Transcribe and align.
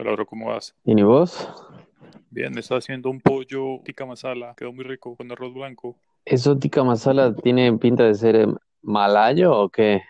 Hola, 0.00 0.12
bro, 0.12 0.24
¿cómo 0.24 0.46
vas? 0.46 0.74
¿Y 0.82 1.02
vos? 1.02 1.46
Bien, 2.30 2.50
me 2.54 2.60
está 2.60 2.76
haciendo 2.76 3.10
un 3.10 3.20
pollo 3.20 3.82
tikka 3.84 4.06
masala, 4.06 4.54
quedó 4.56 4.72
muy 4.72 4.82
rico 4.82 5.14
con 5.14 5.30
arroz 5.30 5.52
blanco. 5.52 5.94
¿Eso 6.24 6.56
tikka 6.58 6.82
masala 6.82 7.34
tiene 7.34 7.70
pinta 7.76 8.04
de 8.04 8.14
ser 8.14 8.36
em, 8.36 8.56
malayo 8.80 9.52
o 9.52 9.68
qué? 9.68 10.00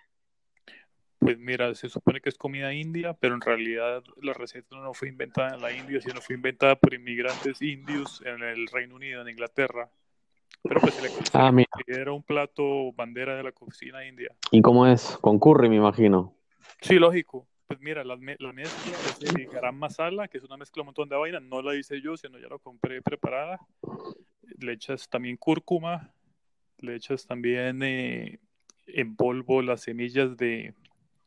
Pues 1.19 1.41
mira, 1.41 1.75
se 1.75 1.89
supone 1.89 2.21
que 2.21 2.29
es 2.29 2.39
comida 2.39 2.73
india, 2.73 3.15
pero 3.15 3.35
en 3.35 3.41
realidad 3.41 4.05
la 4.23 4.33
receta 4.33 4.77
no 4.77 4.95
fue 4.95 5.09
inventada 5.09 5.57
en 5.57 5.61
la 5.61 5.73
India, 5.73 6.01
sino 6.01 6.21
fue 6.21 6.37
inventada 6.37 6.77
por 6.77 6.95
inmigrantes 6.95 7.61
indios 7.61 8.23
en 8.25 8.45
el 8.45 8.69
Reino 8.69 8.95
Unido, 8.95 9.23
en 9.23 9.29
Inglaterra. 9.31 9.91
Pero 10.63 10.81
pues 10.83 10.95
se 10.95 11.03
le, 11.03 11.09
se 11.09 11.19
Ah, 11.33 11.51
mira. 11.51 11.69
considera 11.73 12.13
un 12.13 12.23
plato 12.23 12.93
bandera 12.93 13.35
de 13.35 13.43
la 13.43 13.51
cocina 13.51 14.07
india. 14.07 14.33
¿Y 14.53 14.63
cómo 14.63 14.87
es? 14.87 15.19
Con 15.21 15.41
curry, 15.41 15.69
me 15.69 15.77
imagino. 15.77 16.33
Sí, 16.81 16.95
lógico. 16.95 17.49
Pues 17.71 17.81
mira, 17.81 18.03
la, 18.03 18.17
me- 18.17 18.35
la 18.41 18.53
mezcla 18.53 18.97
es 18.99 19.23
el 19.23 19.47
garam 19.47 19.77
masala, 19.79 20.27
que 20.27 20.39
es 20.39 20.43
una 20.43 20.57
mezcla 20.57 20.81
de 20.81 20.83
un 20.83 20.87
montón 20.87 21.09
de 21.09 21.15
vaina. 21.15 21.39
No 21.39 21.63
la 21.63 21.77
hice 21.77 22.01
yo, 22.01 22.17
sino 22.17 22.37
ya 22.37 22.49
la 22.49 22.59
compré 22.59 23.01
preparada. 23.01 23.61
Le 24.59 24.73
echas 24.73 25.09
también 25.09 25.37
cúrcuma, 25.37 26.13
le 26.79 26.97
echas 26.97 27.25
también 27.29 27.81
eh, 27.85 28.41
en 28.89 29.15
polvo 29.15 29.63
las 29.63 29.83
semillas 29.83 30.37
de, 30.37 30.75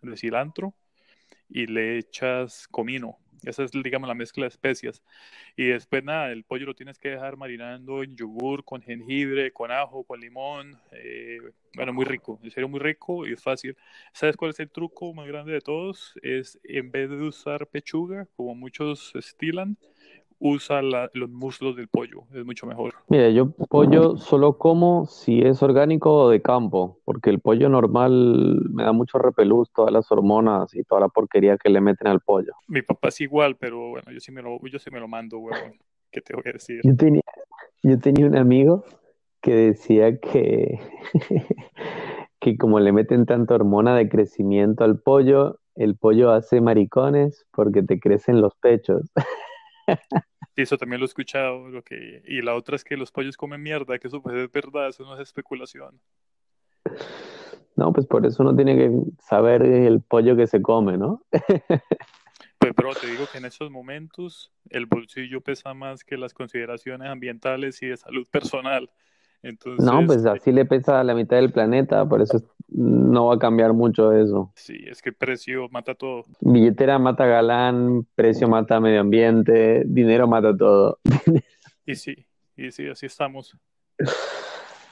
de 0.02 0.18
cilantro 0.18 0.74
y 1.48 1.66
le 1.66 1.98
echas 1.98 2.68
comino. 2.68 3.20
Esa 3.46 3.64
es, 3.64 3.72
digamos, 3.72 4.08
la 4.08 4.16
mezcla 4.16 4.44
de 4.44 4.50
especias. 4.50 5.02
Y 5.56 5.66
después, 5.66 6.04
nada, 6.04 6.32
el 6.32 6.44
pollo 6.44 6.66
lo 6.66 6.76
tienes 6.76 7.00
que 7.00 7.10
dejar 7.10 7.38
marinando 7.38 8.04
en 8.04 8.16
yogur, 8.16 8.64
con 8.64 8.82
jengibre, 8.82 9.52
con 9.52 9.72
ajo, 9.72 10.04
con 10.04 10.20
limón. 10.20 10.78
eh, 10.92 11.40
bueno, 11.76 11.92
muy 11.92 12.06
rico, 12.06 12.40
en 12.44 12.52
serio, 12.52 12.70
muy 12.70 12.80
rico 12.80 13.26
y 13.26 13.36
fácil. 13.36 13.76
¿Sabes 14.14 14.38
cuál 14.38 14.52
es 14.52 14.60
el 14.60 14.70
truco 14.70 15.14
más 15.14 15.28
grande 15.28 15.54
de 15.54 15.62
todos? 15.62 16.14
Es 16.22 16.60
en 16.64 16.92
vez 16.92 17.10
de 17.10 17.16
usar 17.16 17.68
pechuga, 17.68 18.28
como 18.36 18.54
muchos 18.54 19.12
estilan, 19.16 19.76
usa 20.46 20.82
la- 20.82 21.10
los 21.14 21.30
muslos 21.30 21.78
del 21.78 21.88
pollo. 21.88 22.24
Es 22.34 22.46
mucho 22.46 22.66
mejor. 22.68 22.94
Mira, 23.08 23.30
yo 23.30 23.52
pollo 23.70 24.18
solo 24.18 24.58
como 24.58 25.06
si 25.06 25.40
es 25.42 25.64
orgánico 25.64 26.14
o 26.14 26.30
de 26.30 26.42
campo, 26.42 27.00
porque 27.06 27.30
el 27.30 27.40
pollo 27.40 27.70
normal 27.70 28.60
me 28.70 28.84
da 28.84 28.92
mucho 28.92 29.20
repelús, 29.20 29.72
todas 29.72 29.94
las 29.94 30.12
hormonas 30.12 30.76
y 30.76 30.84
toda 30.84 31.00
la 31.00 31.08
porquería 31.08 31.58
que 31.58 31.70
le 31.70 31.80
meten 31.80 32.08
al 32.08 32.20
pollo. 32.20 32.52
Mi 32.68 32.82
papá 32.82 33.08
es 33.08 33.22
igual, 33.22 33.56
pero 33.56 33.92
bueno, 33.92 34.12
yo 34.12 34.20
sí 34.20 34.34
me 34.34 34.42
lo, 34.42 34.60
yo 34.68 34.80
sí 34.80 34.92
me 34.92 35.00
lo 35.00 35.08
mando, 35.08 35.40
huevón. 35.40 35.78
¿Qué 36.12 36.20
te 36.20 36.36
voy 36.36 36.44
a 36.48 36.52
decir? 36.52 36.82
Yo 36.84 36.94
tenía, 36.98 37.22
yo 37.82 37.98
tenía 38.00 38.28
un 38.28 38.36
amigo 38.36 38.84
que 39.42 39.56
decía 39.56 40.20
que, 40.20 40.78
que 42.42 42.58
como 42.58 42.82
le 42.82 42.92
meten 42.92 43.26
tanta 43.26 43.56
hormona 43.56 43.96
de 43.96 44.10
crecimiento 44.10 44.84
al 44.84 45.00
pollo, 45.00 45.60
el 45.76 45.96
pollo 45.96 46.32
hace 46.32 46.60
maricones 46.60 47.46
porque 47.52 47.82
te 47.82 47.98
crecen 48.00 48.42
los 48.42 48.54
pechos. 48.56 49.10
Sí, 50.56 50.62
eso 50.62 50.78
también 50.78 51.00
lo 51.00 51.06
he 51.06 51.08
escuchado. 51.08 51.68
Lo 51.70 51.84
que... 51.84 52.22
Y 52.28 52.42
la 52.42 52.54
otra 52.54 52.76
es 52.76 52.84
que 52.84 52.96
los 52.96 53.12
pollos 53.12 53.38
comen 53.38 53.62
mierda, 53.62 53.98
que 53.98 54.08
eso 54.08 54.22
pues 54.22 54.36
es 54.36 54.52
verdad, 54.52 54.90
eso 54.90 55.04
no 55.04 55.16
es 55.16 55.22
especulación. 55.22 56.00
No, 57.76 57.92
pues 57.92 58.06
por 58.06 58.26
eso 58.26 58.44
uno 58.44 58.56
tiene 58.56 58.78
que 58.78 58.92
saber 59.20 59.64
el 59.64 60.02
pollo 60.02 60.36
que 60.36 60.48
se 60.48 60.62
come, 60.62 60.98
¿no? 60.98 61.26
Pues, 62.60 62.74
bro, 62.76 62.94
te 62.94 63.08
digo 63.08 63.26
que 63.30 63.40
en 63.40 63.44
estos 63.44 63.70
momentos 63.70 64.54
el 64.70 64.86
bolsillo 64.86 65.42
pesa 65.42 65.74
más 65.74 66.06
que 66.06 66.16
las 66.16 66.34
consideraciones 66.34 67.10
ambientales 67.10 67.84
y 67.84 67.88
de 67.88 67.98
salud 67.98 68.26
personal. 68.32 68.90
Entonces, 69.44 69.86
No, 69.86 70.06
pues 70.06 70.26
así 70.26 70.52
le 70.52 70.66
pesa 70.66 71.00
a 71.00 71.04
la 71.04 71.14
mitad 71.14 71.36
del 71.36 71.52
planeta, 71.52 72.06
por 72.08 72.22
eso 72.22 72.38
es- 72.38 72.46
no 72.70 73.28
va 73.28 73.36
a 73.36 73.40
cambiar 73.40 73.74
mucho 73.74 74.14
eso. 74.14 74.52
sí, 74.56 74.78
es 74.88 75.02
que 75.02 75.10
el 75.10 75.16
precio 75.16 75.68
mata 75.70 75.94
todo. 75.94 76.24
Billetera 76.40 76.98
mata 76.98 77.26
galán, 77.26 78.08
precio 78.16 78.48
mata 78.48 78.80
medio 78.80 79.02
ambiente, 79.02 79.84
dinero 79.86 80.28
mata 80.28 80.56
todo. 80.56 81.00
Y 81.86 81.96
sí, 81.96 82.16
y 82.56 82.72
sí, 82.72 82.88
así 82.88 83.06
estamos. 83.06 83.58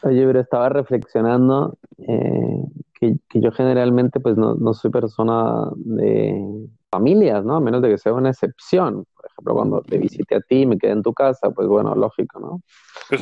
Oye, 0.03 0.25
pero 0.25 0.39
estaba 0.41 0.67
reflexionando 0.69 1.77
eh, 1.99 2.63
que, 3.01 3.17
que 3.27 3.41
yo 3.41 3.51
generalmente 3.51 4.19
pues 4.19 4.37
no, 4.37 4.53
no 4.53 4.73
soy 4.73 4.91
persona 4.91 5.69
de 5.75 6.69
familias, 6.91 7.43
¿no? 7.43 7.55
A 7.55 7.59
menos 7.59 7.81
de 7.81 7.89
que 7.89 7.97
sea 7.97 8.13
una 8.13 8.29
excepción. 8.29 9.05
Por 9.15 9.25
ejemplo, 9.25 9.55
cuando 9.55 9.81
te 9.81 9.97
visité 9.97 10.35
a 10.35 10.41
ti 10.41 10.61
y 10.61 10.65
me 10.67 10.77
quedé 10.77 10.91
en 10.91 11.01
tu 11.01 11.11
casa, 11.11 11.49
pues 11.49 11.67
bueno, 11.67 11.95
lógico, 11.95 12.39
¿no? 12.39 12.61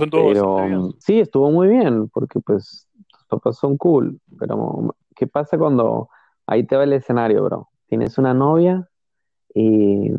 Todos 0.10 0.34
Pero 0.34 0.90
sí, 1.00 1.22
estuvo 1.22 1.50
muy 1.50 1.70
bien, 1.70 2.10
porque 2.10 2.42
pues 2.42 2.90
tus 3.10 3.24
papás 3.26 3.58
son 3.58 3.78
cool. 3.78 4.20
Pero, 4.38 4.94
¿qué 5.16 5.28
pasa 5.28 5.58
cuando 5.58 6.10
ahí 6.46 6.66
te 6.66 6.76
va 6.76 6.84
el 6.84 6.94
escenario, 6.94 7.46
bro? 7.46 7.70
Tienes 7.88 8.18
una 8.18 8.34
novia 8.34 8.90
y 9.56 10.12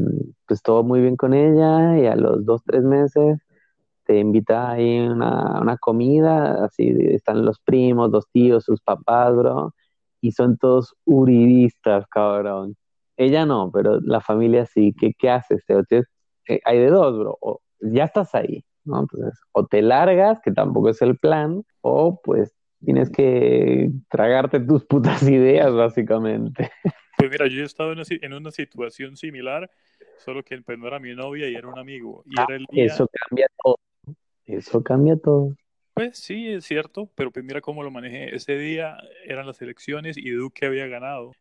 pues 0.47 0.62
todo 0.62 0.82
muy 0.82 1.03
bien 1.03 1.16
con 1.16 1.34
ella 1.34 1.98
y 1.98 2.06
a 2.06 2.16
los 2.16 2.47
dos, 2.47 2.62
tres 2.65 2.82
meses 2.82 3.38
te 4.10 4.19
invita 4.19 4.72
ahí 4.72 4.98
una, 4.98 5.60
una 5.60 5.76
comida, 5.76 6.65
así 6.65 6.93
están 7.12 7.44
los 7.44 7.60
primos, 7.60 8.10
los 8.10 8.28
tíos, 8.32 8.65
sus 8.65 8.81
papás, 8.81 9.37
bro, 9.37 9.72
y 10.21 10.32
son 10.32 10.59
todos 10.59 10.97
uribistas, 11.04 12.09
cabrón. 12.09 12.75
Ella 13.16 13.47
no, 13.47 13.71
pero 13.72 14.00
la 14.00 14.21
familia 14.21 14.66
sí. 14.66 14.93
¿Qué, 14.98 15.12
qué 15.16 15.31
haces? 15.31 15.65
Teo? 15.65 15.84
Tienes- 15.84 16.09
eh, 16.48 16.59
hay 16.65 16.78
de 16.81 16.88
dos, 16.88 17.21
bro. 17.21 17.38
O 17.41 17.60
ya 17.78 18.03
estás 18.03 18.34
ahí, 18.34 18.65
¿no? 18.82 18.98
Entonces, 18.98 19.38
o 19.53 19.65
te 19.65 19.81
largas, 19.81 20.41
que 20.42 20.50
tampoco 20.50 20.88
es 20.88 21.00
el 21.03 21.16
plan, 21.16 21.62
o 21.81 22.21
pues 22.21 22.53
tienes 22.84 23.12
que 23.12 23.92
tragarte 24.09 24.59
tus 24.59 24.84
putas 24.87 25.22
ideas, 25.31 25.72
básicamente. 25.72 26.69
Pues 27.16 27.31
mira, 27.31 27.47
yo 27.47 27.62
he 27.62 27.65
estado 27.65 27.92
en 27.92 27.98
una, 27.98 28.06
en 28.10 28.32
una 28.32 28.50
situación 28.50 29.16
similar, 29.16 29.71
solo 30.19 30.42
que 30.42 30.60
pues, 30.62 30.77
no 30.81 30.88
era 30.88 30.98
mi 30.98 31.15
novia 31.15 31.48
y 31.48 31.54
era 31.54 31.69
un 31.69 31.78
amigo. 31.78 32.25
Y 32.27 32.41
era 32.41 32.56
el 32.56 32.66
día, 32.72 32.87
Eso 32.87 33.06
cambia 33.28 33.47
todo. 33.62 33.77
Eso 34.50 34.82
cambia 34.82 35.16
todo. 35.16 35.54
pues 35.94 36.18
sí, 36.18 36.48
es 36.48 36.64
cierto, 36.64 37.08
pero 37.14 37.30
pues 37.30 37.44
mira 37.44 37.60
cómo 37.60 37.82
lo 37.82 37.90
manejé. 37.90 38.34
Ese 38.34 38.56
día 38.56 38.96
eran 39.24 39.46
las 39.46 39.60
elecciones 39.62 40.16
y 40.16 40.30
Duque 40.30 40.66
había 40.66 40.86
ganado. 40.86 41.32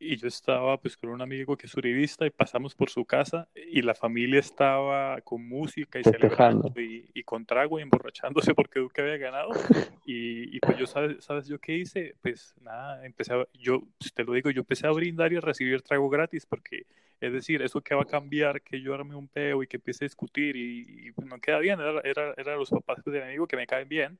Y, 0.00 0.16
yo 0.16 0.28
estaba 0.28 0.76
pues 0.78 0.96
con 0.96 1.10
un 1.10 1.22
amigo 1.22 1.56
que 1.56 1.66
es 1.66 1.74
uribista 1.76 2.26
y 2.26 2.30
pasamos 2.30 2.74
por 2.74 2.90
su 2.90 3.04
casa 3.06 3.48
y 3.54 3.80
la 3.80 3.94
familia 3.94 4.40
estaba 4.40 5.20
con 5.22 5.48
música 5.48 5.98
y 5.98 6.02
Festejando. 6.02 6.68
celebrando 6.68 6.80
y, 6.80 7.10
y 7.14 7.22
con 7.22 7.46
trago 7.46 7.78
y 7.78 7.82
emborrachándose 7.82 8.54
porque 8.54 8.80
Duque 8.80 9.00
había 9.00 9.16
ganado. 9.16 9.50
Y, 10.06 10.53
yo, 10.78 10.86
¿sabes, 10.86 11.24
¿sabes 11.24 11.46
yo 11.46 11.58
qué 11.58 11.76
hice? 11.78 12.14
Pues 12.20 12.54
nada, 12.60 13.04
empecé 13.04 13.34
a, 13.34 13.46
yo, 13.54 13.82
pues, 13.98 14.12
te 14.12 14.24
lo 14.24 14.32
digo, 14.32 14.50
yo 14.50 14.60
empecé 14.60 14.86
a 14.86 14.90
brindar 14.90 15.32
y 15.32 15.36
a 15.36 15.40
recibir 15.40 15.82
trago 15.82 16.08
gratis 16.08 16.46
porque, 16.46 16.86
es 17.20 17.32
decir, 17.32 17.62
eso 17.62 17.80
que 17.80 17.94
va 17.94 18.02
a 18.02 18.06
cambiar, 18.06 18.62
que 18.62 18.80
yo 18.80 18.94
arme 18.94 19.14
un 19.14 19.28
peo 19.28 19.62
y 19.62 19.66
que 19.66 19.76
empiece 19.76 20.04
a 20.04 20.06
discutir 20.06 20.56
y, 20.56 21.08
y, 21.08 21.12
pues, 21.12 21.26
no 21.26 21.38
queda 21.38 21.58
bien, 21.58 21.80
era, 21.80 22.00
era, 22.04 22.34
era 22.36 22.56
los 22.56 22.70
papás 22.70 23.04
del 23.04 23.22
amigo 23.22 23.46
que 23.46 23.56
me 23.56 23.66
caen 23.66 23.88
bien. 23.88 24.18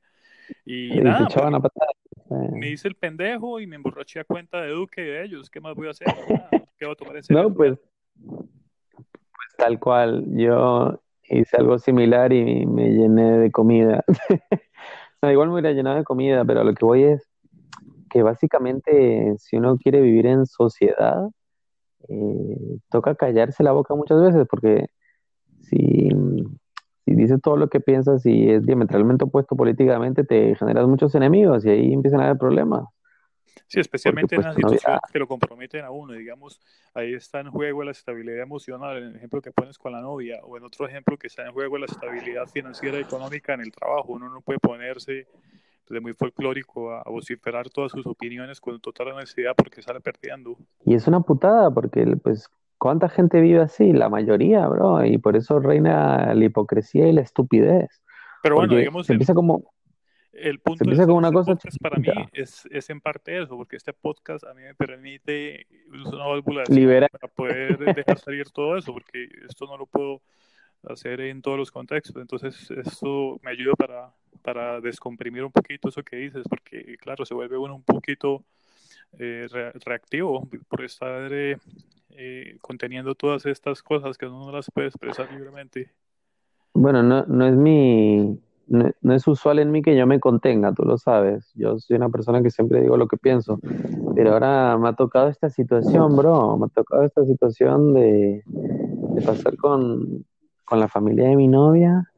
Y, 0.65 0.93
Y 0.93 0.97
te 0.97 1.03
nada, 1.03 1.19
pues, 1.19 1.31
echaban 1.31 1.55
a 1.55 1.59
me 2.29 2.69
hice 2.69 2.87
el 2.87 2.95
pendejo 2.95 3.59
y 3.59 3.67
me 3.67 3.75
emborraché 3.75 4.19
a 4.19 4.23
cuenta 4.23 4.61
de 4.61 4.69
Duque 4.69 5.01
y 5.01 5.05
de 5.05 5.23
ellos. 5.23 5.49
¿Qué 5.49 5.59
más 5.59 5.75
voy 5.75 5.87
a 5.87 5.91
hacer? 5.91 6.07
Nada, 6.07 6.49
¿Qué 6.77 6.85
voy 6.85 6.93
a 6.93 6.95
tomar 6.95 7.17
en 7.17 7.23
serio? 7.23 7.43
No, 7.43 7.53
pues, 7.53 7.77
pues 8.25 9.55
tal 9.57 9.79
cual. 9.79 10.25
Yo 10.29 11.01
hice 11.29 11.57
algo 11.57 11.77
similar 11.77 12.33
y 12.33 12.65
me 12.65 12.89
llené 12.89 13.37
de 13.39 13.51
comida. 13.51 14.03
No, 15.25 15.31
igual 15.31 15.47
me 15.47 15.53
hubiera 15.55 15.71
llenado 15.71 15.95
de 15.97 16.03
comida, 16.03 16.45
pero 16.45 16.63
lo 16.63 16.75
que 16.75 16.85
voy 16.85 17.03
es 17.03 17.27
que 18.11 18.21
básicamente 18.21 19.35
si 19.39 19.57
uno 19.57 19.75
quiere 19.75 19.99
vivir 19.99 20.27
en 20.27 20.45
sociedad, 20.45 21.27
eh, 22.09 22.77
toca 22.91 23.15
callarse 23.15 23.63
la 23.63 23.71
boca 23.71 23.95
muchas 23.95 24.21
veces, 24.21 24.45
porque 24.47 24.85
si, 25.61 26.09
si 27.05 27.15
dices 27.15 27.41
todo 27.41 27.57
lo 27.57 27.69
que 27.69 27.79
piensas 27.79 28.23
y 28.27 28.51
es 28.51 28.67
diametralmente 28.67 29.25
opuesto 29.25 29.55
políticamente, 29.55 30.23
te 30.23 30.53
generas 30.55 30.87
muchos 30.87 31.15
enemigos 31.15 31.65
y 31.65 31.69
ahí 31.71 31.93
empiezan 31.93 32.21
a 32.21 32.25
haber 32.25 32.37
problemas. 32.37 32.85
Sí, 33.67 33.79
especialmente 33.79 34.35
Porque, 34.35 34.47
en 34.47 34.53
pues, 34.53 34.55
las 34.55 34.55
tu 34.55 34.61
novia- 34.61 34.77
situaciones 34.79 35.11
que 35.11 35.19
lo 35.19 35.27
comprometen 35.27 35.85
a 35.85 35.91
uno, 35.91 36.13
digamos, 36.13 36.59
ahí 36.93 37.13
está 37.13 37.39
en 37.39 37.49
juego 37.49 37.83
la 37.83 37.91
estabilidad 37.91 38.41
emocional, 38.41 38.97
en 38.97 39.03
el 39.09 39.15
ejemplo 39.15 39.41
que 39.41 39.51
pones 39.51 39.77
con 39.77 39.91
la 39.93 40.01
novia, 40.01 40.39
o 40.43 40.57
en 40.57 40.63
otro 40.63 40.87
ejemplo 40.87 41.17
que 41.17 41.27
está 41.27 41.45
en 41.45 41.51
juego 41.51 41.77
la 41.77 41.85
estabilidad 41.85 42.47
financiera 42.47 42.97
y 42.97 43.01
económica 43.01 43.53
en 43.53 43.61
el 43.61 43.71
trabajo. 43.71 44.13
Uno 44.13 44.29
no 44.29 44.41
puede 44.41 44.59
ponerse 44.59 45.27
de 45.89 45.99
muy 45.99 46.13
folclórico 46.13 46.91
a, 46.91 47.01
a 47.01 47.09
vociferar 47.09 47.69
todas 47.69 47.91
sus 47.91 48.05
opiniones 48.07 48.59
con 48.59 48.79
total 48.79 49.09
honestidad 49.09 49.53
porque 49.55 49.81
sale 49.81 49.99
perdiendo. 49.99 50.57
Y 50.83 50.95
es 50.95 51.07
una 51.07 51.21
putada 51.21 51.69
porque, 51.71 52.05
pues, 52.23 52.49
¿cuánta 52.77 53.07
gente 53.07 53.39
vive 53.39 53.61
así? 53.61 53.93
La 53.93 54.09
mayoría, 54.09 54.67
bro. 54.67 55.05
Y 55.05 55.17
por 55.17 55.35
eso 55.35 55.59
reina 55.59 56.33
la 56.33 56.45
hipocresía 56.45 57.07
y 57.07 57.13
la 57.13 57.21
estupidez. 57.21 58.01
Pero 58.41 58.55
bueno, 58.55 58.69
Porque 58.69 58.79
digamos, 58.79 59.05
se 59.07 59.13
el, 59.13 59.15
empieza 59.17 59.33
como, 59.33 59.73
el 60.35 60.59
punto 60.59 60.79
se 60.79 60.83
empieza 60.83 61.03
este, 61.03 61.11
con 61.11 61.17
una 61.17 61.31
cosa 61.31 61.53
podcast 61.53 61.77
para 61.81 61.97
mí 61.97 62.07
es, 62.33 62.67
es 62.71 62.89
en 62.89 63.01
parte 63.01 63.41
eso, 63.41 63.55
porque 63.55 63.75
este 63.77 63.93
podcast 63.93 64.43
a 64.43 64.53
mí 64.53 64.61
me 64.61 64.75
permite 64.75 65.67
una 65.91 66.27
válvula 66.27 66.63
Libera. 66.67 67.07
para 67.07 67.27
poder 67.27 67.77
dejar 67.95 68.19
salir 68.19 68.49
todo 68.49 68.77
eso, 68.77 68.93
porque 68.93 69.29
esto 69.47 69.65
no 69.65 69.77
lo 69.77 69.85
puedo 69.85 70.21
hacer 70.83 71.21
en 71.21 71.41
todos 71.41 71.57
los 71.57 71.71
contextos. 71.71 72.21
Entonces, 72.21 72.69
esto 72.71 73.39
me 73.43 73.51
ayuda 73.51 73.73
para, 73.75 74.13
para 74.41 74.81
descomprimir 74.81 75.43
un 75.43 75.51
poquito 75.51 75.89
eso 75.89 76.03
que 76.03 76.17
dices, 76.17 76.43
porque, 76.49 76.97
claro, 76.97 77.25
se 77.25 77.33
vuelve 77.33 77.57
uno 77.57 77.75
un 77.75 77.83
poquito 77.83 78.43
eh, 79.17 79.47
reactivo 79.85 80.47
por 80.67 80.83
estar 80.83 81.31
eh, 81.31 81.57
eh, 82.09 82.57
conteniendo 82.61 83.15
todas 83.15 83.45
estas 83.45 83.81
cosas 83.81 84.17
que 84.17 84.25
uno 84.25 84.45
no 84.45 84.51
las 84.51 84.69
puede 84.71 84.87
expresar 84.87 85.31
libremente. 85.31 85.91
Bueno, 86.73 87.01
no, 87.01 87.25
no 87.25 87.47
es 87.47 87.55
mi, 87.55 88.37
no, 88.67 89.13
es 89.13 89.27
usual 89.27 89.59
en 89.59 89.71
mí 89.71 89.81
que 89.81 89.95
yo 89.95 90.07
me 90.07 90.19
contenga, 90.19 90.73
tú 90.73 90.83
lo 90.83 90.97
sabes. 90.97 91.51
Yo 91.55 91.77
soy 91.79 91.97
una 91.97 92.09
persona 92.09 92.41
que 92.41 92.49
siempre 92.49 92.81
digo 92.81 92.97
lo 92.97 93.07
que 93.07 93.17
pienso. 93.17 93.59
Pero 94.15 94.33
ahora 94.33 94.77
me 94.77 94.89
ha 94.89 94.93
tocado 94.93 95.29
esta 95.29 95.49
situación, 95.49 96.15
bro. 96.15 96.57
Me 96.57 96.65
ha 96.65 96.69
tocado 96.69 97.03
esta 97.03 97.25
situación 97.25 97.93
de, 97.93 98.43
pasar 99.25 99.55
con, 99.57 100.25
la 100.71 100.87
familia 100.87 101.29
de 101.29 101.35
mi 101.35 101.47
novia. 101.47 102.11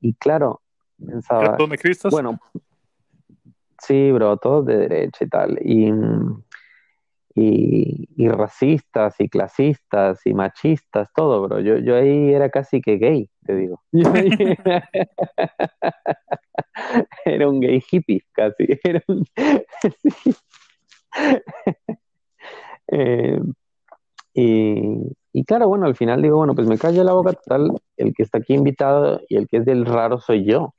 Y 0.00 0.14
claro, 0.14 0.60
pensaba. 1.04 1.56
¿Dónde? 1.56 1.78
Bueno, 2.10 2.38
sí, 3.80 4.12
bro, 4.12 4.36
todos 4.36 4.66
de 4.66 4.76
derecha 4.78 5.24
y 5.24 5.28
tal. 5.28 5.58
Y, 5.62 5.92
y, 7.40 8.28
racistas 8.28 9.20
y 9.20 9.28
clasistas 9.28 10.26
y 10.26 10.34
machistas, 10.34 11.08
todo, 11.14 11.42
bro. 11.42 11.60
Yo, 11.60 11.78
yo 11.78 11.96
ahí 11.96 12.32
era 12.32 12.50
casi 12.50 12.80
que 12.80 12.96
gay, 12.96 13.30
te 13.44 13.54
digo. 13.54 13.80
Era, 17.24 17.48
un 17.48 17.60
gay 17.60 17.82
hippie, 17.90 18.22
casi. 18.32 18.66
Era 18.84 19.02
un... 19.08 19.24
Eh, 22.90 23.38
y, 25.32 25.44
claro, 25.44 25.68
bueno, 25.68 25.86
al 25.86 25.96
final 25.96 26.22
digo, 26.22 26.36
bueno, 26.36 26.54
pues 26.54 26.68
me 26.68 26.78
callo 26.78 27.02
la 27.02 27.12
boca 27.12 27.32
total, 27.32 27.72
el 27.96 28.14
que 28.14 28.22
está 28.22 28.38
aquí 28.38 28.54
invitado 28.54 29.20
y 29.28 29.36
el 29.36 29.48
que 29.48 29.58
es 29.58 29.64
del 29.64 29.84
raro 29.84 30.20
soy 30.20 30.44
yo. 30.44 30.74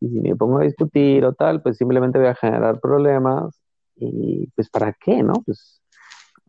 Y 0.00 0.08
si 0.08 0.20
me 0.20 0.36
pongo 0.36 0.58
a 0.58 0.64
discutir 0.64 1.24
o 1.24 1.32
tal, 1.32 1.62
pues 1.62 1.76
simplemente 1.76 2.18
voy 2.18 2.28
a 2.28 2.34
generar 2.34 2.80
problemas 2.80 3.60
y 3.96 4.46
pues 4.54 4.70
¿para 4.70 4.92
qué, 4.92 5.22
no? 5.22 5.34
Pues 5.44 5.79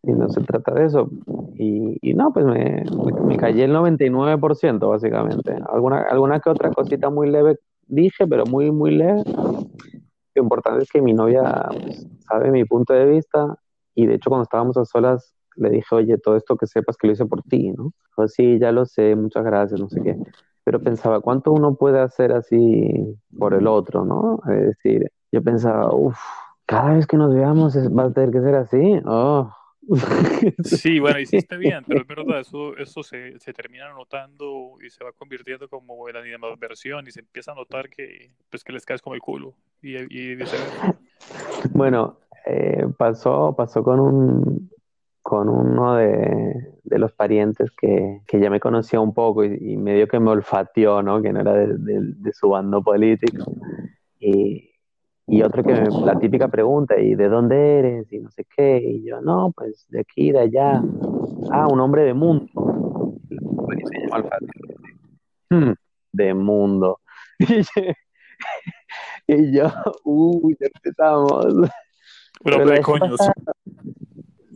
y 0.04 0.12
no 0.12 0.30
se 0.30 0.42
trata 0.42 0.74
de 0.74 0.86
eso. 0.86 1.10
Y, 1.56 2.14
no, 2.16 2.34
pues 2.34 2.46
me, 2.46 2.84
me, 3.26 3.38
callé 3.38 3.66
el 3.66 3.74
99% 3.74 4.90
básicamente. 4.90 5.56
Alguna, 5.72 6.02
alguna 6.02 6.40
que 6.40 6.50
otra 6.50 6.72
cosita 6.72 7.10
muy 7.10 7.30
leve 7.30 7.60
dije, 7.88 8.26
pero 8.28 8.46
muy, 8.46 8.72
muy 8.72 8.92
leve. 8.92 9.24
Lo 10.34 10.44
importante 10.44 10.84
es 10.84 10.90
que 10.90 11.02
mi 11.02 11.14
novia 11.14 11.70
pues, 11.82 12.08
sabe 12.28 12.52
mi 12.52 12.66
punto 12.66 12.94
de 12.94 13.06
vista 13.06 13.58
y 13.94 14.06
de 14.08 14.16
hecho 14.16 14.30
cuando 14.30 14.44
estábamos 14.44 14.78
a 14.78 14.86
solas 14.86 15.36
le 15.58 15.70
dije, 15.70 15.94
oye, 15.94 16.18
todo 16.18 16.38
esto 16.38 16.56
que 16.56 16.66
sepas 16.66 16.96
que 16.98 17.08
lo 17.08 17.14
hice 17.14 17.26
por 17.26 17.44
ti, 17.44 17.72
¿no? 17.72 17.92
Dijo, 18.08 18.28
sí, 18.28 18.58
ya 18.58 18.72
lo 18.72 18.86
sé, 18.86 19.16
muchas 19.16 19.44
gracias, 19.44 19.80
no 19.80 19.90
sé 19.90 20.02
qué. 20.02 20.18
Pero 20.64 20.80
pensaba, 20.80 21.20
¿cuánto 21.20 21.52
uno 21.52 21.76
puede 21.76 22.00
hacer 22.00 22.32
así 22.32 23.18
por 23.38 23.54
el 23.54 23.68
otro, 23.68 24.06
¿no? 24.06 24.40
Es 24.50 24.68
decir, 24.68 25.12
yo 25.32 25.44
pensaba, 25.44 25.94
uff, 25.94 26.18
cada 26.66 26.94
vez 26.94 27.06
que 27.06 27.18
nos 27.18 27.34
veamos 27.34 27.76
va 27.76 28.04
a 28.04 28.12
tener 28.12 28.32
que 28.32 28.42
ser 28.42 28.56
así. 28.56 29.02
Oh, 29.06 29.52
Sí, 30.64 31.00
bueno, 31.00 31.20
hiciste 31.20 31.58
bien, 31.58 31.84
pero 31.88 32.02
es 32.02 32.08
verdad, 32.08 32.40
eso, 32.42 32.78
eso 32.78 33.04
se, 33.04 33.40
se 33.40 33.54
termina 33.54 33.90
notando 33.90 34.76
y 34.86 34.90
se 34.90 35.04
va 35.04 35.12
convirtiendo 35.12 35.68
como 35.68 36.08
en 36.10 36.16
la 36.16 36.56
versión 36.58 37.08
y 37.08 37.12
se 37.12 37.22
empieza 37.22 37.52
a 37.52 37.56
notar 37.56 37.90
que, 37.90 38.32
pues, 38.50 38.64
que 38.64 38.74
les 38.74 38.86
caes 38.86 39.02
como 39.02 39.16
el 39.16 39.22
culo. 39.22 39.54
Y, 39.82 39.96
y 39.98 40.38
Bueno, 41.74 42.20
eh, 42.46 42.88
pasó, 42.98 43.54
pasó 43.56 43.84
con 43.84 44.00
un 44.00 44.72
con 45.24 45.50
uno 45.50 45.96
de, 45.98 46.74
de 46.84 47.00
los 47.00 47.14
parientes 47.14 47.70
que, 47.80 48.22
que, 48.28 48.40
ya 48.40 48.50
me 48.50 48.60
conocía 48.60 49.00
un 49.00 49.14
poco 49.14 49.46
y, 49.46 49.56
y 49.62 49.78
medio 49.78 50.08
que 50.08 50.20
me 50.20 50.32
olfateó, 50.32 51.04
¿no? 51.04 51.22
Que 51.22 51.32
no 51.32 51.42
era 51.42 51.54
de, 51.54 51.68
de 51.78 52.34
su 52.34 52.50
bando 52.50 52.82
político. 52.82 53.44
Y, 54.20 54.71
y 55.32 55.42
otro 55.44 55.64
que 55.64 55.74
la 55.74 56.20
típica 56.20 56.50
pregunta, 56.50 57.00
¿y 57.00 57.16
de 57.16 57.30
dónde 57.30 57.80
eres? 57.80 58.12
Y 58.12 58.20
no 58.20 58.30
sé 58.32 58.46
qué. 58.54 58.80
Y 58.84 59.08
yo, 59.08 59.22
no, 59.22 59.54
pues 59.56 59.86
de 59.88 60.02
aquí, 60.02 60.30
de 60.30 60.42
allá. 60.42 60.84
Ah, 61.50 61.68
un 61.72 61.80
hombre 61.80 62.04
de 62.04 62.14
mundo. 62.14 62.52
Hmm, 65.50 65.72
de 66.12 66.34
mundo. 66.34 67.00
Y 69.28 69.56
yo, 69.56 69.68
uy, 70.04 70.58
ya 70.60 70.68
empezamos. 70.74 71.70
Pero 72.44 72.66
la, 72.66 72.74
dejé 72.74 73.00
pasar, 73.00 73.36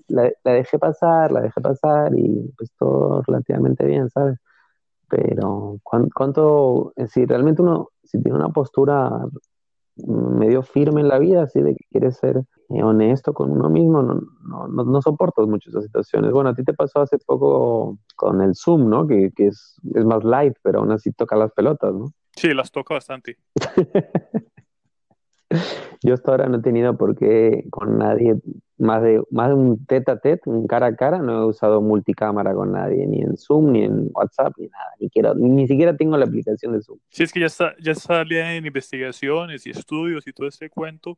la, 0.07 0.31
la, 0.43 0.51
dejé 0.51 0.79
pasar, 0.79 1.31
la 1.31 1.41
dejé 1.41 1.61
pasar 1.61 2.11
y 2.17 2.51
pues 2.57 2.71
todo 2.77 3.21
relativamente 3.21 3.85
bien, 3.85 4.09
¿sabes? 4.09 4.39
Pero 5.07 5.79
¿cuánto, 5.83 6.93
si 7.07 7.25
realmente 7.25 7.61
uno, 7.61 7.91
si 8.03 8.21
tiene 8.21 8.37
una 8.39 8.49
postura 8.49 9.21
medio 9.97 10.61
firme 10.61 11.01
en 11.01 11.07
la 11.07 11.19
vida, 11.19 11.43
así 11.43 11.61
de 11.61 11.75
que 11.75 11.85
quieres 11.89 12.17
ser 12.17 12.43
eh, 12.69 12.83
honesto 12.83 13.33
con 13.33 13.51
uno 13.51 13.69
mismo, 13.69 14.01
no, 14.01 14.21
no, 14.43 14.67
no, 14.67 15.01
soportas 15.01 15.47
mucho 15.47 15.69
esas 15.69 15.85
situaciones. 15.85 16.31
Bueno, 16.31 16.49
a 16.49 16.55
ti 16.55 16.63
te 16.63 16.73
pasó 16.73 17.01
hace 17.01 17.17
poco 17.19 17.97
con 18.15 18.41
el 18.41 18.55
Zoom, 18.55 18.89
¿no? 18.89 19.07
Que, 19.07 19.31
que 19.35 19.47
es, 19.47 19.79
es, 19.93 20.05
más 20.05 20.23
light, 20.23 20.55
pero 20.61 20.79
aún 20.79 20.91
así 20.91 21.11
toca 21.11 21.35
las 21.35 21.51
pelotas, 21.51 21.93
¿no? 21.93 22.11
Sí, 22.35 22.53
las 22.53 22.71
toca 22.71 22.95
bastante. 22.95 23.37
Yo 26.01 26.13
hasta 26.13 26.31
ahora 26.31 26.47
no 26.47 26.57
he 26.57 26.61
tenido 26.61 26.97
por 26.97 27.15
qué 27.17 27.65
con 27.69 27.97
nadie, 27.97 28.35
más 28.77 29.01
de, 29.03 29.21
más 29.31 29.49
de 29.49 29.53
un 29.55 29.85
tete 29.85 30.11
a 30.11 30.19
tete, 30.19 30.49
un 30.49 30.67
cara 30.67 30.87
a 30.87 30.95
cara, 30.95 31.19
no 31.19 31.41
he 31.41 31.45
usado 31.45 31.81
multicámara 31.81 32.53
con 32.53 32.71
nadie, 32.71 33.05
ni 33.07 33.21
en 33.21 33.37
Zoom, 33.37 33.71
ni 33.71 33.83
en 33.83 34.09
WhatsApp, 34.13 34.53
ni 34.57 34.67
nada, 34.67 34.91
ni 34.99 35.09
quiero, 35.09 35.35
ni, 35.35 35.67
siquiera 35.67 35.95
tengo 35.95 36.17
la 36.17 36.25
aplicación 36.25 36.73
de 36.73 36.81
Zoom. 36.81 36.99
Sí, 37.09 37.23
es 37.23 37.31
que 37.31 37.39
ya 37.39 37.45
está, 37.45 37.75
ya 37.79 37.95
salía 37.95 38.55
en 38.55 38.65
investigaciones 38.65 39.65
y 39.65 39.71
estudios 39.71 40.27
y 40.27 40.33
todo 40.33 40.47
este 40.47 40.69
cuento 40.69 41.17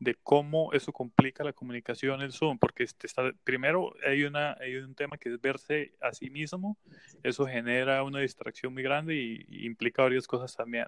de 0.00 0.16
cómo 0.22 0.72
eso 0.72 0.92
complica 0.92 1.42
la 1.42 1.52
comunicación 1.52 2.22
en 2.22 2.30
Zoom, 2.30 2.58
porque 2.58 2.84
este 2.84 3.06
está, 3.06 3.32
primero 3.42 3.92
hay, 4.06 4.24
una, 4.24 4.56
hay 4.60 4.76
un 4.76 4.94
tema 4.94 5.18
que 5.18 5.30
es 5.30 5.40
verse 5.40 5.94
a 6.00 6.12
sí 6.12 6.30
mismo, 6.30 6.76
eso 7.22 7.46
genera 7.46 8.04
una 8.04 8.20
distracción 8.20 8.72
muy 8.72 8.82
grande 8.82 9.16
y, 9.16 9.44
y 9.48 9.66
implica 9.66 10.02
varias 10.02 10.26
cosas 10.28 10.54
también 10.54 10.86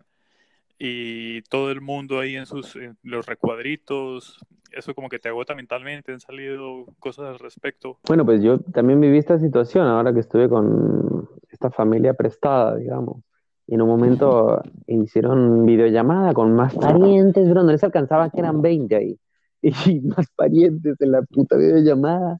y 0.83 1.43
todo 1.43 1.71
el 1.71 1.83
mundo 1.83 2.19
ahí 2.19 2.37
en 2.37 2.47
sus 2.47 2.77
los 3.03 3.27
recuadritos, 3.27 4.39
eso 4.73 4.95
como 4.95 5.11
que 5.11 5.19
te 5.19 5.29
agota 5.29 5.55
mentalmente, 5.55 6.11
han 6.11 6.21
salido 6.21 6.87
cosas 6.99 7.27
al 7.27 7.39
respecto. 7.39 7.99
Bueno, 8.09 8.25
pues 8.25 8.43
yo 8.43 8.59
también 8.59 8.99
viví 8.99 9.19
esta 9.19 9.39
situación 9.39 9.87
ahora 9.87 10.15
que 10.15 10.21
estuve 10.21 10.49
con 10.49 11.29
esta 11.51 11.71
familia 11.71 12.15
prestada, 12.15 12.77
digamos. 12.77 13.23
Y 13.67 13.75
en 13.75 13.83
un 13.83 13.89
momento 13.89 14.63
hicieron 14.87 15.67
videollamada 15.67 16.33
con 16.33 16.55
más 16.55 16.75
parientes, 16.75 17.47
pero 17.47 17.63
no 17.63 17.71
les 17.71 17.85
alcanzaba 17.85 18.31
que 18.31 18.41
eran 18.41 18.63
20 18.63 18.97
ahí. 18.97 19.19
Y 19.87 20.01
más 20.01 20.27
parientes 20.35 20.97
en 20.99 21.13
la 21.13 21.21
puta 21.21 21.59
videollamada. 21.59 22.39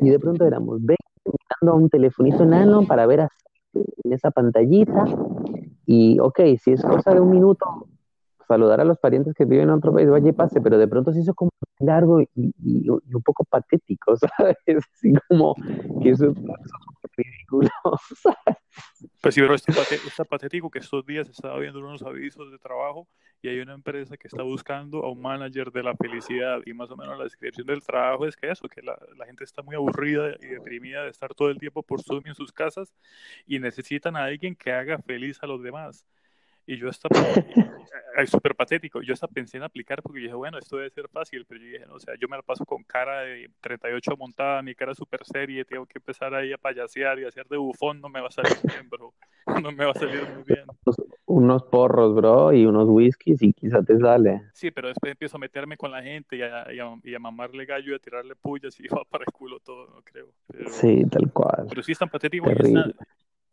Y 0.00 0.08
de 0.08 0.20
pronto 0.20 0.46
éramos 0.46 0.78
20 0.80 1.02
mirando 1.24 1.72
a 1.72 1.82
un 1.82 1.90
telefonito 1.90 2.44
enano 2.44 2.86
para 2.86 3.06
ver 3.06 3.22
así 3.22 3.34
en 4.04 4.12
esa 4.12 4.30
pantallita 4.30 5.04
y, 5.86 6.18
ok, 6.20 6.40
si 6.60 6.72
es 6.72 6.82
cosa 6.82 7.14
de 7.14 7.20
un 7.20 7.30
minuto, 7.30 7.88
saludar 8.46 8.80
a 8.80 8.84
los 8.84 8.98
parientes 8.98 9.34
que 9.34 9.44
viven 9.44 9.68
en 9.68 9.74
otro 9.74 9.92
país, 9.92 10.08
vaya 10.08 10.28
y 10.28 10.32
pase, 10.32 10.60
pero 10.60 10.78
de 10.78 10.88
pronto 10.88 11.12
se 11.12 11.20
hizo 11.20 11.34
como 11.34 11.50
largo 11.78 12.20
y, 12.20 12.88
un 12.88 13.22
poco 13.24 13.44
patético, 13.44 14.14
¿sabes? 14.16 14.56
Así 14.66 15.12
como 15.28 15.54
que 16.02 16.10
eso 16.10 16.30
es 16.30 16.36
ridículo, 17.16 17.68
Pues 19.20 19.34
sí, 19.34 19.40
pero 19.40 19.54
está 19.54 20.24
patético 20.24 20.70
que 20.70 20.78
estos 20.78 21.04
días 21.04 21.28
estaba 21.28 21.58
viendo 21.58 21.80
unos 21.80 22.02
avisos 22.02 22.50
de 22.50 22.58
trabajo 22.58 23.06
y 23.42 23.48
hay 23.48 23.58
una 23.58 23.74
empresa 23.74 24.16
que 24.16 24.28
está 24.28 24.42
buscando 24.42 25.04
a 25.04 25.10
un 25.10 25.20
manager 25.20 25.72
de 25.72 25.82
la 25.82 25.96
felicidad 25.96 26.60
y 26.64 26.72
más 26.72 26.90
o 26.90 26.96
menos 26.96 27.18
la 27.18 27.24
descripción 27.24 27.66
del 27.66 27.82
trabajo 27.82 28.26
es 28.26 28.36
que 28.36 28.48
eso, 28.48 28.68
que 28.68 28.82
la, 28.82 28.96
la 29.16 29.26
gente 29.26 29.42
está 29.42 29.62
muy 29.62 29.74
aburrida 29.74 30.36
y 30.40 30.46
deprimida 30.46 31.02
de 31.02 31.10
estar 31.10 31.34
todo 31.34 31.50
el 31.50 31.58
tiempo 31.58 31.82
por 31.82 32.02
Zoom 32.02 32.22
en 32.26 32.34
sus 32.34 32.52
casas 32.52 32.94
y 33.46 33.58
necesitan 33.58 34.16
a 34.16 34.24
alguien 34.24 34.54
que 34.54 34.72
haga 34.72 34.98
feliz 34.98 35.38
a 35.42 35.46
los 35.46 35.60
demás. 35.60 36.06
Y 36.66 36.76
yo 36.76 36.88
estaba, 36.88 37.20
es 38.18 38.30
súper 38.30 38.54
patético, 38.54 39.02
yo 39.02 39.14
hasta 39.14 39.26
pensé 39.26 39.56
en 39.56 39.64
aplicar 39.64 40.02
porque 40.02 40.20
dije, 40.20 40.34
bueno, 40.34 40.58
esto 40.58 40.76
debe 40.76 40.90
ser 40.90 41.08
fácil, 41.08 41.44
pero 41.46 41.60
yo 41.60 41.66
dije, 41.66 41.86
no, 41.86 41.94
o 41.94 42.00
sea, 42.00 42.14
yo 42.20 42.28
me 42.28 42.36
la 42.36 42.42
paso 42.42 42.64
con 42.64 42.84
cara 42.84 43.22
de 43.22 43.50
38 43.60 44.16
montada, 44.16 44.62
mi 44.62 44.74
cara 44.74 44.94
súper 44.94 45.24
seria, 45.24 45.64
tengo 45.64 45.86
que 45.86 45.98
empezar 45.98 46.34
ahí 46.34 46.52
a 46.52 46.58
payasear 46.58 47.18
y 47.18 47.24
hacer 47.24 47.46
de 47.48 47.56
bufón, 47.56 48.00
no 48.00 48.08
me 48.08 48.20
va 48.20 48.28
a 48.28 48.30
salir 48.30 48.56
bien, 48.62 48.88
bro, 48.88 49.12
no 49.62 49.72
me 49.72 49.84
va 49.84 49.90
a 49.90 49.94
salir 49.94 50.22
muy 50.34 50.44
bien. 50.44 50.64
Unos 51.26 51.64
porros, 51.64 52.14
bro, 52.14 52.52
y 52.52 52.66
unos 52.66 52.88
whiskies 52.88 53.42
y 53.42 53.52
quizá 53.52 53.82
te 53.82 53.98
sale. 53.98 54.42
Sí, 54.52 54.70
pero 54.70 54.88
después 54.88 55.12
empiezo 55.12 55.36
a 55.36 55.40
meterme 55.40 55.76
con 55.76 55.90
la 55.90 56.02
gente 56.02 56.36
y 56.36 56.42
a, 56.42 56.66
y 56.72 57.14
a, 57.14 57.18
mamarle 57.18 57.64
gallo 57.64 57.92
y 57.92 57.94
a 57.96 57.98
tirarle 57.98 58.36
pullas 58.36 58.78
y 58.78 58.86
va 58.88 59.04
para 59.04 59.24
el 59.26 59.32
culo 59.32 59.58
todo, 59.60 59.88
no 59.88 60.02
creo. 60.02 60.28
sí, 60.68 61.04
tal 61.10 61.32
cual. 61.32 61.66
Pero 61.68 61.82
sí 61.82 61.92
es 61.92 61.98
tan 61.98 62.08
patético 62.08 62.50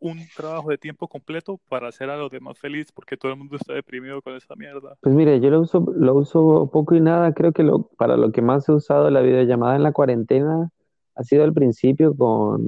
un 0.00 0.18
trabajo 0.36 0.70
de 0.70 0.78
tiempo 0.78 1.06
completo 1.08 1.60
para 1.68 1.88
hacer 1.88 2.10
a 2.10 2.16
los 2.16 2.30
demás 2.30 2.58
feliz 2.58 2.90
porque 2.92 3.16
todo 3.16 3.32
el 3.32 3.38
mundo 3.38 3.56
está 3.56 3.74
deprimido 3.74 4.20
con 4.22 4.34
esa 4.34 4.56
mierda. 4.56 4.96
Pues 5.00 5.14
mire, 5.14 5.40
yo 5.40 5.50
lo 5.50 5.60
uso, 5.60 5.84
lo 5.94 6.14
uso 6.14 6.70
poco 6.72 6.94
y 6.94 7.00
nada, 7.00 7.32
creo 7.34 7.52
que 7.52 7.62
lo, 7.62 7.88
para 7.98 8.16
lo 8.16 8.32
que 8.32 8.42
más 8.42 8.68
he 8.68 8.72
usado 8.72 9.10
la 9.10 9.20
videollamada 9.20 9.76
en 9.76 9.82
la 9.82 9.92
cuarentena 9.92 10.70
ha 11.14 11.22
sido 11.22 11.44
al 11.44 11.52
principio 11.52 12.16
con, 12.16 12.62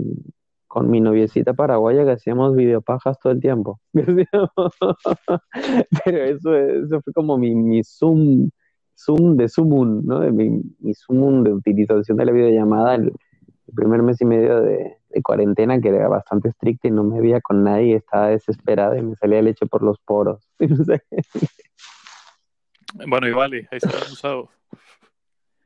con 0.67 0.91
mi 0.91 1.01
noviecita 1.01 1.55
paraguaya 1.55 2.05
que 2.05 2.13
hacíamos 2.13 2.55
videopajas 2.55 3.19
todo 3.19 3.33
el 3.33 3.41
tiempo. 3.41 3.81
Pero 6.05 6.25
eso, 6.25 6.55
eso 6.55 7.01
fue 7.03 7.13
como 7.13 7.39
mi, 7.39 7.55
mi 7.55 7.83
Zoom 7.83 8.51
Zoom, 8.95 9.37
de 9.37 9.49
Zoom, 9.49 10.05
¿no? 10.07 10.21
De 10.21 10.31
mi, 10.33 10.63
mi 10.79 10.95
Zoom 10.95 11.43
de 11.45 11.53
utilización 11.53 12.17
de 12.17 12.25
la 12.25 12.33
videollamada 12.33 12.95
el, 12.95 13.09
el 13.09 13.75
primer 13.75 14.03
mes 14.03 14.21
y 14.21 14.25
medio 14.25 14.61
de, 14.61 14.97
de, 15.13 15.23
cuarentena, 15.23 15.81
que 15.81 15.89
era 15.89 16.09
bastante 16.09 16.49
estricta 16.49 16.89
y 16.89 16.91
no 16.91 17.05
me 17.05 17.21
veía 17.21 17.41
con 17.41 17.65
nadie, 17.65 17.97
estaba 17.97 18.29
desesperada 18.29 18.99
y 18.99 19.03
me 19.03 19.17
salía 19.17 19.43
leche 19.43 19.67
por 19.67 19.83
los 19.83 19.99
poros. 20.01 20.49
bueno, 23.07 23.29
y 23.29 23.33
vale, 23.33 23.69
ahí 23.71 23.79
está 23.79 23.97
usado. 24.13 24.51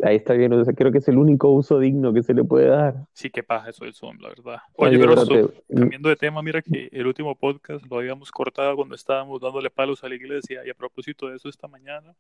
Ahí 0.03 0.17
está 0.17 0.35
bien, 0.35 0.53
o 0.53 0.63
sea, 0.63 0.75
creo 0.75 0.93
que 0.93 0.99
es 0.99 1.09
el 1.09 1.17
único 1.17 1.49
uso 1.49 1.79
digno 1.79 2.13
que 2.13 2.23
se 2.23 2.35
le 2.35 2.45
puede 2.45 2.67
dar. 2.67 3.07
Sí, 3.15 3.31
que 3.31 3.43
paja 3.43 3.71
eso 3.71 3.85
del 3.85 3.95
Zoom, 3.95 4.19
la 4.21 4.29
verdad. 4.29 4.59
Oye, 4.75 4.99
pero 4.99 5.15
eso, 5.15 5.53
cambiando 5.75 6.11
de 6.11 6.17
tema, 6.17 6.43
mira 6.43 6.61
que 6.61 6.91
el 6.93 7.07
último 7.07 7.35
podcast 7.35 7.87
lo 7.87 7.99
habíamos 7.99 8.31
cortado 8.31 8.77
cuando 8.77 8.95
estábamos 8.95 9.41
dándole 9.41 9.71
palos 9.71 10.05
a 10.05 10.09
la 10.11 10.15
iglesia 10.15 10.61
y 10.67 10.71
a 10.71 10.75
propósito 10.75 11.29
de 11.29 11.37
eso 11.37 11.49
esta 11.49 11.67
mañana 11.67 12.15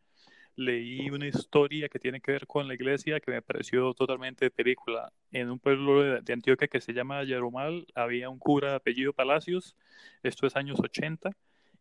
leí 0.56 1.10
una 1.10 1.26
historia 1.28 1.88
que 1.88 1.98
tiene 1.98 2.20
que 2.20 2.32
ver 2.32 2.46
con 2.46 2.66
la 2.66 2.74
iglesia 2.74 3.20
que 3.20 3.30
me 3.30 3.42
pareció 3.42 3.92
totalmente 3.94 4.46
de 4.46 4.50
película. 4.50 5.12
En 5.30 5.50
un 5.50 5.58
pueblo 5.58 6.20
de 6.22 6.32
Antioquia 6.32 6.68
que 6.68 6.80
se 6.80 6.92
llama 6.94 7.24
Yarumal 7.24 7.86
había 7.94 8.30
un 8.30 8.38
cura 8.38 8.70
de 8.70 8.76
apellido 8.76 9.12
Palacios, 9.12 9.76
esto 10.22 10.46
es 10.46 10.56
años 10.56 10.80
80, 10.80 11.30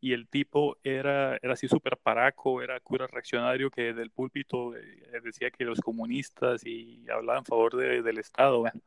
y 0.01 0.13
el 0.13 0.27
tipo 0.27 0.77
era, 0.84 1.38
era 1.41 1.53
así 1.53 1.67
súper 1.67 1.98
paraco, 1.98 2.62
era 2.62 2.79
cura 2.82 3.08
reaccionario 3.08 3.72
que 3.72 3.94
del 3.94 4.12
púlpito 4.12 4.75
eh, 4.75 4.82
decía 5.24 5.50
que 5.51 5.63
los 5.65 5.79
comunistas 5.82 6.65
y 6.65 7.05
hablaba 7.10 7.39
en 7.39 7.46
favor 7.46 7.75
de, 7.77 8.01
del 8.01 8.17
Estado, 8.20 8.60
bueno, 8.60 8.82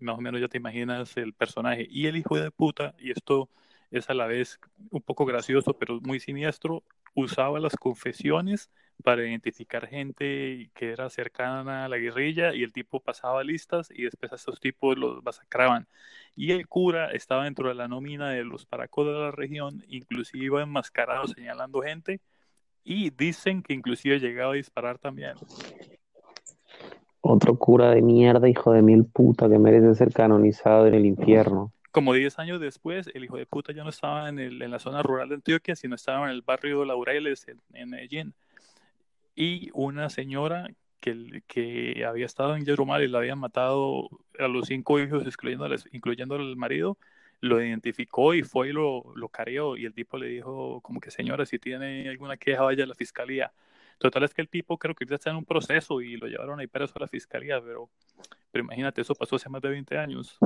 más 0.00 0.18
o 0.18 0.20
menos 0.20 0.40
ya 0.40 0.48
te 0.48 0.58
imaginas 0.58 1.16
el 1.16 1.34
personaje. 1.34 1.86
Y 1.90 2.06
el 2.06 2.16
hijo 2.16 2.36
de 2.38 2.50
puta, 2.50 2.94
y 2.98 3.10
esto 3.10 3.48
es 3.90 4.10
a 4.10 4.14
la 4.14 4.26
vez 4.26 4.58
un 4.90 5.02
poco 5.02 5.24
gracioso, 5.26 5.74
pero 5.78 6.00
muy 6.00 6.20
siniestro, 6.20 6.82
usaba 7.14 7.60
las 7.60 7.76
confesiones 7.76 8.70
para 9.02 9.26
identificar 9.26 9.86
gente 9.86 10.70
que 10.74 10.90
era 10.90 11.08
cercana 11.10 11.84
a 11.84 11.88
la 11.88 11.98
guerrilla 11.98 12.54
y 12.54 12.62
el 12.62 12.72
tipo 12.72 13.00
pasaba 13.00 13.44
listas 13.44 13.88
y 13.94 14.02
después 14.02 14.32
a 14.32 14.36
estos 14.36 14.60
tipos 14.60 14.96
los 14.98 15.22
masacraban. 15.22 15.86
Y 16.34 16.52
el 16.52 16.66
cura 16.66 17.10
estaba 17.12 17.44
dentro 17.44 17.68
de 17.68 17.74
la 17.74 17.88
nómina 17.88 18.30
de 18.30 18.44
los 18.44 18.66
paracos 18.66 19.06
de 19.06 19.12
la 19.12 19.30
región, 19.30 19.84
inclusive 19.88 20.44
iba 20.44 20.62
enmascarado 20.62 21.26
señalando 21.26 21.82
gente 21.82 22.20
y 22.84 23.10
dicen 23.10 23.62
que 23.62 23.74
inclusive 23.74 24.20
llegaba 24.20 24.52
a 24.52 24.56
disparar 24.56 24.98
también. 24.98 25.34
Otro 27.20 27.56
cura 27.56 27.90
de 27.90 28.02
mierda, 28.02 28.48
hijo 28.48 28.72
de 28.72 28.82
mil 28.82 29.04
puta, 29.04 29.48
que 29.48 29.58
merece 29.58 29.94
ser 29.96 30.12
canonizado 30.12 30.86
en 30.86 30.94
el 30.94 31.06
infierno. 31.06 31.72
Como 31.90 32.12
10 32.12 32.38
años 32.38 32.60
después, 32.60 33.10
el 33.14 33.24
hijo 33.24 33.36
de 33.36 33.46
puta 33.46 33.72
ya 33.72 33.82
no 33.82 33.90
estaba 33.90 34.28
en, 34.28 34.38
el, 34.38 34.60
en 34.62 34.70
la 34.70 34.78
zona 34.78 35.02
rural 35.02 35.30
de 35.30 35.36
Antioquia, 35.36 35.74
sino 35.74 35.94
estaba 35.94 36.26
en 36.26 36.32
el 36.32 36.42
barrio 36.42 36.84
Laureles, 36.84 37.48
en, 37.48 37.60
en 37.72 37.88
Medellín 37.88 38.34
y 39.36 39.70
una 39.74 40.10
señora 40.10 40.68
que, 41.00 41.42
que 41.46 42.04
había 42.04 42.26
estado 42.26 42.56
en 42.56 42.64
Yerumal 42.64 43.04
y 43.04 43.08
la 43.08 43.18
habían 43.18 43.38
matado 43.38 44.08
a 44.38 44.48
los 44.48 44.66
cinco 44.66 44.98
hijos, 44.98 45.24
incluyendo, 45.24 45.68
incluyendo 45.92 46.34
al 46.34 46.56
marido, 46.56 46.98
lo 47.40 47.62
identificó 47.62 48.34
y 48.34 48.42
fue 48.42 48.70
y 48.70 48.72
lo, 48.72 49.04
lo 49.14 49.28
careó 49.28 49.76
y 49.76 49.84
el 49.84 49.94
tipo 49.94 50.16
le 50.16 50.28
dijo 50.28 50.80
como 50.80 51.00
que 51.00 51.10
señora, 51.10 51.46
si 51.46 51.58
tiene 51.58 52.08
alguna 52.08 52.36
queja 52.36 52.62
vaya 52.62 52.84
a 52.84 52.86
la 52.86 52.94
fiscalía. 52.94 53.52
Total 53.98 54.24
es 54.24 54.34
que 54.34 54.42
el 54.42 54.48
tipo 54.48 54.78
creo 54.78 54.94
que 54.94 55.06
ya 55.06 55.14
está 55.14 55.30
en 55.30 55.36
un 55.36 55.44
proceso 55.44 56.00
y 56.00 56.16
lo 56.16 56.26
llevaron 56.26 56.60
ahí 56.60 56.66
preso 56.66 56.94
a 56.96 57.00
la 57.00 57.08
fiscalía, 57.08 57.60
pero, 57.62 57.88
pero 58.50 58.64
imagínate, 58.64 59.00
eso 59.00 59.14
pasó 59.14 59.36
hace 59.36 59.48
más 59.48 59.62
de 59.62 59.68
20 59.70 59.96
años. 59.98 60.38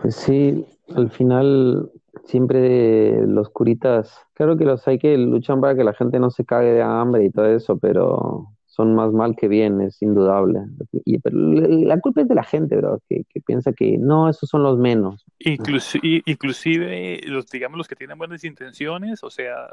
Pues 0.00 0.16
sí, 0.16 0.64
al 0.94 1.10
final 1.10 1.90
siempre 2.24 3.26
los 3.26 3.50
curitas, 3.50 4.26
claro 4.34 4.56
que 4.56 4.64
los 4.64 4.86
hay 4.88 4.98
que 4.98 5.16
luchan 5.16 5.60
para 5.60 5.76
que 5.76 5.84
la 5.84 5.94
gente 5.94 6.18
no 6.18 6.30
se 6.30 6.44
cague 6.44 6.72
de 6.72 6.82
hambre 6.82 7.24
y 7.24 7.30
todo 7.30 7.46
eso, 7.46 7.78
pero 7.78 8.48
son 8.66 8.94
más 8.94 9.12
mal 9.12 9.36
que 9.36 9.48
bien, 9.48 9.80
es 9.80 10.00
indudable. 10.00 10.60
Y, 11.04 11.18
pero 11.18 11.36
la 11.36 12.00
culpa 12.00 12.22
es 12.22 12.28
de 12.28 12.34
la 12.34 12.44
gente, 12.44 12.76
bro, 12.76 13.00
que, 13.08 13.24
que 13.28 13.40
piensa 13.40 13.72
que 13.72 13.98
no, 13.98 14.28
esos 14.28 14.48
son 14.48 14.62
los 14.62 14.78
menos. 14.78 15.26
Inclusive, 15.40 16.22
inclusive 16.24 17.20
los, 17.26 17.46
digamos, 17.46 17.76
los 17.76 17.88
que 17.88 17.96
tienen 17.96 18.16
buenas 18.16 18.44
intenciones, 18.44 19.22
o 19.22 19.30
sea, 19.30 19.68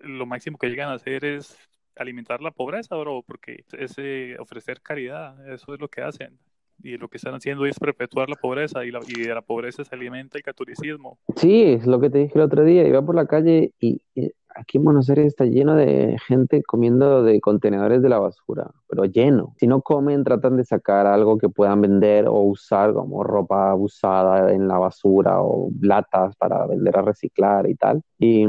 lo 0.00 0.26
máximo 0.26 0.58
que 0.58 0.68
llegan 0.68 0.90
a 0.90 0.94
hacer 0.94 1.24
es 1.24 1.56
alimentar 1.96 2.40
la 2.42 2.50
pobreza, 2.50 2.96
bro, 2.96 3.22
porque 3.26 3.64
es 3.72 3.94
eh, 3.98 4.36
ofrecer 4.38 4.80
caridad, 4.82 5.48
eso 5.52 5.74
es 5.74 5.80
lo 5.80 5.88
que 5.88 6.02
hacen. 6.02 6.38
Y 6.82 6.96
lo 6.96 7.08
que 7.08 7.16
están 7.16 7.34
haciendo 7.34 7.64
es 7.66 7.78
perpetuar 7.78 8.28
la 8.28 8.36
pobreza 8.36 8.84
y, 8.84 8.90
la, 8.90 9.00
y 9.06 9.22
de 9.22 9.34
la 9.34 9.42
pobreza 9.42 9.84
se 9.84 9.94
alimenta 9.94 10.38
el 10.38 10.44
catolicismo. 10.44 11.18
Sí, 11.36 11.64
es 11.64 11.86
lo 11.86 12.00
que 12.00 12.10
te 12.10 12.18
dije 12.18 12.32
el 12.34 12.42
otro 12.42 12.64
día, 12.64 12.86
iba 12.86 13.02
por 13.02 13.14
la 13.14 13.26
calle 13.26 13.72
y, 13.80 14.02
y 14.14 14.32
aquí 14.54 14.78
en 14.78 14.84
Buenos 14.84 15.08
Aires 15.08 15.26
está 15.26 15.44
lleno 15.44 15.74
de 15.74 16.16
gente 16.26 16.62
comiendo 16.62 17.22
de 17.22 17.40
contenedores 17.40 18.02
de 18.02 18.08
la 18.08 18.18
basura, 18.18 18.70
pero 18.88 19.04
lleno. 19.04 19.54
Si 19.58 19.66
no 19.66 19.82
comen, 19.82 20.24
tratan 20.24 20.56
de 20.56 20.64
sacar 20.64 21.06
algo 21.06 21.38
que 21.38 21.48
puedan 21.48 21.80
vender 21.80 22.26
o 22.26 22.40
usar 22.40 22.92
como 22.92 23.22
ropa 23.22 23.74
usada 23.74 24.52
en 24.52 24.68
la 24.68 24.78
basura 24.78 25.42
o 25.42 25.70
latas 25.80 26.36
para 26.36 26.66
vender 26.66 26.96
a 26.96 27.02
reciclar 27.02 27.68
y 27.68 27.74
tal. 27.74 28.02
Y, 28.18 28.44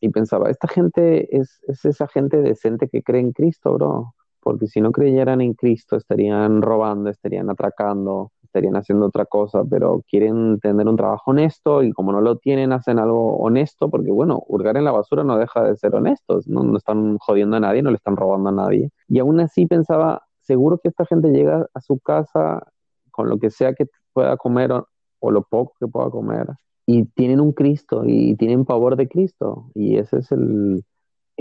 y 0.00 0.08
pensaba, 0.10 0.50
esta 0.50 0.68
gente 0.68 1.36
es, 1.36 1.60
es 1.68 1.84
esa 1.84 2.08
gente 2.08 2.38
decente 2.38 2.88
que 2.88 3.02
cree 3.02 3.20
en 3.20 3.32
Cristo, 3.32 3.74
bro 3.74 4.14
porque 4.42 4.66
si 4.66 4.80
no 4.80 4.92
creyeran 4.92 5.40
en 5.40 5.54
Cristo 5.54 5.96
estarían 5.96 6.62
robando, 6.62 7.10
estarían 7.10 7.48
atracando, 7.48 8.32
estarían 8.42 8.76
haciendo 8.76 9.06
otra 9.06 9.24
cosa, 9.24 9.62
pero 9.64 10.02
quieren 10.08 10.58
tener 10.60 10.88
un 10.88 10.96
trabajo 10.96 11.30
honesto 11.30 11.82
y 11.82 11.92
como 11.92 12.12
no 12.12 12.20
lo 12.20 12.36
tienen, 12.36 12.72
hacen 12.72 12.98
algo 12.98 13.36
honesto, 13.38 13.88
porque 13.88 14.10
bueno, 14.10 14.42
hurgar 14.48 14.76
en 14.76 14.84
la 14.84 14.92
basura 14.92 15.24
no 15.24 15.38
deja 15.38 15.62
de 15.64 15.76
ser 15.76 15.94
honestos, 15.94 16.48
no, 16.48 16.62
no 16.62 16.76
están 16.76 17.18
jodiendo 17.18 17.56
a 17.56 17.60
nadie, 17.60 17.82
no 17.82 17.90
le 17.90 17.96
están 17.96 18.16
robando 18.16 18.50
a 18.50 18.52
nadie. 18.52 18.90
Y 19.08 19.20
aún 19.20 19.40
así 19.40 19.66
pensaba, 19.66 20.22
seguro 20.40 20.78
que 20.78 20.88
esta 20.88 21.06
gente 21.06 21.30
llega 21.30 21.66
a 21.72 21.80
su 21.80 21.98
casa 22.00 22.66
con 23.10 23.28
lo 23.28 23.38
que 23.38 23.50
sea 23.50 23.74
que 23.74 23.86
pueda 24.12 24.36
comer 24.36 24.72
o, 24.72 24.88
o 25.20 25.30
lo 25.30 25.42
poco 25.42 25.74
que 25.78 25.86
pueda 25.86 26.10
comer 26.10 26.48
y 26.86 27.04
tienen 27.04 27.40
un 27.40 27.52
Cristo 27.52 28.02
y 28.04 28.34
tienen 28.36 28.64
pavor 28.64 28.96
de 28.96 29.08
Cristo 29.08 29.70
y 29.74 29.96
ese 29.96 30.18
es 30.18 30.32
el, 30.32 30.84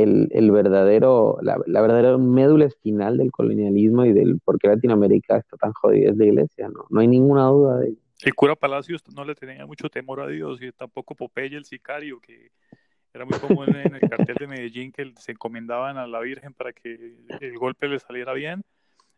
el, 0.03 0.51
verdadero, 0.51 1.37
la, 1.41 1.57
la, 1.65 1.81
verdadera 1.81 2.17
médula 2.17 2.65
espinal 2.65 3.17
del 3.17 3.31
colonialismo 3.31 4.05
y 4.05 4.13
del 4.13 4.39
por 4.39 4.59
qué 4.59 4.67
Latinoamérica 4.67 5.37
está 5.37 5.57
tan 5.57 5.73
jodida 5.73 6.11
es 6.11 6.17
la 6.17 6.25
iglesia, 6.25 6.69
¿no? 6.69 6.85
No 6.89 6.99
hay 6.99 7.07
ninguna 7.07 7.45
duda. 7.45 7.85
El 8.23 8.35
cura 8.35 8.55
Palacios 8.55 9.01
no 9.15 9.25
le 9.25 9.35
tenía 9.35 9.65
mucho 9.65 9.89
temor 9.89 10.21
a 10.21 10.27
Dios 10.27 10.61
y 10.61 10.71
tampoco 10.71 11.15
Popeye 11.15 11.57
el 11.57 11.65
sicario, 11.65 12.19
que 12.19 12.51
era 13.13 13.25
muy 13.25 13.37
común 13.39 13.75
en 13.75 13.95
el 13.95 14.01
cartel 14.01 14.35
de 14.39 14.47
Medellín 14.47 14.91
que 14.91 15.11
se 15.17 15.33
encomendaban 15.33 15.97
a 15.97 16.07
la 16.07 16.19
Virgen 16.19 16.53
para 16.53 16.71
que 16.71 17.15
el 17.39 17.57
golpe 17.57 17.87
le 17.87 17.99
saliera 17.99 18.33
bien. 18.33 18.61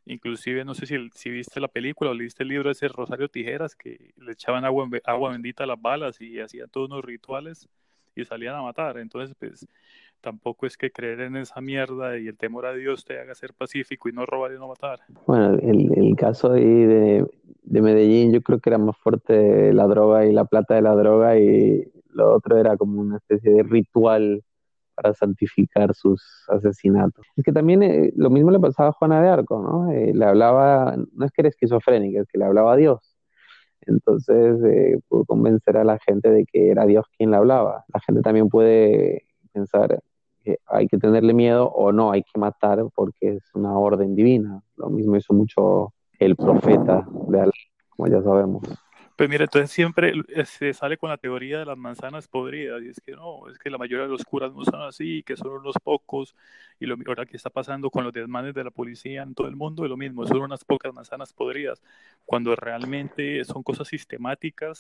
Inclusive, 0.06 0.66
no 0.66 0.74
sé 0.74 0.86
si, 0.86 0.96
si 1.14 1.30
viste 1.30 1.60
la 1.60 1.68
película 1.68 2.12
o 2.12 2.14
leíste 2.14 2.44
el 2.44 2.50
libro 2.50 2.72
ese 2.72 2.88
Rosario 2.88 3.30
Tijeras, 3.30 3.76
que 3.76 4.14
le 4.18 4.32
echaban 4.34 4.66
agua, 4.66 4.90
agua 5.06 5.32
bendita 5.32 5.64
a 5.64 5.68
las 5.68 5.82
balas 5.82 6.20
y 6.20 6.40
hacían 6.40 6.70
todos 6.70 6.90
unos 6.90 7.06
rituales 7.06 7.70
y 8.16 8.26
salían 8.26 8.56
a 8.56 8.62
matar. 8.62 8.98
Entonces, 8.98 9.36
pues 9.40 9.68
tampoco 10.22 10.66
es 10.66 10.78
que 10.78 10.92
creer 10.92 11.22
en 11.22 11.36
esa 11.36 11.60
mierda 11.60 12.18
y 12.18 12.28
el 12.28 12.38
temor 12.38 12.66
a 12.66 12.74
Dios 12.74 13.04
te 13.04 13.20
haga 13.20 13.36
ser 13.36 13.54
pacífico 13.54 14.08
y 14.08 14.14
no 14.14 14.26
robar 14.26 14.54
y 14.54 14.56
no 14.56 14.68
matar. 14.70 15.00
Bueno, 15.28 15.56
el, 15.62 15.92
el 15.98 16.16
caso 16.16 16.54
ahí 16.54 16.64
de, 16.64 17.26
de, 17.64 17.82
Medellín 17.82 18.32
yo 18.32 18.42
creo 18.42 18.60
que 18.60 18.70
era 18.70 18.78
más 18.78 18.98
fuerte 18.98 19.74
la 19.74 19.86
droga 19.86 20.26
y 20.26 20.32
la 20.32 20.46
plata 20.46 20.76
de 20.76 20.82
la 20.82 20.96
droga 20.96 21.38
y 21.38 21.92
lo 22.12 22.34
otro 22.34 22.58
era 22.58 22.78
como 22.78 23.02
una 23.02 23.18
especie 23.18 23.52
de 23.52 23.64
ritual 23.64 24.44
para 24.96 25.14
santificar 25.14 25.94
sus 25.94 26.46
asesinatos. 26.48 27.26
Es 27.36 27.44
que 27.44 27.52
también 27.52 27.84
eh, 27.84 28.14
lo 28.16 28.30
mismo 28.30 28.52
le 28.52 28.60
pasaba 28.60 28.90
a 28.90 28.94
Juana 28.94 29.22
de 29.22 29.30
Arco, 29.30 29.62
¿no? 29.62 29.92
Eh, 29.92 30.14
le 30.14 30.26
hablaba, 30.26 30.96
no 31.14 31.26
es 31.26 31.32
que 31.32 31.42
era 31.42 31.50
esquizofrénica, 31.50 32.22
es 32.22 32.28
que 32.28 32.38
le 32.38 32.46
hablaba 32.46 32.74
a 32.74 32.78
Dios. 32.78 33.13
Entonces 33.88 34.64
eh, 34.64 35.00
pudo 35.08 35.26
convencer 35.26 35.78
a 35.78 35.84
la 35.84 36.00
gente 36.00 36.30
de 36.30 36.46
que 36.46 36.70
era 36.70 36.86
Dios 36.86 37.06
quien 37.18 37.32
le 37.32 37.38
hablaba. 37.38 37.86
La 37.94 38.00
gente 38.00 38.22
también 38.22 38.50
puede 38.50 39.24
pensar, 39.52 40.00
que 40.44 40.58
hay 40.68 40.88
que 40.88 40.98
tenerle 40.98 41.34
miedo 41.34 41.70
o 41.70 41.92
no, 41.92 42.12
hay 42.12 42.24
que 42.24 42.40
matar 42.40 42.84
porque 42.94 43.36
es 43.36 43.44
una 43.54 43.78
orden 43.78 44.16
divina. 44.16 44.62
Lo 44.76 44.90
mismo 44.90 45.16
hizo 45.16 45.34
mucho 45.34 45.94
el 46.20 46.36
profeta 46.36 47.08
de 47.28 47.40
Allah, 47.40 47.52
como 47.90 48.08
ya 48.10 48.22
sabemos. 48.22 48.64
Pues 49.16 49.30
mira, 49.30 49.44
entonces 49.44 49.70
siempre 49.72 50.12
se 50.46 50.74
sale 50.74 50.98
con 50.98 51.10
la 51.10 51.18
teoría 51.18 51.60
de 51.60 51.66
las 51.66 51.78
manzanas 51.78 52.28
podridas, 52.28 52.82
y 52.82 52.90
es 52.90 53.00
que 53.00 53.12
no, 53.12 53.48
es 53.48 53.60
que 53.60 53.70
la 53.70 53.78
mayoría 53.78 54.06
de 54.06 54.12
los 54.12 54.24
curas 54.24 54.52
no 54.54 54.66
son 54.66 54.82
así, 54.82 55.22
que 55.24 55.38
son 55.38 55.52
unos 55.52 55.76
pocos, 55.84 56.36
y 56.80 56.88
lo 56.88 56.96
ahora 57.08 57.26
que 57.28 57.38
está 57.38 57.52
pasando 57.52 57.92
con 57.92 58.04
los 58.04 58.12
desmanes 58.12 58.56
de 58.56 58.64
la 58.64 58.72
policía 58.72 59.22
en 59.22 59.36
todo 59.36 59.48
el 59.48 59.56
mundo 59.56 59.84
es 59.84 59.90
lo 59.90 59.98
mismo, 59.98 60.26
son 60.26 60.42
unas 60.42 60.66
pocas 60.66 60.94
manzanas 60.94 61.32
podridas, 61.32 61.84
cuando 62.26 62.56
realmente 62.56 63.44
son 63.46 63.62
cosas 63.62 63.88
sistemáticas 63.88 64.80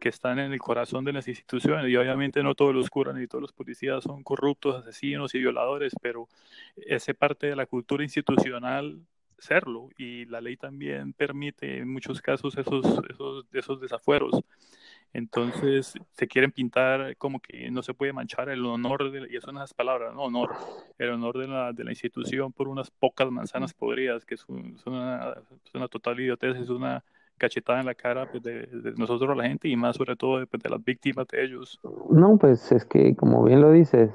que 0.00 0.08
están 0.08 0.38
en 0.38 0.52
el 0.52 0.58
corazón 0.58 1.04
de 1.04 1.12
las 1.12 1.28
instituciones. 1.28 1.86
Y 1.90 1.96
obviamente 1.96 2.42
no 2.42 2.54
todos 2.54 2.74
los 2.74 2.88
curas 2.88 3.14
ni 3.14 3.26
todos 3.26 3.42
los 3.42 3.52
policías 3.52 4.02
son 4.02 4.22
corruptos, 4.24 4.76
asesinos 4.76 5.34
y 5.34 5.38
violadores, 5.40 5.92
pero 6.00 6.28
ese 6.76 7.12
parte 7.14 7.48
de 7.48 7.56
la 7.56 7.66
cultura 7.66 8.02
institucional 8.02 8.98
serlo 9.40 9.88
y 9.96 10.24
la 10.26 10.40
ley 10.40 10.56
también 10.56 11.12
permite 11.12 11.78
en 11.78 11.92
muchos 11.92 12.20
casos 12.20 12.56
esos, 12.56 12.84
esos, 13.08 13.46
esos 13.52 13.80
desafueros. 13.80 14.42
Entonces 15.12 15.94
se 16.12 16.28
quieren 16.28 16.52
pintar 16.52 17.16
como 17.16 17.40
que 17.40 17.70
no 17.70 17.82
se 17.82 17.94
puede 17.94 18.12
manchar 18.12 18.48
el 18.48 18.64
honor, 18.64 19.10
de, 19.10 19.26
y 19.30 19.36
eso 19.36 19.46
son 19.46 19.56
esas 19.56 19.74
palabras, 19.74 20.14
no 20.14 20.22
honor, 20.22 20.50
el 20.98 21.10
honor 21.10 21.38
de 21.38 21.48
la, 21.48 21.72
de 21.72 21.82
la 21.82 21.90
institución 21.90 22.52
por 22.52 22.68
unas 22.68 22.90
pocas 22.90 23.28
manzanas 23.30 23.74
podridas, 23.74 24.24
que 24.24 24.34
es, 24.34 24.44
una, 24.48 25.34
es 25.64 25.74
una 25.74 25.88
total 25.88 26.20
idiotez, 26.20 26.56
es 26.56 26.68
una 26.68 27.02
cachetada 27.38 27.80
en 27.80 27.86
la 27.86 27.94
cara 27.94 28.30
pues, 28.30 28.42
de, 28.42 28.68
nosotros 28.96 29.36
la 29.36 29.48
gente 29.48 29.66
y 29.66 29.74
más 29.74 29.96
sobre 29.96 30.14
todo 30.14 30.46
pues, 30.46 30.62
de, 30.62 30.68
las 30.70 30.84
víctimas 30.84 31.26
de 31.28 31.42
ellos. 31.42 31.80
No, 32.10 32.36
pues 32.38 32.70
es 32.70 32.84
que 32.84 33.16
como 33.16 33.42
bien 33.42 33.62
lo 33.62 33.72
dices, 33.72 34.12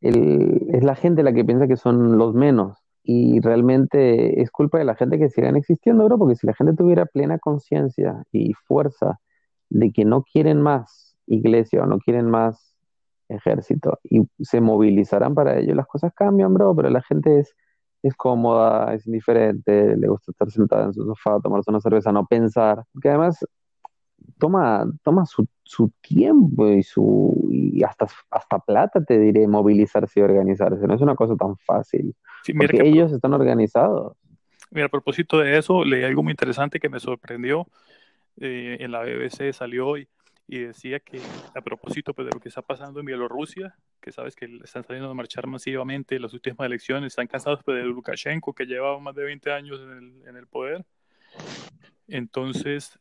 el, 0.00 0.68
es 0.70 0.84
la 0.84 0.94
gente 0.94 1.22
la 1.22 1.34
que 1.34 1.44
piensa 1.44 1.66
que 1.66 1.76
son 1.76 2.16
los 2.16 2.32
menos 2.32 2.83
y 3.04 3.40
realmente 3.40 4.40
es 4.42 4.50
culpa 4.50 4.78
de 4.78 4.84
la 4.84 4.96
gente 4.96 5.18
que 5.18 5.28
sigan 5.28 5.56
existiendo, 5.56 6.04
bro, 6.06 6.18
porque 6.18 6.36
si 6.36 6.46
la 6.46 6.54
gente 6.54 6.74
tuviera 6.74 7.04
plena 7.06 7.38
conciencia 7.38 8.24
y 8.32 8.54
fuerza 8.54 9.20
de 9.68 9.92
que 9.92 10.04
no 10.06 10.22
quieren 10.22 10.62
más 10.62 11.16
iglesia 11.26 11.82
o 11.82 11.86
no 11.86 11.98
quieren 11.98 12.30
más 12.30 12.74
ejército 13.28 14.00
y 14.04 14.22
se 14.40 14.60
movilizarán 14.60 15.34
para 15.34 15.58
ello, 15.58 15.74
las 15.74 15.86
cosas 15.86 16.12
cambian, 16.14 16.54
bro, 16.54 16.74
pero 16.74 16.88
la 16.90 17.02
gente 17.02 17.40
es, 17.40 17.54
es 18.02 18.14
cómoda, 18.14 18.94
es 18.94 19.06
indiferente, 19.06 19.96
le 19.96 20.08
gusta 20.08 20.32
estar 20.32 20.50
sentada 20.50 20.86
en 20.86 20.94
su 20.94 21.04
sofá, 21.04 21.40
tomarse 21.42 21.70
una 21.70 21.80
cerveza, 21.80 22.12
no 22.12 22.26
pensar, 22.26 22.84
que 23.02 23.10
además 23.10 23.44
toma, 24.38 24.86
toma 25.02 25.26
su, 25.26 25.46
su 25.62 25.90
tiempo 26.00 26.68
y 26.68 26.82
su 26.82 27.48
y 27.50 27.82
hasta, 27.82 28.06
hasta 28.30 28.58
plata, 28.58 29.04
te 29.04 29.18
diré, 29.18 29.46
movilizarse 29.46 30.20
y 30.20 30.22
organizarse, 30.22 30.86
no 30.86 30.94
es 30.94 31.00
una 31.00 31.14
cosa 31.14 31.36
tan 31.36 31.56
fácil, 31.56 32.14
porque 32.56 32.86
ellos 32.86 33.12
están 33.12 33.32
organizados. 33.32 34.16
Mira, 34.70 34.86
a 34.86 34.90
propósito 34.90 35.38
de 35.38 35.58
eso, 35.58 35.84
leí 35.84 36.04
algo 36.04 36.22
muy 36.22 36.32
interesante 36.32 36.80
que 36.80 36.88
me 36.88 37.00
sorprendió 37.00 37.66
eh, 38.40 38.78
en 38.80 38.90
la 38.90 39.02
BBC 39.02 39.52
salió 39.52 39.86
hoy 39.86 40.08
y 40.46 40.58
decía 40.58 41.00
que 41.00 41.20
a 41.54 41.60
propósito 41.60 42.12
pues, 42.12 42.26
de 42.26 42.32
lo 42.34 42.40
que 42.40 42.48
está 42.48 42.62
pasando 42.62 43.00
en 43.00 43.06
Bielorrusia, 43.06 43.76
que 44.00 44.12
sabes 44.12 44.34
que 44.34 44.46
están 44.62 44.84
saliendo 44.84 45.10
a 45.10 45.14
marchar 45.14 45.46
masivamente 45.46 46.16
en 46.16 46.22
las 46.22 46.34
últimas 46.34 46.66
elecciones, 46.66 47.12
están 47.12 47.26
cansados 47.26 47.60
pues, 47.64 47.78
de 47.78 47.84
Lukashenko, 47.84 48.52
que 48.52 48.66
lleva 48.66 48.98
más 48.98 49.14
de 49.14 49.24
20 49.24 49.52
años 49.52 49.80
en 49.80 49.90
el, 49.90 50.28
en 50.28 50.36
el 50.36 50.46
poder. 50.46 50.84
Entonces, 52.08 52.98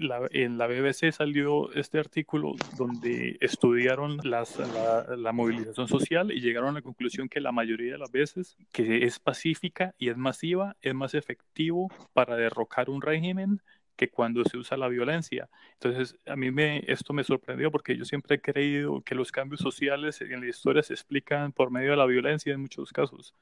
la, 0.00 0.28
en 0.30 0.58
la 0.58 0.66
BBC 0.66 1.12
salió 1.12 1.72
este 1.72 1.98
artículo 1.98 2.54
donde 2.76 3.36
estudiaron 3.40 4.18
las, 4.22 4.58
la, 4.58 5.16
la, 5.16 5.32
movilización 5.32 5.88
social 5.88 6.32
y 6.32 6.40
llegaron 6.40 6.70
a 6.70 6.72
la 6.72 6.82
conclusión 6.82 7.28
que 7.28 7.40
la 7.40 7.52
mayoría 7.52 7.92
de 7.92 7.98
las 7.98 8.10
veces 8.10 8.56
que 8.72 9.04
es 9.04 9.18
pacífica 9.18 9.94
y 9.98 10.08
es 10.08 10.16
masiva 10.16 10.76
es 10.82 10.94
más 10.94 11.14
efectivo 11.14 11.90
para 12.12 12.36
derrocar 12.36 12.90
un 12.90 13.02
régimen 13.02 13.60
que 13.96 14.08
cuando 14.08 14.44
se 14.44 14.56
usa 14.56 14.76
la 14.76 14.88
violencia. 14.88 15.48
Entonces, 15.74 16.16
a 16.26 16.36
mí 16.36 16.50
me, 16.50 16.84
esto 16.86 17.12
me 17.12 17.24
sorprendió 17.24 17.70
porque 17.70 17.96
yo 17.96 18.04
siempre 18.04 18.36
he 18.36 18.40
creído 18.40 19.00
que 19.02 19.14
los 19.14 19.30
cambios 19.30 19.60
sociales 19.60 20.20
en 20.20 20.40
la 20.40 20.48
historia 20.48 20.82
se 20.82 20.94
explican 20.94 21.52
por 21.52 21.70
medio 21.70 21.92
de 21.92 21.96
la 21.96 22.06
violencia 22.06 22.52
en 22.52 22.60
muchos 22.62 22.92
casos. 22.92 23.34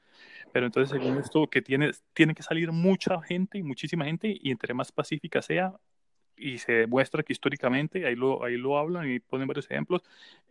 Pero 0.51 0.65
entonces, 0.65 0.91
según 0.97 1.17
esto, 1.17 1.47
que 1.47 1.61
tiene, 1.61 1.91
tiene 2.13 2.35
que 2.35 2.43
salir 2.43 2.71
mucha 2.71 3.21
gente 3.21 3.57
y 3.57 3.63
muchísima 3.63 4.05
gente, 4.05 4.37
y 4.39 4.51
entre 4.51 4.73
más 4.73 4.91
pacífica 4.91 5.41
sea, 5.41 5.73
y 6.37 6.57
se 6.57 6.71
demuestra 6.73 7.23
que 7.23 7.33
históricamente, 7.33 8.05
ahí 8.05 8.15
lo, 8.15 8.43
ahí 8.43 8.57
lo 8.57 8.77
hablan 8.77 9.09
y 9.09 9.19
ponen 9.19 9.47
varios 9.47 9.69
ejemplos, 9.69 10.03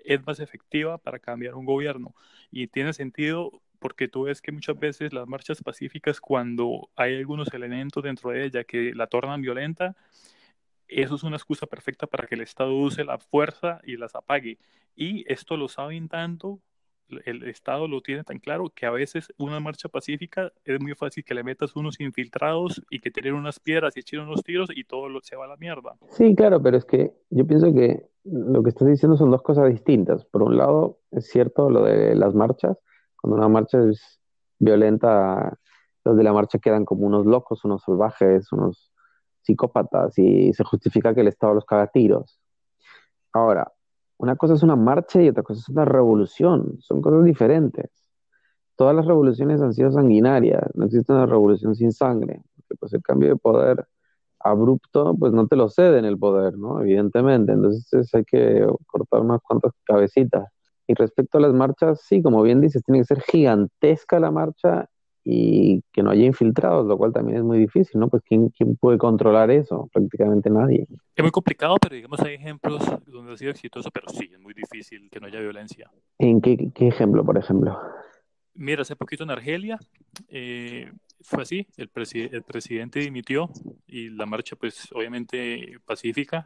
es 0.04 0.24
más 0.26 0.40
efectiva 0.40 0.98
para 0.98 1.18
cambiar 1.18 1.54
un 1.54 1.64
gobierno. 1.64 2.14
Y 2.50 2.68
tiene 2.68 2.92
sentido 2.92 3.62
porque 3.78 4.08
tú 4.08 4.24
ves 4.24 4.40
que 4.40 4.52
muchas 4.52 4.78
veces 4.78 5.12
las 5.12 5.26
marchas 5.26 5.62
pacíficas, 5.62 6.20
cuando 6.20 6.88
hay 6.96 7.16
algunos 7.16 7.52
elementos 7.52 8.02
dentro 8.02 8.30
de 8.30 8.44
ella 8.44 8.64
que 8.64 8.94
la 8.94 9.08
tornan 9.08 9.42
violenta, 9.42 9.96
eso 10.88 11.14
es 11.16 11.22
una 11.22 11.36
excusa 11.36 11.66
perfecta 11.66 12.06
para 12.06 12.26
que 12.26 12.34
el 12.34 12.42
Estado 12.42 12.74
use 12.74 13.04
la 13.04 13.18
fuerza 13.18 13.80
y 13.84 13.96
las 13.96 14.14
apague. 14.14 14.58
Y 14.94 15.24
esto 15.32 15.56
lo 15.56 15.68
saben 15.68 16.08
tanto, 16.08 16.60
el 17.24 17.44
Estado 17.44 17.88
lo 17.88 18.00
tiene 18.00 18.24
tan 18.24 18.38
claro 18.38 18.72
que 18.74 18.86
a 18.86 18.90
veces 18.90 19.32
una 19.38 19.60
marcha 19.60 19.88
pacífica 19.88 20.52
es 20.64 20.80
muy 20.80 20.94
fácil 20.94 21.24
que 21.24 21.34
le 21.34 21.42
metas 21.42 21.76
unos 21.76 22.00
infiltrados 22.00 22.82
y 22.90 23.00
que 23.00 23.10
tienen 23.10 23.34
unas 23.34 23.60
piedras 23.60 23.96
y 23.96 24.00
echen 24.00 24.20
unos 24.20 24.42
tiros 24.42 24.68
y 24.74 24.84
todo 24.84 25.08
lo, 25.08 25.20
se 25.22 25.36
va 25.36 25.44
a 25.44 25.48
la 25.48 25.56
mierda. 25.56 25.96
Sí, 26.10 26.34
claro, 26.34 26.62
pero 26.62 26.76
es 26.76 26.84
que 26.84 27.12
yo 27.30 27.46
pienso 27.46 27.72
que 27.72 28.08
lo 28.24 28.62
que 28.62 28.70
estás 28.70 28.88
diciendo 28.88 29.16
son 29.16 29.30
dos 29.30 29.42
cosas 29.42 29.70
distintas. 29.70 30.24
Por 30.24 30.42
un 30.42 30.56
lado, 30.56 31.00
es 31.10 31.28
cierto 31.28 31.70
lo 31.70 31.84
de 31.84 32.14
las 32.14 32.34
marchas, 32.34 32.76
cuando 33.20 33.36
una 33.36 33.48
marcha 33.48 33.78
es 33.88 34.20
violenta, 34.58 35.58
los 36.04 36.16
de 36.16 36.22
la 36.22 36.32
marcha 36.32 36.58
quedan 36.58 36.84
como 36.84 37.06
unos 37.06 37.26
locos, 37.26 37.64
unos 37.64 37.82
salvajes, 37.82 38.52
unos 38.52 38.92
psicópatas 39.42 40.18
y 40.18 40.52
se 40.52 40.64
justifica 40.64 41.14
que 41.14 41.20
el 41.20 41.28
Estado 41.28 41.54
los 41.54 41.64
caga 41.64 41.88
tiros. 41.88 42.40
Ahora, 43.32 43.72
una 44.22 44.36
cosa 44.36 44.54
es 44.54 44.62
una 44.62 44.76
marcha 44.76 45.20
y 45.20 45.28
otra 45.28 45.42
cosa 45.42 45.60
es 45.60 45.68
una 45.68 45.84
revolución, 45.84 46.78
son 46.80 47.02
cosas 47.02 47.24
diferentes. 47.24 47.90
Todas 48.76 48.94
las 48.94 49.04
revoluciones 49.06 49.60
han 49.60 49.74
sido 49.74 49.90
sanguinarias, 49.90 50.62
no 50.74 50.84
existe 50.86 51.12
una 51.12 51.26
revolución 51.26 51.74
sin 51.74 51.90
sangre, 51.92 52.40
porque 52.54 52.76
pues 52.78 52.92
el 52.92 53.02
cambio 53.02 53.30
de 53.30 53.36
poder 53.36 53.84
abrupto, 54.38 55.16
pues 55.18 55.32
no 55.32 55.48
te 55.48 55.56
lo 55.56 55.68
cede 55.68 55.98
en 55.98 56.04
el 56.04 56.18
poder, 56.18 56.56
¿no? 56.56 56.80
Evidentemente, 56.80 57.52
entonces 57.52 58.14
hay 58.14 58.24
que 58.24 58.64
cortar 58.86 59.22
unas 59.22 59.40
cuantas 59.42 59.72
cabecitas. 59.84 60.48
Y 60.86 60.94
respecto 60.94 61.38
a 61.38 61.40
las 61.40 61.52
marchas, 61.52 62.02
sí, 62.06 62.22
como 62.22 62.42
bien 62.42 62.60
dices, 62.60 62.82
tiene 62.84 63.00
que 63.00 63.06
ser 63.06 63.22
gigantesca 63.22 64.20
la 64.20 64.30
marcha 64.30 64.88
y 65.24 65.82
que 65.92 66.02
no 66.02 66.10
haya 66.10 66.24
infiltrados, 66.24 66.86
lo 66.86 66.96
cual 66.98 67.12
también 67.12 67.38
es 67.38 67.44
muy 67.44 67.58
difícil, 67.58 68.00
¿no? 68.00 68.08
Pues 68.08 68.22
¿quién, 68.26 68.48
quién 68.50 68.76
puede 68.76 68.98
controlar 68.98 69.50
eso? 69.50 69.88
Prácticamente 69.92 70.50
nadie. 70.50 70.86
Es 71.14 71.22
muy 71.22 71.30
complicado, 71.30 71.76
pero 71.80 71.94
digamos 71.94 72.20
hay 72.20 72.34
ejemplos 72.34 72.82
donde 73.06 73.32
ha 73.32 73.36
sido 73.36 73.52
exitoso, 73.52 73.90
pero 73.90 74.08
sí, 74.08 74.30
es 74.32 74.40
muy 74.40 74.54
difícil 74.54 75.08
que 75.10 75.20
no 75.20 75.26
haya 75.26 75.40
violencia. 75.40 75.90
¿En 76.18 76.40
qué, 76.40 76.70
qué 76.74 76.88
ejemplo, 76.88 77.24
por 77.24 77.38
ejemplo? 77.38 77.78
Mira, 78.54 78.82
hace 78.82 78.96
poquito 78.96 79.22
en 79.22 79.30
Argelia 79.30 79.78
eh, 80.28 80.92
fue 81.20 81.42
así, 81.42 81.66
el, 81.76 81.90
el 82.32 82.42
presidente 82.42 83.00
dimitió 83.00 83.48
y 83.86 84.10
la 84.10 84.26
marcha 84.26 84.56
pues 84.56 84.90
obviamente 84.92 85.78
pacífica, 85.86 86.44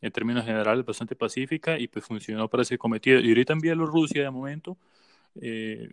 en 0.00 0.12
términos 0.12 0.44
generales 0.44 0.84
bastante 0.84 1.16
pacífica 1.16 1.78
y 1.78 1.88
pues 1.88 2.04
funcionó 2.04 2.48
para 2.48 2.62
ese 2.62 2.78
cometido. 2.78 3.20
Y 3.20 3.28
ahorita 3.28 3.52
en 3.52 3.58
Bielorrusia 3.58 4.22
de 4.22 4.30
momento 4.30 4.76
eh, 5.40 5.90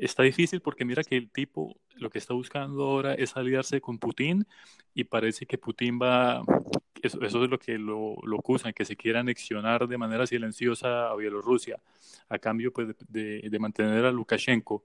está 0.00 0.22
difícil 0.22 0.60
porque 0.60 0.84
mira 0.84 1.04
que 1.04 1.16
el 1.16 1.30
tipo 1.30 1.76
lo 1.96 2.10
que 2.10 2.18
está 2.18 2.34
buscando 2.34 2.84
ahora 2.84 3.14
es 3.14 3.36
aliarse 3.36 3.80
con 3.80 3.98
Putin 3.98 4.46
y 4.94 5.04
parece 5.04 5.46
que 5.46 5.58
Putin 5.58 5.98
va, 6.00 6.42
eso, 7.02 7.22
es 7.22 7.34
lo 7.34 7.58
que 7.58 7.78
lo, 7.78 8.16
lo, 8.22 8.38
acusan, 8.38 8.72
que 8.72 8.84
se 8.84 8.96
quiera 8.96 9.20
anexionar 9.20 9.86
de 9.86 9.98
manera 9.98 10.26
silenciosa 10.26 11.10
a 11.10 11.16
Bielorrusia 11.16 11.80
a 12.28 12.38
cambio 12.38 12.72
pues, 12.72 12.88
de, 13.08 13.48
de 13.48 13.58
mantener 13.58 14.04
a 14.04 14.12
Lukashenko. 14.12 14.82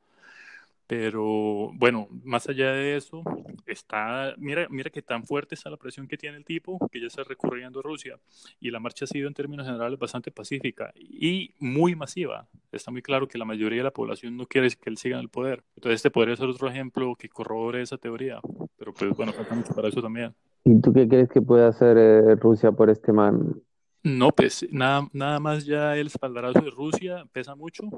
Pero 0.87 1.71
bueno, 1.73 2.07
más 2.23 2.47
allá 2.47 2.71
de 2.71 2.95
eso, 2.95 3.23
está, 3.65 4.35
mira, 4.37 4.67
mira 4.69 4.91
que 4.91 5.01
tan 5.01 5.23
fuerte 5.23 5.55
está 5.55 5.69
la 5.69 5.77
presión 5.77 6.07
que 6.07 6.17
tiene 6.17 6.37
el 6.37 6.45
tipo 6.45 6.77
que 6.91 7.01
ya 7.01 7.07
está 7.07 7.23
recurriendo 7.23 7.79
a 7.79 7.83
Rusia. 7.83 8.19
Y 8.59 8.69
la 8.69 8.79
marcha 8.79 9.05
ha 9.05 9.07
sido 9.07 9.27
en 9.27 9.33
términos 9.33 9.65
generales 9.65 9.97
bastante 9.97 10.29
pacífica 10.29 10.93
y 10.95 11.55
muy 11.59 11.95
masiva. 11.95 12.47
Está 12.71 12.91
muy 12.91 13.01
claro 13.01 13.27
que 13.27 13.39
la 13.39 13.45
mayoría 13.45 13.79
de 13.79 13.85
la 13.85 13.91
población 13.91 14.37
no 14.37 14.45
quiere 14.45 14.69
que 14.69 14.89
él 14.89 14.97
siga 14.97 15.15
en 15.15 15.21
el 15.21 15.29
poder. 15.29 15.63
Entonces 15.75 15.97
este 15.97 16.11
podría 16.11 16.35
ser 16.35 16.49
otro 16.49 16.67
ejemplo 16.67 17.15
que 17.15 17.29
corrobore 17.29 17.81
esa 17.81 17.97
teoría. 17.97 18.39
Pero 18.77 18.93
pues 18.93 19.11
bueno, 19.15 19.33
falta 19.33 19.55
mucho 19.55 19.73
para 19.73 19.87
eso 19.87 20.01
también. 20.01 20.35
¿Y 20.63 20.79
tú 20.81 20.93
qué 20.93 21.07
crees 21.07 21.29
que 21.29 21.41
puede 21.41 21.65
hacer 21.65 21.97
eh, 21.97 22.35
Rusia 22.35 22.71
por 22.71 22.91
este 22.91 23.11
man? 23.11 23.61
No, 24.03 24.29
pues 24.29 24.67
nada, 24.71 25.07
nada 25.13 25.39
más 25.39 25.65
ya 25.65 25.97
el 25.97 26.07
espaldarazo 26.07 26.61
de 26.61 26.69
Rusia 26.69 27.25
pesa 27.31 27.55
mucho 27.55 27.89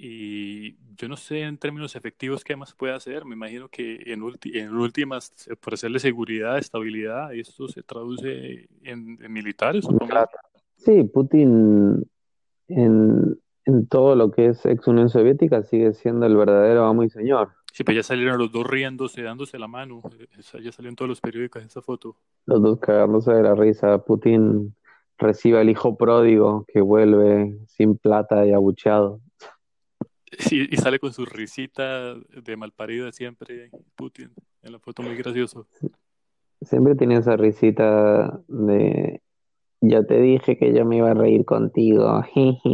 y 0.00 0.76
yo 0.96 1.08
no 1.08 1.16
sé 1.16 1.40
en 1.40 1.58
términos 1.58 1.96
efectivos 1.96 2.44
qué 2.44 2.54
más 2.54 2.72
puede 2.72 2.94
hacer. 2.94 3.24
Me 3.24 3.34
imagino 3.34 3.68
que 3.68 4.00
en, 4.06 4.22
en 4.44 4.74
últimas, 4.74 5.32
por 5.60 5.74
hacerle 5.74 5.98
seguridad, 5.98 6.56
estabilidad, 6.58 7.34
esto 7.34 7.66
se 7.66 7.82
traduce 7.82 8.68
en, 8.84 9.18
militares. 9.32 9.86
Sí, 10.76 11.02
Putin 11.02 12.08
en, 12.68 13.40
en, 13.64 13.86
todo 13.88 14.14
lo 14.14 14.30
que 14.30 14.46
es 14.46 14.64
ex 14.66 14.86
Unión 14.86 15.08
Soviética 15.08 15.64
sigue 15.64 15.92
siendo 15.94 16.26
el 16.26 16.36
verdadero 16.36 16.86
amo 16.86 17.02
y 17.02 17.10
señor. 17.10 17.50
Sí, 17.72 17.82
pues 17.82 17.96
ya 17.96 18.02
salieron 18.04 18.38
los 18.38 18.52
dos 18.52 18.66
riéndose, 18.66 19.22
dándose 19.22 19.58
la 19.58 19.66
mano. 19.66 20.02
Ya 20.62 20.70
salió 20.70 20.88
en 20.90 20.96
todos 20.96 21.08
los 21.08 21.20
periódicos 21.20 21.64
esa 21.64 21.82
foto. 21.82 22.16
Los 22.46 22.62
dos 22.62 22.78
cagándose 22.78 23.32
de 23.32 23.42
la 23.42 23.56
risa. 23.56 23.98
Putin 24.04 24.74
recibe 25.18 25.58
al 25.58 25.68
hijo 25.68 25.96
pródigo 25.96 26.64
que 26.68 26.80
vuelve 26.80 27.58
sin 27.66 27.96
plata 27.98 28.46
y 28.46 28.52
abucheado. 28.52 29.20
Y, 30.50 30.76
sale 30.76 30.98
con 30.98 31.12
su 31.12 31.24
risita 31.24 32.14
de 32.14 32.56
malparida 32.56 33.12
siempre, 33.12 33.70
Putin, 33.94 34.30
en 34.62 34.72
la 34.72 34.78
foto 34.78 35.02
muy 35.02 35.16
gracioso. 35.16 35.66
Siempre 36.60 36.94
tiene 36.94 37.16
esa 37.16 37.36
risita 37.36 38.42
de 38.48 39.22
ya 39.80 40.02
te 40.02 40.20
dije 40.20 40.58
que 40.58 40.74
yo 40.74 40.84
me 40.84 40.96
iba 40.96 41.12
a 41.12 41.14
reír 41.14 41.44
contigo. 41.44 42.24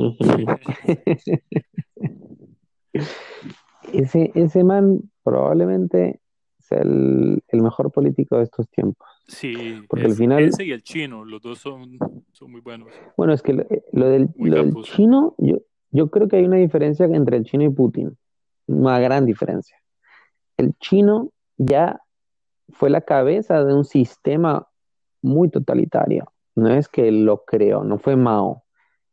ese, 3.93 4.33
ese 4.35 4.65
man 4.65 5.03
probablemente 5.23 6.21
sea 6.61 6.79
el, 6.79 7.43
el 7.49 7.63
mejor 7.63 7.93
político 7.93 8.39
de 8.39 8.45
estos 8.45 8.69
tiempos. 8.71 9.07
Sí, 9.27 9.83
Porque 9.89 10.07
al 10.07 10.15
final, 10.15 10.45
ese 10.45 10.65
y 10.65 10.73
el 10.73 10.83
chino, 10.83 11.25
los 11.25 11.43
dos 11.43 11.59
son, 11.59 11.99
son 12.33 12.51
muy 12.51 12.61
buenos, 12.61 12.89
bueno, 13.17 13.33
es 13.33 13.43
que 13.43 13.55
lo, 13.55 13.67
lo 13.93 14.09
del, 14.09 14.31
lo 14.37 14.57
del 14.57 14.75
chino, 14.83 15.35
yo, 15.39 15.59
yo 15.95 16.11
creo 16.11 16.29
que 16.29 16.37
hay 16.37 16.45
una 16.45 16.59
diferencia 16.59 17.07
entre 17.07 17.39
el 17.39 17.45
chino 17.45 17.65
y 17.65 17.71
Putin, 17.71 18.19
una 18.67 19.01
gran 19.01 19.27
diferencia. 19.27 19.79
El 20.57 20.75
chino 20.81 21.31
ya 21.59 22.01
fue 22.71 22.91
la 22.91 23.03
cabeza 23.03 23.65
de 23.65 23.75
un 23.75 23.85
sistema 23.85 24.69
muy 25.23 25.51
totalitario. 25.51 26.33
No 26.57 26.71
es 26.71 26.89
que 26.89 27.13
lo 27.13 27.45
creó, 27.45 27.85
no 27.85 27.99
fue 27.99 28.17
Mao. 28.17 28.65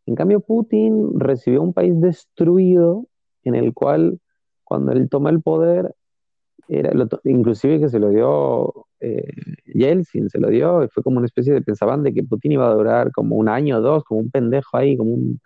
En 0.05 0.15
cambio, 0.15 0.41
Putin 0.41 1.19
recibió 1.19 1.63
un 1.63 1.73
país 1.73 1.99
destruido 2.01 3.07
en 3.43 3.55
el 3.55 3.73
cual 3.73 4.19
cuando 4.65 4.93
él 4.93 5.09
toma 5.09 5.31
el 5.31 5.41
poder, 5.41 5.95
era 6.69 6.93
lo 6.93 7.07
inclusive 7.25 7.79
que 7.79 7.89
se 7.89 7.99
lo 7.99 8.09
dio 8.09 8.87
eh, 8.99 9.27
Yeltsin, 9.65 10.29
se 10.29 10.39
lo 10.39 10.49
dio, 10.49 10.83
y 10.83 10.87
fue 10.89 11.03
como 11.03 11.17
una 11.17 11.25
especie 11.25 11.53
de, 11.53 11.61
pensaban 11.61 12.03
de 12.03 12.13
que 12.13 12.23
Putin 12.23 12.53
iba 12.53 12.69
a 12.69 12.73
durar 12.73 13.11
como 13.11 13.35
un 13.35 13.49
año 13.49 13.77
o 13.79 13.81
dos, 13.81 14.03
como 14.05 14.21
un 14.21 14.31
pendejo 14.31 14.77
ahí, 14.77 14.97
como, 14.97 15.11
un- 15.13 15.41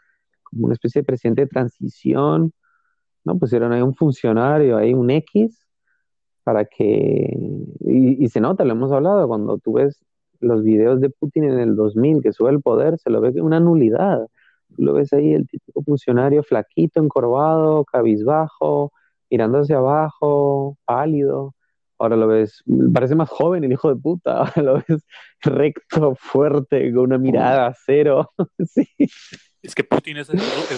como 0.55 0.65
una 0.67 0.73
especie 0.73 1.01
de 1.01 1.05
presidente 1.05 1.41
de 1.41 1.47
transición, 1.47 2.53
¿no? 3.25 3.37
Pusieron 3.37 3.73
ahí 3.73 3.81
un 3.81 3.95
funcionario, 3.95 4.77
ahí 4.77 4.93
un 4.93 5.11
X, 5.11 5.67
para 6.43 6.65
que, 6.65 7.37
y, 7.81 8.25
y 8.25 8.29
se 8.29 8.41
nota, 8.41 8.65
lo 8.65 8.73
hemos 8.73 8.91
hablado, 8.91 9.27
cuando 9.27 9.57
tú 9.59 9.73
ves 9.73 9.99
los 10.39 10.63
videos 10.63 11.01
de 11.01 11.09
Putin 11.09 11.45
en 11.45 11.59
el 11.59 11.75
2000 11.75 12.21
que 12.21 12.33
sube 12.33 12.51
el 12.51 12.61
poder, 12.61 12.97
se 12.99 13.09
lo 13.09 13.21
ve 13.21 13.33
que 13.33 13.41
una 13.41 13.59
nulidad. 13.59 14.27
Tú 14.75 14.83
lo 14.83 14.93
ves 14.93 15.13
ahí, 15.13 15.33
el 15.33 15.47
típico 15.47 15.81
funcionario 15.83 16.43
flaquito, 16.43 17.01
encorvado, 17.01 17.85
cabizbajo, 17.85 18.91
mirando 19.29 19.59
hacia 19.59 19.77
abajo, 19.77 20.77
pálido. 20.85 21.53
Ahora 21.97 22.17
lo 22.17 22.27
ves, 22.27 22.63
parece 22.93 23.15
más 23.15 23.29
joven 23.29 23.63
el 23.63 23.71
hijo 23.71 23.89
de 23.89 23.95
puta. 23.99 24.39
Ahora 24.39 24.53
lo 24.63 24.73
ves 24.75 25.05
recto, 25.41 26.15
fuerte, 26.15 26.93
con 26.93 27.05
una 27.05 27.17
mirada 27.17 27.73
cero. 27.85 28.31
Sí. 28.65 28.87
Es 29.65 29.73
que 29.73 29.83
Putin 29.83 30.17
es, 30.17 30.29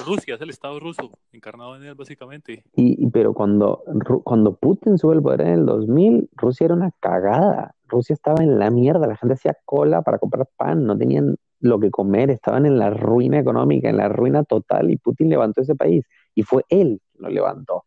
Rusia, 0.06 0.36
es 0.36 0.42
el 0.42 0.50
Estado 0.50 0.80
ruso, 0.80 1.12
encarnado 1.34 1.76
en 1.76 1.84
él 1.84 1.96
básicamente. 1.96 2.64
Y, 2.76 3.10
pero 3.10 3.34
cuando, 3.34 3.84
cuando 4.24 4.56
Putin 4.56 4.98
sube 4.98 5.16
el 5.16 5.22
poder 5.22 5.42
en 5.42 5.48
el 5.48 5.66
2000, 5.66 6.30
Rusia 6.34 6.66
era 6.66 6.74
una 6.74 6.92
cagada. 7.00 7.76
Rusia 7.88 8.14
estaba 8.14 8.44
en 8.44 8.60
la 8.60 8.70
mierda, 8.70 9.06
la 9.08 9.18
gente 9.18 9.34
hacía 9.34 9.58
cola 9.66 10.02
para 10.02 10.20
comprar 10.20 10.48
pan, 10.56 10.86
no 10.86 10.98
tenían 10.98 11.36
lo 11.60 11.80
que 11.80 11.90
comer, 11.90 12.30
estaban 12.30 12.66
en 12.66 12.80
la 12.80 12.90
ruina 12.90 13.40
económica, 13.40 13.90
en 13.90 13.98
la 13.98 14.10
ruina 14.10 14.44
total, 14.44 14.92
y 14.92 14.98
Putin 14.98 15.30
levantó 15.30 15.62
ese 15.62 15.76
país, 15.76 16.06
y 16.36 16.44
fue 16.44 16.64
él 16.70 17.02
quien 17.12 17.24
lo 17.24 17.30
levantó. 17.30 17.84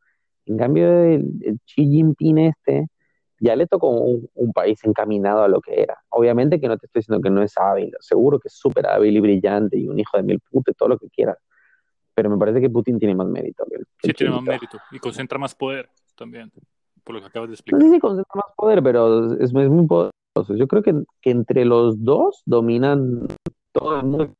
En 0.47 0.59
cambio, 0.59 1.03
el 1.03 1.61
Xi 1.67 1.87
Jinping 1.87 2.39
este 2.39 2.89
ya 3.41 3.57
le 3.57 3.67
tocó 3.67 3.89
un, 3.91 4.29
un 4.35 4.53
país 4.53 4.79
encaminado 4.85 5.43
a 5.43 5.49
lo 5.49 5.61
que 5.61 5.83
era. 5.83 5.99
Obviamente 6.11 6.61
que 6.61 6.69
no 6.69 6.77
te 6.79 6.87
estoy 6.87 7.01
diciendo 7.01 7.23
que 7.23 7.31
no 7.31 7.43
es 7.43 7.57
hábil, 7.59 7.93
seguro 8.01 8.39
que 8.39 8.49
es 8.49 8.55
súper 8.55 8.87
hábil 8.87 9.17
y 9.17 9.21
brillante 9.21 9.77
y 9.79 9.89
un 9.89 9.99
hijo 9.99 10.17
de 10.17 10.23
mil 10.23 10.41
putas, 10.41 10.77
todo 10.77 10.91
lo 10.91 10.99
que 10.99 11.09
quieras. 11.09 11.39
Pero 12.15 12.29
me 12.31 12.37
parece 12.39 12.61
que 12.61 12.69
Putin 12.71 12.99
tiene 12.99 13.15
más 13.15 13.27
mérito 13.27 13.65
que 13.69 13.77
el, 13.77 13.87
Sí, 14.03 14.11
el 14.11 14.15
tiene 14.15 14.33
más 14.35 14.43
mérito 14.43 14.79
y 14.93 14.99
concentra 14.99 15.39
más 15.39 15.55
poder 15.55 15.89
también, 16.17 16.53
por 17.03 17.15
lo 17.15 17.21
que 17.21 17.27
acabas 17.29 17.49
de 17.49 17.53
No 17.53 17.55
explicar. 17.55 17.81
sé 17.83 17.91
si 17.91 17.99
concentra 17.99 18.35
más 18.35 18.55
poder, 18.57 18.83
pero 18.83 19.33
es, 19.35 19.41
es 19.41 19.53
muy 19.53 19.87
poderoso. 19.87 20.55
Yo 20.55 20.69
creo 20.69 20.83
que, 20.83 20.95
que 21.23 21.31
entre 21.31 21.65
los 21.65 22.05
dos 22.05 22.43
dominan 22.45 23.27
todo 23.73 23.97
el 24.01 24.07
mundo. 24.07 24.35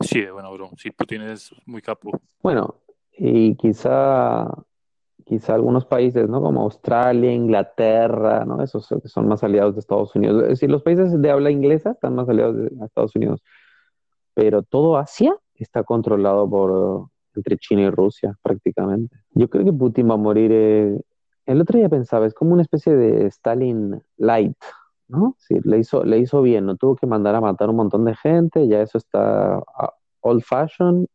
Sí, 0.00 0.26
bueno, 0.26 0.52
bro, 0.52 0.70
sí, 0.76 0.90
Putin 0.90 1.22
es 1.22 1.54
muy 1.64 1.80
capo. 1.80 2.10
Bueno, 2.42 2.74
y 3.16 3.54
quizá, 3.56 4.46
quizá 5.26 5.54
algunos 5.54 5.84
países, 5.84 6.28
¿no? 6.28 6.40
Como 6.40 6.62
Australia, 6.62 7.32
Inglaterra, 7.32 8.44
¿no? 8.44 8.62
Esos 8.62 8.88
que 8.88 9.08
son 9.08 9.28
más 9.28 9.42
aliados 9.44 9.74
de 9.74 9.80
Estados 9.80 10.14
Unidos. 10.14 10.44
Es 10.44 10.48
decir, 10.50 10.70
los 10.70 10.82
países 10.82 11.20
de 11.20 11.30
habla 11.30 11.50
inglesa 11.50 11.90
están 11.92 12.14
más 12.14 12.28
aliados 12.28 12.56
de 12.56 12.70
Estados 12.84 13.14
Unidos. 13.16 13.42
Pero 14.34 14.62
todo 14.62 14.96
Asia 14.96 15.36
está 15.56 15.82
controlado 15.82 16.48
por 16.48 17.08
entre 17.34 17.58
China 17.58 17.82
y 17.82 17.90
Rusia, 17.90 18.38
prácticamente. 18.42 19.16
Yo 19.32 19.48
creo 19.50 19.64
que 19.64 19.72
Putin 19.72 20.08
va 20.10 20.14
a 20.14 20.16
morir. 20.18 20.50
eh, 20.52 21.00
El 21.46 21.60
otro 21.60 21.78
día 21.78 21.88
pensaba, 21.88 22.26
es 22.26 22.34
como 22.34 22.52
una 22.54 22.62
especie 22.62 22.94
de 22.96 23.26
Stalin 23.26 24.00
light, 24.16 24.56
¿no? 25.08 25.36
Sí, 25.38 25.56
le 25.64 25.78
hizo, 25.78 26.04
le 26.04 26.18
hizo 26.18 26.40
bien, 26.42 26.66
no 26.66 26.76
tuvo 26.76 26.96
que 26.96 27.06
mandar 27.06 27.34
a 27.34 27.40
matar 27.40 27.68
un 27.70 27.76
montón 27.76 28.04
de 28.04 28.16
gente, 28.16 28.66
ya 28.68 28.80
eso 28.82 28.98
está 28.98 29.56
ah, 29.58 29.92
old 30.20 30.42
fashion. 30.42 31.06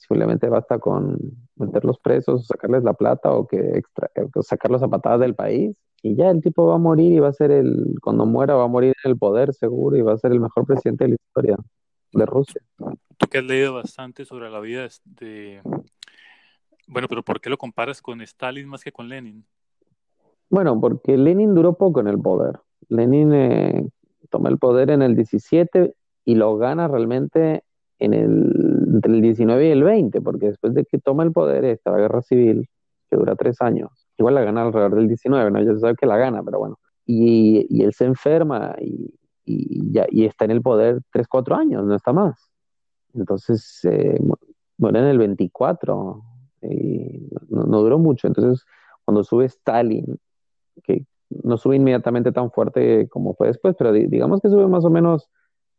Simplemente 0.00 0.48
basta 0.48 0.78
con 0.78 1.18
meterlos 1.56 1.98
presos, 2.00 2.46
sacarles 2.46 2.82
la 2.82 2.94
plata 2.94 3.32
o 3.32 3.46
que 3.46 3.58
extra, 3.58 4.10
o 4.34 4.42
sacarlos 4.42 4.82
a 4.82 4.88
patadas 4.88 5.20
del 5.20 5.34
país. 5.34 5.76
Y 6.02 6.16
ya 6.16 6.30
el 6.30 6.40
tipo 6.40 6.66
va 6.66 6.76
a 6.76 6.78
morir 6.78 7.12
y 7.12 7.18
va 7.18 7.28
a 7.28 7.32
ser 7.34 7.50
el, 7.50 7.96
cuando 8.00 8.24
muera 8.24 8.54
va 8.54 8.64
a 8.64 8.68
morir 8.68 8.94
en 9.04 9.10
el 9.10 9.18
poder 9.18 9.52
seguro 9.52 9.96
y 9.98 10.02
va 10.02 10.14
a 10.14 10.18
ser 10.18 10.32
el 10.32 10.40
mejor 10.40 10.64
presidente 10.64 11.04
de 11.04 11.10
la 11.10 11.16
historia 11.16 11.56
de 12.12 12.26
Rusia. 12.26 12.62
Tú 13.18 13.26
que 13.26 13.38
has 13.38 13.44
leído 13.44 13.74
bastante 13.74 14.24
sobre 14.24 14.50
la 14.50 14.60
vida 14.60 14.88
de... 15.04 15.60
Bueno, 16.86 17.06
pero 17.06 17.22
¿por 17.22 17.42
qué 17.42 17.50
lo 17.50 17.58
comparas 17.58 18.00
con 18.00 18.22
Stalin 18.22 18.66
más 18.66 18.82
que 18.82 18.92
con 18.92 19.08
Lenin? 19.08 19.44
Bueno, 20.48 20.80
porque 20.80 21.18
Lenin 21.18 21.54
duró 21.54 21.74
poco 21.74 22.00
en 22.00 22.08
el 22.08 22.18
poder. 22.18 22.58
Lenin 22.88 23.34
eh, 23.34 23.86
toma 24.30 24.48
el 24.48 24.58
poder 24.58 24.90
en 24.90 25.02
el 25.02 25.14
17 25.14 25.94
y 26.24 26.34
lo 26.36 26.56
gana 26.56 26.88
realmente 26.88 27.64
en 28.00 28.14
el, 28.14 28.88
entre 28.94 29.12
el 29.12 29.22
19 29.22 29.68
y 29.68 29.70
el 29.70 29.84
20, 29.84 30.20
porque 30.20 30.46
después 30.46 30.74
de 30.74 30.84
que 30.84 30.98
toma 30.98 31.22
el 31.22 31.32
poder 31.32 31.64
esta 31.64 31.94
guerra 31.96 32.22
civil, 32.22 32.68
que 33.08 33.16
dura 33.16 33.36
tres 33.36 33.60
años, 33.60 33.90
igual 34.18 34.34
la 34.34 34.42
gana 34.42 34.62
alrededor 34.62 34.96
del 34.96 35.08
19, 35.08 35.50
¿no? 35.50 35.62
Ya 35.62 35.74
se 35.74 35.80
sabe 35.80 35.96
que 35.96 36.06
la 36.06 36.16
gana, 36.16 36.42
pero 36.42 36.58
bueno. 36.58 36.78
Y, 37.06 37.66
y 37.68 37.82
él 37.82 37.92
se 37.92 38.04
enferma 38.04 38.74
y, 38.80 39.14
y, 39.44 39.92
ya, 39.92 40.06
y 40.10 40.24
está 40.24 40.44
en 40.44 40.52
el 40.52 40.62
poder 40.62 41.00
tres, 41.12 41.28
cuatro 41.28 41.56
años, 41.56 41.84
no 41.84 41.94
está 41.94 42.12
más. 42.12 42.50
Entonces, 43.14 43.80
eh, 43.84 44.18
muere 44.78 45.00
en 45.00 45.06
el 45.06 45.18
24 45.18 46.22
y 46.62 47.28
no, 47.48 47.64
no 47.64 47.80
duró 47.80 47.98
mucho. 47.98 48.28
Entonces, 48.28 48.64
cuando 49.04 49.24
sube 49.24 49.46
Stalin, 49.46 50.18
que 50.82 51.04
no 51.30 51.56
sube 51.56 51.76
inmediatamente 51.76 52.32
tan 52.32 52.50
fuerte 52.50 53.08
como 53.08 53.34
fue 53.34 53.48
después, 53.48 53.74
pero 53.78 53.92
digamos 53.92 54.40
que 54.40 54.48
sube 54.48 54.66
más 54.66 54.84
o 54.84 54.90
menos 54.90 55.28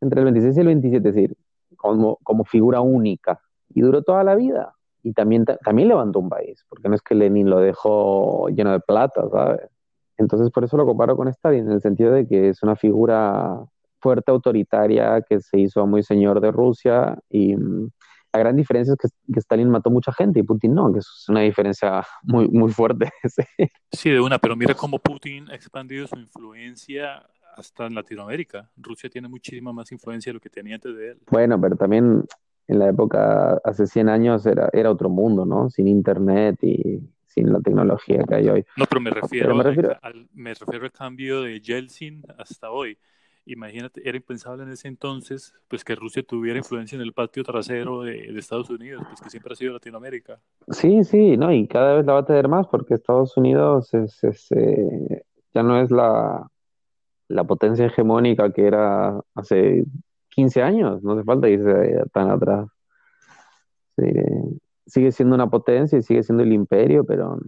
entre 0.01 0.19
el 0.19 0.25
26 0.25 0.57
y 0.57 0.59
el 0.59 0.67
27, 0.67 1.09
es 1.09 1.15
decir, 1.15 1.37
como, 1.81 2.17
como 2.23 2.45
figura 2.45 2.81
única. 2.81 3.39
Y 3.73 3.81
duró 3.81 4.03
toda 4.03 4.23
la 4.23 4.35
vida. 4.35 4.75
Y 5.03 5.13
también, 5.13 5.45
también 5.45 5.87
levantó 5.87 6.19
un 6.19 6.29
país, 6.29 6.63
porque 6.69 6.87
no 6.87 6.95
es 6.95 7.01
que 7.01 7.15
Lenin 7.15 7.49
lo 7.49 7.59
dejó 7.59 8.49
lleno 8.49 8.71
de 8.71 8.79
plata, 8.79 9.27
¿sabes? 9.29 9.69
Entonces, 10.17 10.51
por 10.51 10.63
eso 10.63 10.77
lo 10.77 10.85
comparo 10.85 11.17
con 11.17 11.27
Stalin, 11.27 11.65
en 11.65 11.71
el 11.71 11.81
sentido 11.81 12.11
de 12.11 12.27
que 12.27 12.49
es 12.49 12.61
una 12.61 12.75
figura 12.75 13.65
fuerte, 13.99 14.31
autoritaria, 14.31 15.21
que 15.21 15.39
se 15.39 15.59
hizo 15.59 15.87
muy 15.87 16.03
señor 16.03 16.39
de 16.39 16.51
Rusia. 16.51 17.17
Y 17.29 17.55
mm, 17.55 17.89
la 18.33 18.39
gran 18.39 18.55
diferencia 18.55 18.93
es 18.93 18.99
que, 18.99 19.33
que, 19.33 19.39
Stalin 19.39 19.69
mató 19.69 19.89
mucha 19.89 20.13
gente 20.13 20.39
y 20.39 20.43
Putin 20.43 20.75
no, 20.75 20.93
que 20.93 20.99
es 20.99 21.25
una 21.27 21.41
diferencia 21.41 22.05
muy, 22.21 22.47
muy 22.47 22.71
fuerte. 22.71 23.09
sí. 23.23 23.43
sí, 23.91 24.09
de 24.11 24.21
una, 24.21 24.37
pero 24.37 24.55
mira 24.55 24.75
cómo 24.75 24.99
Putin 24.99 25.49
ha 25.49 25.55
expandido 25.55 26.05
su 26.05 26.17
influencia 26.17 27.23
hasta 27.55 27.87
en 27.87 27.95
Latinoamérica. 27.95 28.69
Rusia 28.77 29.09
tiene 29.09 29.27
muchísima 29.27 29.73
más 29.73 29.91
influencia 29.91 30.31
de 30.31 30.35
lo 30.35 30.39
que 30.39 30.49
tenía 30.49 30.75
antes 30.75 30.95
de 30.95 31.11
él. 31.11 31.17
Bueno, 31.29 31.59
pero 31.59 31.75
también 31.75 32.23
en 32.67 32.79
la 32.79 32.89
época, 32.89 33.59
hace 33.63 33.87
100 33.87 34.09
años, 34.09 34.45
era, 34.45 34.69
era 34.71 34.91
otro 34.91 35.09
mundo, 35.09 35.45
¿no? 35.45 35.69
Sin 35.69 35.87
internet 35.87 36.57
y 36.63 37.01
sin 37.25 37.51
la 37.51 37.59
tecnología 37.59 38.23
que 38.27 38.35
hay 38.35 38.49
hoy. 38.49 38.65
No, 38.77 38.85
pero 38.85 39.01
me 39.01 39.09
refiero, 39.09 39.47
pero 39.47 39.55
me, 39.55 39.63
refiero... 39.63 39.89
Al, 39.89 40.13
al, 40.13 40.27
me 40.33 40.53
refiero 40.53 40.85
al 40.85 40.91
cambio 40.91 41.41
de 41.41 41.59
Yeltsin 41.59 42.23
hasta 42.37 42.71
hoy. 42.71 42.97
Imagínate, 43.45 44.07
era 44.07 44.15
impensable 44.17 44.63
en 44.63 44.69
ese 44.69 44.87
entonces 44.87 45.53
pues 45.67 45.83
que 45.83 45.95
Rusia 45.95 46.21
tuviera 46.21 46.59
influencia 46.59 46.95
en 46.95 47.01
el 47.01 47.11
patio 47.11 47.43
trasero 47.43 48.03
de, 48.03 48.31
de, 48.31 48.39
Estados 48.39 48.69
Unidos, 48.69 49.03
pues 49.07 49.19
que 49.19 49.29
siempre 49.31 49.53
ha 49.53 49.55
sido 49.55 49.73
Latinoamérica. 49.73 50.39
Sí, 50.69 51.03
sí, 51.03 51.37
no, 51.37 51.51
y 51.51 51.67
cada 51.67 51.95
vez 51.95 52.05
la 52.05 52.13
va 52.13 52.19
a 52.19 52.25
tener 52.25 52.47
más 52.47 52.67
porque 52.67 52.93
Estados 52.93 53.35
Unidos 53.37 53.93
es, 53.95 54.23
es 54.23 54.51
eh, 54.51 55.23
ya 55.55 55.63
no 55.63 55.81
es 55.81 55.89
la, 55.89 56.50
la 57.31 57.43
potencia 57.43 57.85
hegemónica 57.85 58.51
que 58.51 58.67
era 58.67 59.19
hace 59.35 59.85
15 60.29 60.61
años, 60.61 61.03
no 61.03 61.13
hace 61.13 61.23
falta 61.23 61.49
irse 61.49 62.03
tan 62.13 62.29
atrás. 62.29 62.67
Sí, 63.97 64.05
sigue 64.85 65.11
siendo 65.11 65.35
una 65.35 65.49
potencia 65.49 65.97
y 65.97 66.01
sigue 66.01 66.23
siendo 66.23 66.43
el 66.43 66.53
imperio, 66.53 67.03
pero 67.03 67.39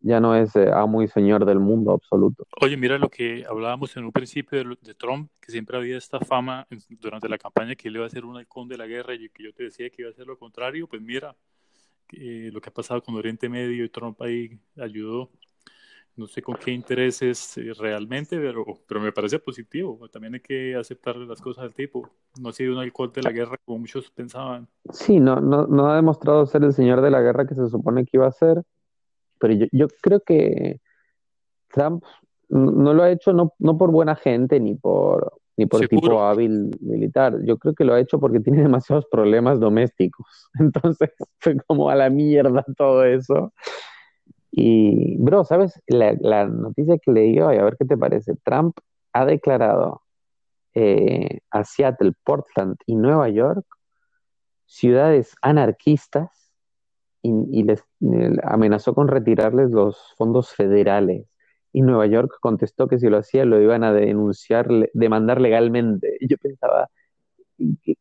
ya 0.00 0.20
no 0.20 0.34
es 0.34 0.54
eh, 0.56 0.70
amo 0.72 1.02
y 1.02 1.08
señor 1.08 1.44
del 1.44 1.60
mundo 1.60 1.92
absoluto. 1.92 2.46
Oye, 2.60 2.76
mira 2.76 2.98
lo 2.98 3.08
que 3.08 3.44
hablábamos 3.48 3.96
en 3.96 4.04
un 4.04 4.12
principio 4.12 4.58
de, 4.58 4.76
de, 4.80 4.94
Trump, 4.94 5.30
que 5.40 5.52
siempre 5.52 5.76
había 5.76 5.96
esta 5.96 6.20
fama 6.20 6.66
en, 6.70 6.80
durante 7.00 7.28
la 7.28 7.38
campaña 7.38 7.74
que 7.76 7.88
él 7.88 7.96
iba 7.96 8.06
a 8.06 8.10
ser 8.10 8.24
un 8.24 8.36
halcón 8.36 8.68
de 8.68 8.76
la 8.76 8.86
guerra 8.86 9.14
y 9.14 9.28
que 9.28 9.44
yo 9.44 9.52
te 9.52 9.64
decía 9.64 9.88
que 9.90 10.02
iba 10.02 10.10
a 10.10 10.14
ser 10.14 10.26
lo 10.26 10.36
contrario, 10.36 10.88
pues 10.88 11.00
mira 11.00 11.36
eh, 12.12 12.50
lo 12.52 12.60
que 12.60 12.68
ha 12.68 12.72
pasado 12.72 13.02
con 13.02 13.14
Oriente 13.14 13.48
Medio 13.48 13.84
y 13.84 13.88
Trump 13.88 14.20
ahí 14.20 14.58
ayudó. 14.76 15.30
No 16.14 16.26
sé 16.26 16.42
con 16.42 16.56
qué 16.56 16.70
intereses 16.72 17.56
eh, 17.56 17.72
realmente, 17.78 18.38
pero, 18.38 18.64
pero 18.86 19.00
me 19.00 19.12
parece 19.12 19.38
positivo. 19.38 19.98
También 20.10 20.34
hay 20.34 20.40
que 20.40 20.76
aceptar 20.76 21.16
las 21.16 21.40
cosas 21.40 21.64
del 21.64 21.74
tipo. 21.74 22.08
No 22.40 22.50
ha 22.50 22.52
sido 22.52 22.74
un 22.74 22.80
alcohol 22.80 23.10
de 23.12 23.22
la 23.22 23.32
guerra 23.32 23.56
como 23.64 23.78
muchos 23.78 24.10
pensaban. 24.10 24.68
Sí, 24.90 25.20
no, 25.20 25.36
no, 25.40 25.66
no 25.66 25.90
ha 25.90 25.96
demostrado 25.96 26.44
ser 26.46 26.64
el 26.64 26.72
señor 26.72 27.00
de 27.00 27.10
la 27.10 27.22
guerra 27.22 27.46
que 27.46 27.54
se 27.54 27.68
supone 27.68 28.04
que 28.04 28.16
iba 28.18 28.26
a 28.26 28.32
ser 28.32 28.62
pero 29.42 29.54
yo, 29.54 29.66
yo, 29.72 29.88
creo 30.00 30.20
que 30.20 30.80
Trump 31.68 32.04
no 32.48 32.94
lo 32.94 33.02
ha 33.02 33.10
hecho 33.10 33.32
no, 33.32 33.54
no 33.58 33.76
por 33.76 33.90
buena 33.90 34.14
gente 34.14 34.60
ni 34.60 34.76
por, 34.76 35.32
ni 35.56 35.66
por 35.66 35.88
tipo 35.88 36.22
hábil 36.22 36.70
militar. 36.80 37.36
Yo 37.44 37.58
creo 37.58 37.74
que 37.74 37.84
lo 37.84 37.94
ha 37.94 37.98
hecho 37.98 38.20
porque 38.20 38.38
tiene 38.38 38.62
demasiados 38.62 39.06
problemas 39.10 39.58
domésticos. 39.58 40.48
Entonces 40.60 41.10
fue 41.40 41.56
como 41.66 41.90
a 41.90 41.96
la 41.96 42.08
mierda 42.08 42.64
todo 42.76 43.04
eso. 43.04 43.52
Y, 44.52 45.16
bro, 45.18 45.44
¿sabes? 45.44 45.82
La, 45.88 46.14
la 46.20 46.46
noticia 46.46 46.98
que 46.98 47.10
leí 47.12 47.40
hoy, 47.40 47.56
a 47.56 47.64
ver 47.64 47.76
qué 47.78 47.86
te 47.86 47.96
parece. 47.96 48.34
Trump 48.44 48.76
ha 49.12 49.24
declarado 49.26 50.02
eh, 50.74 51.40
a 51.50 51.64
Seattle, 51.64 52.12
Portland 52.24 52.76
y 52.86 52.96
Nueva 52.96 53.28
York 53.28 53.66
ciudades 54.66 55.36
anarquistas 55.42 56.30
y, 57.22 57.62
les 57.62 57.84
amenazó 58.42 58.94
con 58.94 59.08
retirarles 59.08 59.70
los 59.70 60.14
fondos 60.16 60.50
federales. 60.54 61.26
Y 61.72 61.82
Nueva 61.82 62.06
York 62.06 62.32
contestó 62.40 62.88
que 62.88 62.98
si 62.98 63.08
lo 63.08 63.18
hacía 63.18 63.44
lo 63.44 63.60
iban 63.60 63.84
a 63.84 63.92
denunciar, 63.92 64.68
demandar 64.94 65.40
legalmente. 65.40 66.16
Y 66.20 66.28
yo 66.30 66.36
pensaba, 66.38 66.88
¿qué, 67.82 67.96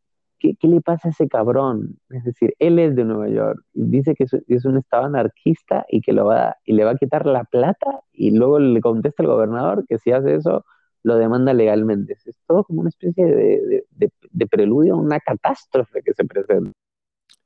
qué, 0.60 0.68
le 0.68 0.82
pasa 0.82 1.10
a 1.10 1.12
ese 1.12 1.28
cabrón? 1.28 2.00
Es 2.10 2.24
decir, 2.24 2.56
él 2.60 2.80
es 2.80 2.96
de 2.96 3.06
Nueva 3.06 3.30
York 3.30 3.64
y 3.74 3.86
dice 3.86 4.16
que 4.16 4.26
es, 4.26 4.66
un 4.66 4.78
estado 4.78 5.06
anarquista 5.06 5.86
y 5.90 6.02
que 6.02 6.14
lo 6.14 6.26
va, 6.26 6.58
y 6.66 6.74
le 6.74 6.84
va 6.84 6.92
a 6.92 6.98
quitar 6.98 7.26
la 7.26 7.44
plata 7.44 8.02
y 8.12 8.32
luego 8.32 8.60
le 8.60 8.82
contesta 8.82 9.24
al 9.24 9.30
gobernador 9.30 9.86
que 9.88 9.98
si 9.98 10.12
hace 10.12 10.36
eso 10.36 10.66
lo 11.04 11.16
demanda 11.16 11.54
legalmente. 11.54 12.14
Es 12.26 12.38
todo 12.48 12.64
como 12.64 12.82
una 12.82 12.90
especie 12.90 13.26
de, 13.26 13.86
de 14.32 14.48
preludio 14.48 14.96
a 14.96 14.98
una 14.98 15.20
catástrofe 15.20 16.02
que 16.04 16.14
se 16.14 16.26
presenta. 16.26 16.72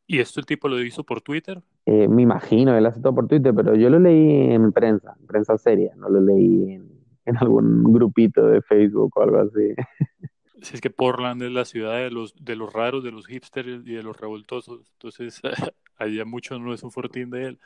¿Y 0.07 0.19
esto 0.19 0.39
el 0.39 0.45
tipo 0.45 0.67
lo 0.67 0.79
hizo 0.81 1.03
por 1.03 1.21
Twitter? 1.21 1.61
Eh, 1.85 2.07
me 2.07 2.21
imagino, 2.21 2.77
él 2.77 2.85
hace 2.85 3.01
todo 3.01 3.15
por 3.15 3.27
Twitter, 3.27 3.53
pero 3.55 3.75
yo 3.75 3.89
lo 3.89 3.99
leí 3.99 4.53
en 4.53 4.71
prensa, 4.71 5.15
en 5.19 5.25
prensa 5.25 5.57
seria, 5.57 5.95
no 5.95 6.09
lo 6.09 6.21
leí 6.21 6.73
en, 6.73 6.91
en 7.25 7.37
algún 7.37 7.91
grupito 7.91 8.45
de 8.45 8.61
Facebook 8.61 9.11
o 9.15 9.21
algo 9.23 9.39
así. 9.39 9.73
Si 10.61 10.75
es 10.75 10.81
que 10.81 10.89
Portland 10.89 11.41
es 11.43 11.51
la 11.51 11.65
ciudad 11.65 11.97
de 11.97 12.09
los, 12.09 12.33
de 12.43 12.55
los 12.55 12.71
raros, 12.71 13.03
de 13.03 13.11
los 13.11 13.27
hipsters 13.27 13.85
y 13.85 13.93
de 13.93 14.03
los 14.03 14.17
revoltosos, 14.17 14.81
entonces 14.93 15.41
allá 15.97 16.25
mucho 16.25 16.57
no 16.59 16.73
es 16.73 16.83
un 16.83 16.91
fortín 16.91 17.29
de 17.29 17.45
él. 17.47 17.59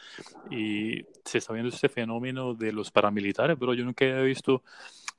Y 0.49 1.05
se 1.23 1.37
está 1.37 1.53
viendo 1.53 1.69
este 1.69 1.89
fenómeno 1.89 2.53
de 2.53 2.71
los 2.71 2.91
paramilitares, 2.91 3.57
pero 3.59 3.73
yo 3.73 3.85
nunca 3.85 4.05
había 4.05 4.21
visto, 4.21 4.63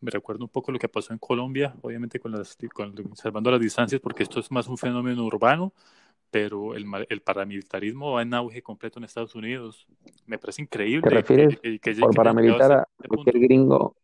me 0.01 0.11
recuerdo 0.11 0.45
un 0.45 0.51
poco 0.51 0.73
lo 0.73 0.79
que 0.79 0.89
pasó 0.89 1.13
en 1.13 1.19
Colombia, 1.19 1.75
obviamente 1.83 2.19
con 2.19 2.33
las, 2.33 2.57
con, 2.73 2.95
salvando 3.17 3.51
las 3.51 3.61
distancias, 3.61 4.01
porque 4.01 4.23
esto 4.23 4.41
es 4.41 4.51
más 4.51 4.67
un 4.67 4.79
fenómeno 4.79 5.25
urbano, 5.25 5.73
pero 6.31 6.75
el, 6.75 6.87
el, 7.09 7.21
paramilitarismo 7.23 8.13
va 8.13 8.23
en 8.23 8.35
auge 8.35 8.63
completo 8.63 8.99
en 8.99 9.05
Estados 9.05 9.35
Unidos. 9.35 9.87
Me 10.27 10.39
parece 10.39 10.63
increíble. 10.63 11.09
¿Te 11.09 11.11
refieres 11.11 11.59
por 11.99 12.15
paramilitar 12.15 12.73
a 12.73 12.89
cualquier 13.09 13.41
gringo, 13.41 13.97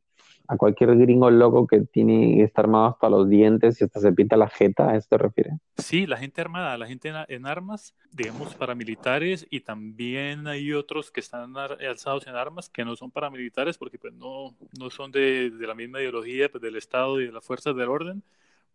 a 0.49 0.57
cualquier 0.57 0.97
gringo 0.97 1.31
loco 1.31 1.67
que 1.67 1.81
tiene 1.81 2.43
está 2.43 2.63
armado 2.63 2.87
hasta 2.87 3.09
los 3.09 3.29
dientes 3.29 3.81
y 3.81 3.85
hasta 3.85 4.01
se 4.01 4.13
pinta 4.13 4.37
la 4.37 4.49
jeta? 4.49 4.91
¿A 4.91 4.97
eso 4.97 5.09
te 5.11 5.19
refieres? 5.19 5.55
Sí, 5.79 6.07
la 6.07 6.17
gente 6.17 6.41
armada, 6.41 6.77
la 6.79 6.87
gente 6.87 7.13
en, 7.29 7.47
armas, 7.47 7.95
digamos 8.13 8.55
paramilitares 8.55 9.47
y 9.51 9.61
también 9.61 10.47
hay 10.47 10.73
otros 10.73 11.11
que 11.11 11.21
están 11.21 11.57
alzados 11.57 12.27
en 12.27 12.35
armas 12.35 12.69
que 12.69 12.85
no 12.85 12.97
son 12.97 13.11
paramilitares 13.11 13.79
porque 13.79 13.99
pues 13.99 14.15
no, 14.15 14.55
no 14.79 14.91
son 14.91 15.13
de, 15.13 15.51
de 15.51 15.67
la 15.67 15.75
misma 15.75 16.01
ideología 16.01 16.49
pues, 16.49 16.63
del 16.63 16.77
Estado 16.77 17.21
y 17.21 17.27
de 17.27 17.33
las 17.33 17.45
fuerzas 17.45 17.77
del 17.77 17.89
orden 17.89 18.23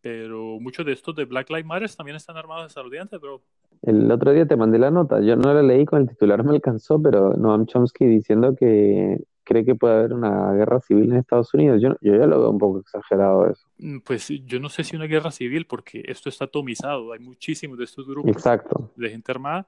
pero 0.01 0.59
muchos 0.59 0.85
de 0.85 0.93
estos 0.93 1.15
de 1.15 1.25
Black 1.25 1.49
Lives 1.49 1.65
Matter 1.65 1.89
también 1.95 2.17
están 2.17 2.35
armados 2.35 2.65
de 2.65 2.73
saludiantes, 2.73 3.21
bro. 3.21 3.41
El 3.83 4.11
otro 4.11 4.31
día 4.31 4.45
te 4.45 4.55
mandé 4.55 4.77
la 4.77 4.91
nota, 4.91 5.21
yo 5.21 5.35
no 5.35 5.53
la 5.53 5.63
leí 5.63 5.85
con 5.85 6.01
el 6.01 6.09
titular, 6.09 6.43
me 6.43 6.51
alcanzó, 6.51 7.01
pero 7.01 7.33
Noam 7.33 7.65
Chomsky 7.65 8.05
diciendo 8.05 8.55
que 8.55 9.23
cree 9.43 9.65
que 9.65 9.75
puede 9.75 9.95
haber 9.95 10.13
una 10.13 10.53
guerra 10.53 10.79
civil 10.81 11.11
en 11.11 11.17
Estados 11.17 11.53
Unidos. 11.53 11.81
Yo, 11.81 11.95
yo 12.01 12.15
ya 12.15 12.25
lo 12.25 12.39
veo 12.39 12.49
un 12.49 12.57
poco 12.57 12.79
exagerado 12.79 13.47
eso. 13.47 13.67
Mm, 13.77 13.99
pues 13.99 14.27
yo 14.45 14.59
no 14.59 14.69
sé 14.69 14.83
si 14.83 14.95
una 14.95 15.05
guerra 15.05 15.31
civil, 15.31 15.65
porque 15.65 16.03
esto 16.05 16.29
está 16.29 16.45
atomizado, 16.45 17.13
hay 17.13 17.19
muchísimos 17.19 17.77
de 17.77 17.85
estos 17.85 18.07
grupos 18.07 18.31
Exacto. 18.31 18.91
de 18.95 19.09
gente 19.09 19.31
armada, 19.31 19.67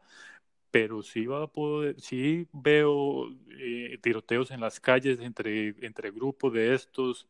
pero 0.72 1.04
sí 1.04 1.26
va 1.26 1.44
a 1.44 1.48
poder, 1.48 2.00
sí 2.00 2.48
veo 2.52 3.30
eh, 3.60 3.98
tiroteos 4.02 4.52
en 4.52 4.60
las 4.60 4.80
calles 4.80 5.20
entre, 5.20 5.76
entre 5.86 6.12
grupos 6.12 6.54
de 6.54 6.74
estos, 6.74 7.28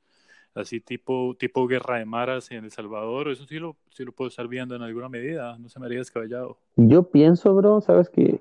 así 0.55 0.79
tipo, 0.79 1.35
tipo 1.37 1.67
guerra 1.67 1.97
de 1.97 2.05
maras 2.05 2.51
en 2.51 2.63
El 2.63 2.71
Salvador, 2.71 3.29
eso 3.29 3.45
sí 3.45 3.59
lo, 3.59 3.75
sí 3.89 4.05
lo 4.05 4.11
puedo 4.11 4.29
estar 4.29 4.47
viendo 4.47 4.75
en 4.75 4.81
alguna 4.81 5.09
medida, 5.09 5.57
no 5.57 5.67
se 5.69 5.79
me 5.79 5.87
haría 5.87 5.99
descabellado. 5.99 6.57
Yo 6.75 7.03
pienso, 7.03 7.53
bro, 7.55 7.81
¿sabes 7.81 8.09
qué, 8.09 8.39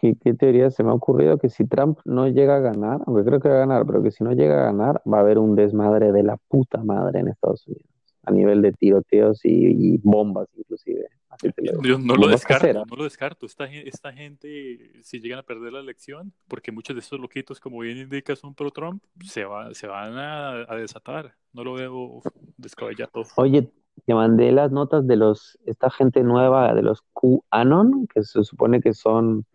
qué, 0.00 0.16
qué, 0.20 0.34
teoría 0.34 0.70
se 0.70 0.82
me 0.82 0.90
ha 0.90 0.94
ocurrido? 0.94 1.38
Que 1.38 1.48
si 1.48 1.66
Trump 1.66 2.00
no 2.04 2.26
llega 2.28 2.56
a 2.56 2.60
ganar, 2.60 3.00
aunque 3.06 3.24
creo 3.24 3.40
que 3.40 3.48
va 3.48 3.56
a 3.56 3.66
ganar, 3.66 3.86
pero 3.86 4.02
que 4.02 4.10
si 4.10 4.24
no 4.24 4.32
llega 4.32 4.60
a 4.60 4.72
ganar, 4.72 5.02
va 5.10 5.18
a 5.18 5.20
haber 5.20 5.38
un 5.38 5.54
desmadre 5.54 6.10
de 6.10 6.22
la 6.22 6.36
puta 6.36 6.82
madre 6.82 7.20
en 7.20 7.28
Estados 7.28 7.66
Unidos, 7.68 7.86
a 8.24 8.32
nivel 8.32 8.62
de 8.62 8.72
tiroteos 8.72 9.40
y 9.44 9.98
bombas 9.98 10.48
inclusive. 10.56 11.06
Yo 11.82 11.98
no 11.98 12.16
lo 12.16 12.28
descarto, 12.28 12.84
no 12.84 12.96
lo 12.96 13.04
descarto. 13.04 13.46
Esta, 13.46 13.64
esta 13.66 14.12
gente, 14.12 15.00
si 15.02 15.20
llegan 15.20 15.38
a 15.38 15.42
perder 15.42 15.72
la 15.72 15.80
elección, 15.80 16.32
porque 16.48 16.72
muchos 16.72 16.94
de 16.94 17.00
estos 17.00 17.20
loquitos, 17.20 17.60
como 17.60 17.80
bien 17.80 17.98
indica, 17.98 18.36
son 18.36 18.54
pro-Trump, 18.54 19.02
se, 19.24 19.44
va, 19.44 19.72
se 19.74 19.86
van 19.86 20.18
a, 20.18 20.76
desatar. 20.76 21.34
No 21.52 21.64
lo 21.64 21.74
veo 21.74 22.20
descabellado. 22.56 23.10
Oye, 23.36 23.70
te 24.04 24.14
mandé 24.14 24.52
las 24.52 24.70
notas 24.70 25.06
de 25.06 25.16
los 25.16 25.58
esta 25.64 25.90
gente 25.90 26.22
nueva, 26.22 26.74
de 26.74 26.82
los 26.82 27.02
QAnon, 27.12 28.06
que 28.12 28.22
se 28.22 28.44
supone 28.44 28.80
que 28.80 28.92
son, 28.92 29.46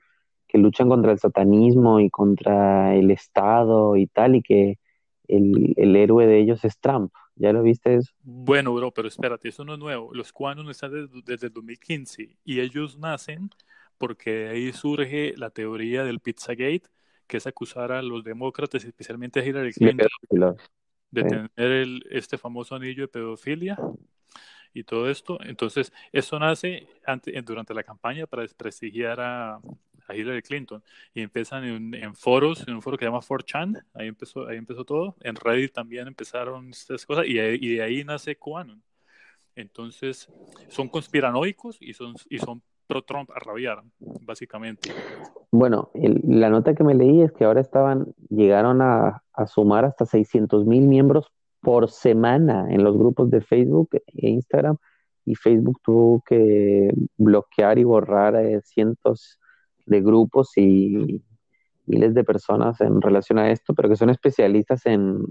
que 0.56 0.62
luchan 0.62 0.88
contra 0.88 1.12
el 1.12 1.20
satanismo 1.20 2.00
y 2.00 2.10
contra 2.10 2.96
el 2.96 3.12
Estado 3.12 3.98
y 3.98 4.08
tal, 4.08 4.38
y 4.38 4.42
que 4.42 4.80
el, 5.28 5.74
el 5.76 5.98
héroe 5.98 6.26
de 6.28 6.40
ellos 6.40 6.64
es 6.64 6.80
Trump. 6.80 7.12
¿Ya 7.36 7.52
lo 7.52 7.62
viste 7.62 7.96
eso? 7.96 8.14
Bueno, 8.22 8.74
bro, 8.74 8.94
pero 8.94 9.10
espérate, 9.10 9.50
eso 9.50 9.66
no 9.66 9.74
es 9.74 9.80
nuevo. 9.80 10.14
Los 10.14 10.32
cuanos 10.32 10.70
están 10.70 11.10
desde, 11.26 11.48
el 11.48 11.54
2015 11.54 12.38
y 12.46 12.62
ellos 12.62 12.98
nacen 12.98 13.50
porque 13.98 14.48
ahí 14.48 14.72
surge 14.72 15.34
la 15.36 15.50
teoría 15.50 16.06
del 16.06 16.22
Pizzagate, 16.22 16.84
que 17.28 17.36
es 17.36 17.48
acusar 17.48 17.92
a 17.92 18.02
los 18.02 18.24
demócratas, 18.24 18.86
especialmente 18.86 19.42
a 19.42 19.46
Hillary 19.46 19.74
Clinton, 19.74 20.08
de 21.12 21.24
tener 21.24 21.50
el, 21.58 22.06
este 22.12 22.38
famoso 22.38 22.76
anillo 22.76 23.04
de 23.04 23.08
pedofilia 23.10 23.78
y 24.74 24.86
todo 24.86 25.10
esto. 25.10 25.38
Entonces, 25.44 25.92
eso 26.14 26.40
nace 26.40 26.88
durante 27.44 27.74
la 27.74 27.84
campaña 27.84 28.26
para 28.26 28.44
desprestigiar 28.44 29.20
a, 29.20 29.60
a 30.08 30.16
Hillary 30.16 30.42
Clinton 30.42 30.84
y 31.14 31.22
empiezan 31.22 31.64
en, 31.64 32.16
foros, 32.16 32.68
en 32.68 32.76
un 32.76 32.82
foro 32.82 32.98
que 32.98 33.06
se 33.06 33.12
llama 33.12 33.22
4chan, 33.22 33.84
ahí 33.94 34.08
empezó, 34.08 34.48
ahí 34.48 34.58
empezó 34.58 34.84
todo, 34.84 35.16
en 35.22 35.36
Reddit 35.36 35.74
también 35.74 36.08
empezaron 36.08 36.70
estas 36.70 37.06
cosas 37.06 37.26
y, 37.28 37.36
de 37.36 37.82
ahí 37.82 38.04
nace 38.04 38.36
QAnon. 38.36 38.82
Entonces, 39.56 40.30
son 40.68 40.90
conspiranoicos 40.90 41.78
y 41.80 41.94
son, 41.94 42.16
y 42.30 42.40
son 42.40 42.62
pro-Trump 42.88 43.32
a 43.32 43.40
rabiar, 43.40 43.84
básicamente. 44.00 44.92
Bueno, 45.52 45.90
la 45.94 46.50
nota 46.50 46.76
que 46.76 46.84
me 46.84 46.94
leí 46.94 47.22
es 47.22 47.32
que 47.32 47.46
ahora 47.46 47.62
estaban, 47.62 48.14
llegaron 48.30 48.82
a, 48.82 49.24
a 49.34 49.48
sumar 49.48 49.86
hasta 49.86 50.06
600 50.06 50.66
mil 50.66 50.88
miembros 50.88 51.32
por 51.62 51.90
semana 51.90 52.68
en 52.70 52.84
los 52.84 52.98
grupos 52.98 53.32
de 53.32 53.42
Facebook 53.42 53.90
e 53.94 54.30
Instagram 54.30 54.78
y 55.26 55.36
Facebook 55.36 55.80
tuvo 55.84 56.22
que 56.22 56.94
bloquear 57.18 57.80
y 57.80 57.84
borrar 57.84 58.36
eh, 58.36 58.62
cientos 58.64 59.40
de 59.86 60.02
grupos 60.02 60.58
y 60.58 61.22
miles 61.86 62.14
de 62.14 62.24
personas 62.24 62.82
en 62.82 63.02
relación 63.02 63.40
a 63.40 63.52
esto, 63.52 63.74
pero 63.74 63.90
que 63.90 63.96
son 63.96 64.10
especialistas 64.10 64.86
en, 64.86 65.24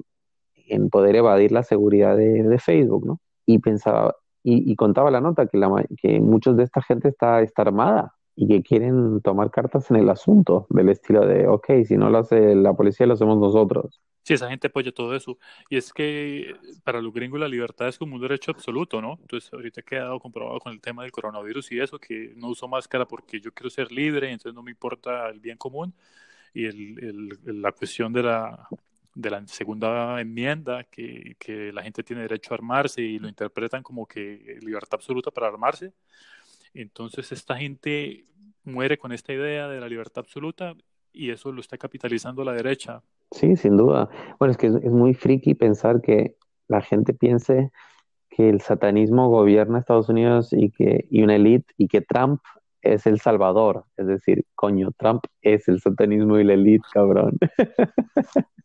poder 0.91 1.17
evadir 1.17 1.53
la 1.53 1.63
seguridad 1.63 2.17
de, 2.17 2.59
Facebook, 2.59 3.07
¿no? 3.07 3.21
Y 3.47 3.59
pensaba, 3.59 4.15
y, 4.43 4.75
contaba 4.77 5.11
la 5.11 5.21
nota 5.21 5.47
que, 5.47 5.59
la, 5.59 5.85
que 6.01 6.21
muchos 6.21 6.57
de 6.57 6.65
esta 6.65 6.81
gente 6.83 7.09
está, 7.09 7.43
está 7.43 7.63
armada 7.63 8.14
y 8.37 8.49
que 8.49 8.63
quieren 8.63 9.21
tomar 9.21 9.51
cartas 9.51 9.91
en 9.91 9.97
el 9.97 10.09
asunto, 10.11 10.67
del 10.71 10.89
estilo 10.89 11.27
de, 11.27 11.47
ok, 11.47 11.85
si 11.87 11.97
no 11.97 12.11
lo 12.11 12.19
hace 12.19 12.55
la 12.55 12.73
policía, 12.75 13.07
lo 13.07 13.15
hacemos 13.15 13.39
nosotros. 13.39 14.01
Sí, 14.25 14.33
esa 14.35 14.49
gente 14.49 14.69
apoya 14.69 14.91
todo 14.91 15.15
eso. 15.15 15.39
Y 15.69 15.77
es 15.77 15.93
que 15.93 16.55
para 16.83 17.03
los 17.03 17.13
gringos 17.13 17.39
la 17.39 17.49
libertad 17.49 17.89
es 17.89 17.99
como 17.99 18.17
un 18.17 18.23
derecho 18.23 18.53
absoluto, 18.53 19.03
¿no? 19.03 19.19
Entonces, 19.21 19.53
ahorita 19.53 19.83
he 19.83 19.85
quedado 19.85 20.19
comprobado 20.19 20.59
con 20.61 20.73
el 20.73 20.81
tema 20.81 21.03
del 21.03 21.13
coronavirus 21.13 21.73
y 21.73 21.81
eso, 21.81 21.99
que 21.99 22.33
no 22.37 22.49
uso 22.49 22.67
máscara 22.67 23.07
porque 23.07 23.39
yo 23.39 23.53
quiero 23.53 23.69
ser 23.69 23.93
libre, 23.93 24.31
entonces 24.31 24.55
no 24.55 24.63
me 24.63 24.71
importa 24.71 25.29
el 25.29 25.41
bien 25.41 25.59
común. 25.59 25.95
Y 26.55 26.65
el, 26.67 27.39
la 27.45 27.73
cuestión 27.73 28.13
de 28.15 28.23
la, 28.23 28.67
de 29.15 29.31
la 29.31 29.47
segunda 29.47 30.21
enmienda, 30.21 30.85
que, 30.85 31.37
que 31.39 31.73
la 31.73 31.83
gente 31.83 32.03
tiene 32.03 32.23
derecho 32.23 32.55
a 32.55 32.57
armarse 32.57 33.03
y 33.03 33.19
lo 33.19 33.29
interpretan 33.29 33.83
como 33.83 34.07
que 34.07 34.59
libertad 34.63 34.95
absoluta 34.95 35.31
para 35.31 35.49
armarse. 35.49 35.93
Entonces, 36.75 37.33
esta 37.33 37.57
gente 37.57 38.27
muere 38.65 38.99
con 38.99 39.13
esta 39.13 39.33
idea 39.33 39.69
de 39.69 39.81
la 39.81 39.89
libertad 39.89 40.25
absoluta 40.25 40.75
y 41.13 41.31
eso 41.31 41.53
lo 41.53 41.61
está 41.61 41.79
capitalizando 41.79 42.45
la 42.45 42.53
derecha 42.53 43.03
Sí, 43.35 43.57
sin 43.57 43.77
duda. 43.77 44.09
Bueno, 44.39 44.53
es 44.53 44.57
que 44.57 44.69
es, 44.69 44.93
muy 44.93 45.13
friki 45.13 45.55
pensar 45.55 46.01
que 46.01 46.37
la 46.69 46.81
gente 46.81 47.13
piense 47.15 47.73
que 48.31 48.49
el 48.49 48.61
satanismo 48.61 49.29
gobierna 49.29 49.81
Estados 49.81 50.09
Unidos 50.09 50.53
y 50.53 50.71
que 50.71 51.07
y 51.11 51.23
una 51.23 51.35
élite 51.35 51.73
y 51.77 51.89
que 51.89 52.01
Trump 52.01 52.41
es 52.81 53.07
el 53.07 53.21
salvador. 53.21 53.87
Es 53.97 54.07
decir, 54.07 54.45
coño, 54.55 54.91
Trump 54.97 55.25
es 55.43 55.67
el 55.69 55.81
satanismo 55.81 56.39
y 56.39 56.45
la 56.45 56.55
élite, 56.55 56.87
cabrón. 56.93 57.37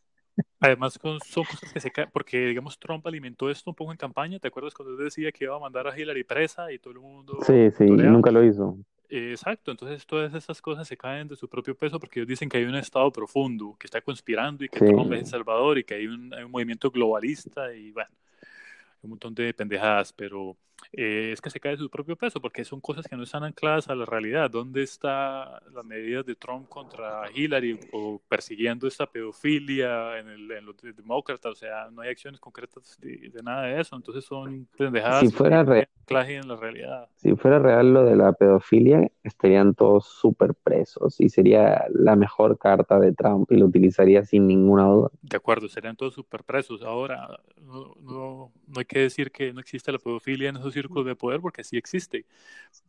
Además, 0.62 1.00
son, 1.02 1.46
cosas 1.46 1.72
que 1.72 1.80
se 1.80 1.90
caen, 1.90 2.10
porque 2.12 2.48
digamos 2.48 2.78
Trump 2.78 3.06
alimentó 3.08 3.50
esto 3.50 3.70
un 3.72 3.76
poco 3.76 3.92
en 3.92 3.98
campaña. 3.98 4.40
¿Te 4.40 4.50
acuerdas 4.50 4.74
cuando 4.74 4.94
él 4.94 5.06
decía 5.06 5.32
que 5.32 5.46
iba 5.46 5.56
a 5.56 5.60
mandar 5.60 5.88
a 5.88 5.98
Hillary 5.98 6.24
presa 6.24 6.72
y 6.72 6.80
todo 6.80 6.94
el 6.94 7.00
mundo... 7.00 7.38
Sí, 7.44 7.72
sí, 7.72 7.86
nunca 7.86 8.30
lo 8.32 8.44
hizo. 8.44 8.78
exacto, 9.10 9.72
entonces 9.72 10.06
todas 10.06 10.34
esas 10.34 10.62
cosas 10.62 10.88
se 10.88 10.98
caen 10.98 11.28
de 11.30 11.36
su 11.38 11.48
propio 11.48 11.76
peso 11.76 12.00
porque 12.00 12.20
ellos 12.20 12.28
dicen 12.28 12.50
que 12.50 12.58
hay 12.58 12.66
un 12.66 12.76
Estado 12.76 13.10
profundo 13.12 13.76
que 13.80 13.88
está 13.88 14.02
conspirando 14.02 14.66
y 14.66 14.70
que 14.70 14.80
Trump 14.80 15.14
es 15.14 15.20
El 15.20 15.26
Salvador 15.28 15.78
y 15.78 15.84
que 15.84 15.96
hay 15.96 16.08
un, 16.08 16.34
hay 16.34 16.44
un 16.44 16.52
movimiento 16.52 16.92
globalista 16.92 17.74
y 17.74 17.92
bueno, 17.92 18.12
un 19.02 19.12
montón 19.12 19.34
de 19.34 19.54
pendejadas, 19.54 20.12
pero 20.12 20.58
eh, 20.92 21.32
es 21.34 21.42
que 21.42 21.50
se 21.50 21.60
cae 21.60 21.74
de 21.74 21.78
su 21.78 21.90
propio 21.90 22.16
peso, 22.16 22.42
porque 22.42 22.64
son 22.64 22.82
cosas 22.82 23.08
que 23.08 23.16
no 23.16 23.24
están 23.24 23.44
ancladas 23.44 23.90
a 23.90 23.96
la 23.96 24.06
realidad. 24.06 24.50
¿Dónde 24.50 24.84
está 24.84 25.62
las 25.74 25.86
medidas 25.86 26.26
de 26.26 26.36
Trump 26.36 26.68
contra 26.68 27.24
Hillary 27.34 27.80
o 27.92 28.22
persiguiendo 28.28 28.88
esta 28.88 29.06
pedofilia 29.06 30.18
en, 30.20 30.30
el, 30.30 30.52
en 30.52 30.66
los 30.66 30.76
demócratas? 30.82 31.52
O 31.52 31.56
sea, 31.56 31.90
no 31.92 32.02
hay 32.02 32.10
acciones 32.10 32.40
concretas 32.40 32.98
de, 33.00 33.32
nada 33.44 33.64
de 33.64 33.82
eso, 33.82 33.96
entonces 33.96 34.26
son 34.26 34.68
pendejadas 34.78 35.22
si 35.22 35.30
fuera 35.30 35.64
real, 35.64 35.88
en 36.10 36.48
la 36.48 36.56
realidad. 36.56 37.08
Si 37.16 37.36
fuera 37.36 37.60
real 37.60 37.94
lo 37.94 38.04
de 38.04 38.16
la 38.16 38.34
pedofilia, 38.34 39.10
estarían 39.24 39.76
todos 39.76 40.06
súper 40.06 40.56
presos 40.56 41.20
y 41.20 41.30
sería 41.30 41.86
la 41.94 42.16
mejor 42.16 42.58
carta 42.58 43.00
de 43.00 43.14
Trump 43.14 43.52
y 43.52 43.58
lo 43.58 43.68
utilizaría 43.68 44.26
sin 44.26 44.48
ninguna 44.48 44.86
duda. 44.86 45.10
De 45.22 45.38
acuerdo, 45.38 45.68
serían 45.68 45.96
todos 45.96 46.16
súper 46.16 46.44
presos. 46.44 46.82
Ahora, 46.82 47.40
no, 47.62 47.96
no, 48.02 48.52
no 48.68 48.80
hay 48.80 48.86
que 48.86 49.00
decir 49.00 49.32
que 49.32 49.54
no 49.54 49.60
existe 49.60 49.92
la 49.92 50.00
pedofilia 50.00 50.50
en 50.50 50.58
esos 50.58 50.69
círculos 50.74 51.06
de 51.06 51.16
poder 51.16 51.42
porque 51.42 51.64
sí 51.64 51.78
existe, 51.78 52.26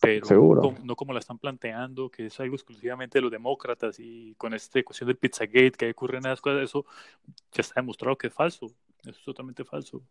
pero 0.00 0.26
No, 0.84 0.96
como 0.96 1.12
la 1.12 1.18
están 1.18 1.38
planteando, 1.38 2.10
que 2.10 2.26
es 2.26 2.40
algo 2.40 2.54
exclusivamente 2.54 3.18
de 3.18 3.22
los 3.22 3.30
demócratas 3.30 3.98
y 3.98 4.34
con 4.36 4.54
esta 4.54 4.82
cuestión 4.82 5.08
del 5.08 5.16
Pizzagate 5.16 5.72
que 5.72 5.90
ocurren 5.90 6.20
esas 6.20 6.40
cosas, 6.40 6.62
eso 6.62 6.84
ya 7.52 7.60
está 7.60 7.80
demostrado 7.80 8.16
que 8.16 8.28
es 8.28 8.34
falso, 8.34 8.66
eso 9.02 9.10
es 9.10 9.24
totalmente 9.24 9.64
falso. 9.64 10.02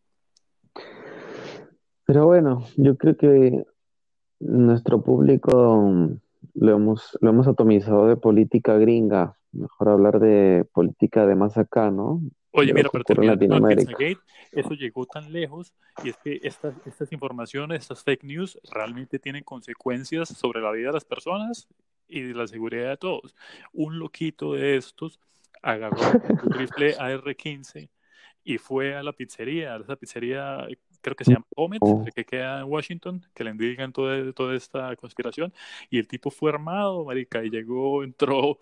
Pero 2.05 2.25
bueno, 2.25 2.65
yo 2.75 2.97
creo 2.97 3.15
que 3.15 3.65
nuestro 4.39 5.01
público 5.03 6.17
lo 6.53 6.75
hemos, 6.75 7.17
lo 7.21 7.29
hemos 7.29 7.47
atomizado 7.47 8.08
de 8.08 8.17
política 8.17 8.77
gringa, 8.77 9.38
mejor 9.51 9.89
hablar 9.89 10.19
de 10.19 10.67
política 10.73 11.25
de 11.25 11.36
más 11.36 11.58
acá, 11.58 11.91
¿no? 11.91 12.21
Oye, 12.51 12.73
mira, 12.73 12.89
pero 12.91 13.03
terminando 13.03 13.69
eso 14.51 14.73
llegó 14.73 15.05
tan 15.05 15.31
lejos 15.31 15.73
y 16.03 16.09
es 16.09 16.17
que 16.17 16.39
estas, 16.41 16.75
estas 16.85 17.12
informaciones, 17.12 17.81
estas 17.81 18.03
fake 18.03 18.23
news, 18.23 18.59
realmente 18.71 19.19
tienen 19.19 19.43
consecuencias 19.43 20.29
sobre 20.29 20.62
la 20.62 20.71
vida 20.71 20.88
de 20.88 20.93
las 20.93 21.05
personas 21.05 21.67
y 22.07 22.33
la 22.33 22.47
seguridad 22.47 22.89
de 22.89 22.97
todos. 22.97 23.35
Un 23.71 23.99
loquito 23.99 24.53
de 24.53 24.77
estos 24.77 25.19
agarró 25.62 25.99
un 26.43 26.51
rifle 26.51 26.95
AR-15 26.97 27.89
y 28.43 28.57
fue 28.57 28.95
a 28.95 29.03
la 29.03 29.13
pizzería, 29.13 29.75
a 29.75 29.79
esa 29.79 29.95
pizzería 29.95 30.67
creo 31.01 31.15
que 31.15 31.23
se 31.23 31.31
llama 31.31 31.45
Comet, 31.55 31.79
oh. 31.81 32.03
que 32.13 32.25
queda 32.25 32.59
en 32.62 32.65
Washington, 32.65 33.25
que 33.33 33.43
le 33.43 33.51
indican 33.51 33.93
toda, 33.93 34.31
toda 34.33 34.55
esta 34.55 34.95
conspiración, 34.95 35.53
y 35.89 35.99
el 35.99 36.07
tipo 36.07 36.29
fue 36.29 36.49
armado, 36.49 37.05
marica, 37.05 37.43
y 37.43 37.49
llegó, 37.49 38.03
entró, 38.03 38.59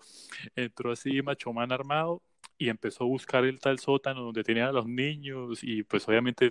entró 0.54 0.92
así, 0.92 1.20
machomán 1.22 1.72
armado, 1.72 2.22
y 2.58 2.68
empezó 2.68 3.04
a 3.04 3.06
buscar 3.06 3.44
el 3.44 3.60
tal 3.60 3.78
sótano 3.78 4.22
donde 4.22 4.42
tenían 4.42 4.68
a 4.68 4.72
los 4.72 4.86
niños 4.86 5.60
y 5.62 5.84
pues 5.84 6.06
obviamente 6.08 6.48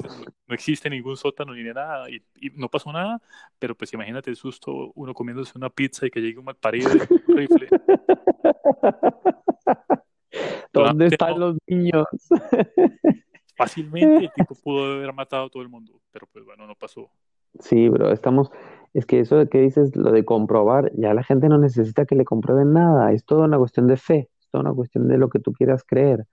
no 0.48 0.56
existe 0.56 0.90
ningún 0.90 1.18
sótano 1.18 1.54
ni 1.54 1.64
nada 1.64 2.10
y, 2.10 2.24
no 2.56 2.70
pasó 2.70 2.94
nada, 2.94 3.22
pero 3.60 3.76
pues 3.76 3.94
imagínate 3.94 4.30
el 4.30 4.38
susto 4.38 4.92
uno 4.96 5.14
comiéndose 5.14 5.58
una 5.58 5.70
pizza 5.70 6.08
y 6.08 6.10
que 6.10 6.22
llegue 6.22 6.40
un 6.40 6.46
mal 6.46 6.56
parido 6.56 6.90
un 6.92 7.36
rifle. 7.36 7.68
¿Dónde 10.74 11.08
están 11.08 11.40
los 11.40 11.58
niños? 11.68 12.06
Fácilmente 13.58 14.26
el 14.26 14.32
tipo 14.32 14.56
pudo 14.56 14.94
haber 14.94 15.12
matado 15.14 15.48
a 15.48 15.50
todo 15.50 15.62
el 15.62 15.70
mundo, 15.70 16.00
pero 16.12 16.28
pues 16.32 16.46
bueno, 16.46 16.66
no 16.68 16.76
pasó. 16.76 17.10
Sí, 17.60 17.90
bro, 17.90 18.14
estamos, 18.14 18.50
es 18.94 19.06
que 19.06 19.20
eso 19.20 19.36
de 19.36 19.50
que 19.50 19.60
dices, 19.60 19.94
lo 19.96 20.12
de 20.12 20.24
comprobar, 20.24 20.92
ya 20.96 21.14
la 21.14 21.24
gente 21.24 21.50
no 21.50 21.58
necesita 21.58 22.06
que 22.06 22.16
le 22.16 22.24
comprueben 22.24 22.72
nada, 22.72 23.12
es 23.12 23.26
toda 23.26 23.46
una 23.46 23.58
cuestión 23.58 23.88
de 23.88 23.98
fe 23.98 24.30
una 24.60 24.74
cuestión 24.74 25.08
de 25.08 25.18
lo 25.18 25.30
que 25.30 25.40
tú 25.40 25.54
quieras 25.54 25.84
creer, 25.86 26.26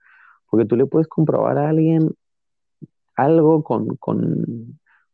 porque 0.49 0.65
tú 0.65 0.75
le 0.75 0.85
puedes 0.85 1.07
comprobar 1.07 1.57
a 1.57 1.69
alguien 1.69 2.11
algo 3.15 3.63
con, 3.63 3.97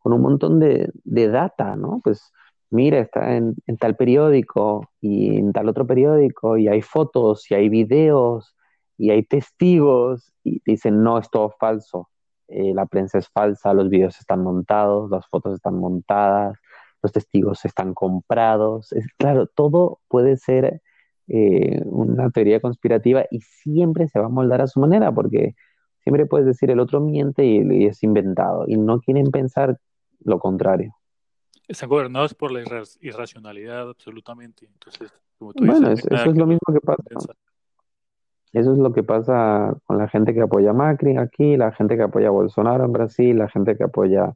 un 0.04 0.22
montón 0.22 0.60
de, 0.60 0.92
data, 1.04 1.76
¿no? 1.76 2.02
Pues 2.04 2.32
mira, 2.70 3.00
está 3.00 3.36
en, 3.36 3.56
tal 3.80 3.96
periódico 3.96 4.90
y 5.00 5.38
en 5.38 5.54
tal 5.54 5.70
otro 5.70 5.86
periódico 5.86 6.58
y 6.58 6.68
hay 6.68 6.82
fotos 6.82 7.50
y 7.52 7.56
hay 7.56 7.70
videos 7.70 8.56
y 8.98 9.12
hay 9.12 9.24
testigos 9.24 10.34
y 10.44 10.62
dicen, 10.66 11.04
no, 11.04 11.18
es 11.18 11.30
todo 11.30 11.52
falso, 11.60 12.10
eh, 12.48 12.74
la 12.74 12.86
prensa 12.86 13.18
es 13.18 13.30
falsa, 13.30 13.74
los 13.74 13.90
videos 13.90 14.20
están 14.20 14.44
montados, 14.44 15.10
las 15.10 15.28
fotos 15.28 15.56
están 15.56 15.76
montadas, 15.76 16.58
los 17.02 17.12
testigos 17.12 17.66
están 17.66 17.94
comprados. 17.94 18.92
Es, 18.94 19.08
claro, 19.18 19.48
todo 19.48 20.00
puede 20.08 20.38
ser 20.38 20.82
eh, 21.28 21.82
una 21.86 22.30
teoría 22.30 22.60
conspirativa 22.60 23.26
y 23.30 23.42
siempre 23.42 24.08
se 24.08 24.20
va 24.20 24.26
a 24.26 24.30
moldar 24.30 24.62
a 24.62 24.68
su 24.68 24.80
manera, 24.80 25.12
porque 25.12 25.56
siempre 26.00 26.26
puedes 26.26 26.46
decir 26.46 26.72
el 26.72 26.80
otro 26.80 27.00
miente 27.00 27.46
y, 27.46 27.86
es 27.86 28.04
inventado, 28.04 28.66
y 28.68 28.78
no 28.78 29.00
quieren 29.00 29.28
pensar 29.32 29.78
lo 30.20 30.40
contrario. 30.40 30.96
Están 31.68 31.90
gobernados 31.90 32.34
por 32.34 32.52
la 32.52 32.62
irracionalidad 33.00 33.90
absolutamente. 33.90 34.66
Entonces, 34.66 35.14
bueno, 35.40 35.92
eso 35.92 36.30
es 36.30 36.38
lo 36.38 36.46
mismo 36.46 36.74
que 36.74 36.82
pasa. 36.82 37.34
Eso 38.52 38.74
es 38.74 38.78
lo 38.78 38.92
que 38.92 39.04
pasa 39.04 39.74
con 39.86 39.98
la 39.98 40.10
gente 40.10 40.34
que 40.34 40.42
apoya 40.42 40.72
a 40.72 40.74
Macri 40.74 41.16
aquí, 41.16 41.56
la 41.56 41.72
gente 41.72 41.96
que 41.96 42.04
apoya 42.04 42.28
a 42.28 42.32
Bolsonaro 42.32 42.84
en 42.84 42.92
Brasil, 42.92 43.38
la 43.38 43.48
gente 43.48 43.78
que 43.78 43.86
apoya 43.86 44.34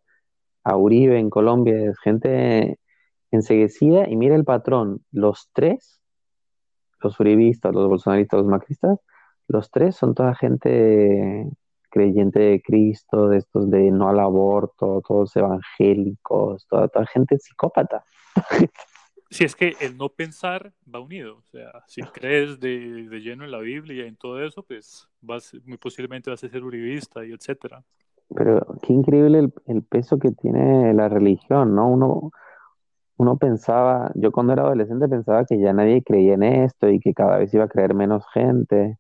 a 0.64 0.78
Uribe 0.78 1.20
en 1.20 1.30
Colombia, 1.30 1.90
es 1.90 2.00
gente 2.00 2.80
enseguecida 3.32 4.08
y 4.08 4.16
mira 4.16 4.36
el 4.36 4.46
patrón, 4.46 5.04
los 5.12 5.50
tres 5.52 6.00
los 7.06 7.20
uribistas, 7.20 7.74
los 7.74 7.88
bolsonaristas, 7.88 8.40
los 8.40 8.48
macristas, 8.48 9.00
los 9.48 9.70
tres 9.70 9.96
son 9.96 10.16
toda 10.16 10.36
gente 10.36 11.48
creyente 11.90 12.40
de 12.40 12.62
Cristo, 12.62 13.30
de 13.30 13.38
estos 13.38 13.70
de 13.70 13.92
no 13.92 14.10
al 14.10 14.20
aborto, 14.20 15.02
todos 15.08 15.36
evangélicos, 15.36 16.68
toda, 16.68 16.88
toda 16.88 17.06
gente 17.06 17.38
psicópata. 17.40 18.04
Si 19.32 19.44
es 19.44 19.56
que 19.56 19.74
el 19.82 19.98
no 19.98 20.10
pensar 20.10 20.72
va 20.94 21.00
unido, 21.00 21.38
o 21.38 21.42
sea, 21.42 21.84
si 21.88 22.02
crees 22.04 22.60
de, 22.60 23.10
de 23.10 23.20
lleno 23.20 23.44
en 23.44 23.52
la 23.52 23.58
Biblia 23.58 24.06
y 24.06 24.08
en 24.08 24.16
todo 24.16 24.42
eso, 24.42 24.62
pues 24.62 25.10
vas, 25.20 25.52
muy 25.66 25.78
posiblemente 25.78 26.30
vas 26.30 26.44
a 26.44 26.48
ser 26.48 26.64
uribista 26.64 27.26
y 27.26 27.32
etcétera. 27.32 27.84
Pero 28.34 28.62
qué 28.84 28.94
increíble 28.94 29.40
el, 29.40 29.54
el 29.66 29.82
peso 29.82 30.20
que 30.20 30.32
tiene 30.32 30.94
la 30.94 31.10
religión, 31.10 31.76
¿no? 31.76 31.90
Uno, 31.90 32.32
uno 33.18 33.38
pensaba, 33.38 34.12
yo 34.16 34.32
cuando 34.32 34.54
era 34.54 34.64
adolescente 34.64 35.08
pensaba 35.08 35.46
que 35.46 35.60
ya 35.60 35.74
nadie 35.74 36.04
creía 36.04 36.34
en 36.34 36.44
esto 36.44 36.90
y 36.90 37.00
que 37.00 37.14
cada 37.14 37.38
vez 37.38 37.54
iba 37.54 37.64
a 37.64 37.70
creer 37.70 37.94
menos 37.94 38.26
gente 38.34 38.98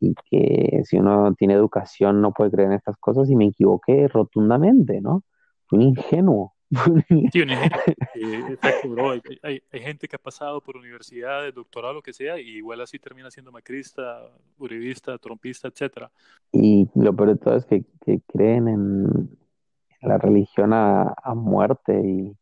y 0.00 0.14
que 0.30 0.82
si 0.84 0.98
uno 0.98 1.34
tiene 1.34 1.54
educación 1.54 2.20
no 2.20 2.32
puede 2.32 2.50
creer 2.50 2.68
en 2.68 2.74
estas 2.74 2.96
cosas 2.96 3.30
y 3.30 3.36
me 3.36 3.46
equivoqué 3.46 4.08
rotundamente, 4.08 5.00
¿no? 5.00 5.24
Fui 5.66 5.78
un 5.78 5.84
ingenuo. 5.84 6.54
Sí, 7.32 7.40
un 7.40 7.50
ingenuo. 7.50 9.14
Hay, 9.42 9.60
gente 9.72 10.06
que 10.06 10.14
ha 10.14 10.20
pasado 10.20 10.60
por 10.60 10.76
universidades, 10.76 11.52
doctorado, 11.52 11.94
lo 11.94 12.02
que 12.02 12.12
sea, 12.12 12.38
y 12.38 12.48
igual 12.58 12.80
así 12.80 12.98
termina 12.98 13.30
siendo 13.30 13.50
macrista, 13.50 14.22
uribista, 14.56 15.18
trompista, 15.18 15.66
etcétera. 15.66 16.12
Y 16.52 16.88
lo 16.94 17.14
peor 17.16 17.30
de 17.30 17.36
todo 17.36 17.56
es 17.56 17.66
que, 17.66 17.84
creen 18.28 18.68
en 18.68 19.38
la 20.02 20.18
religión 20.18 20.72
a 20.72 21.34
muerte 21.34 22.00
y, 22.04 22.36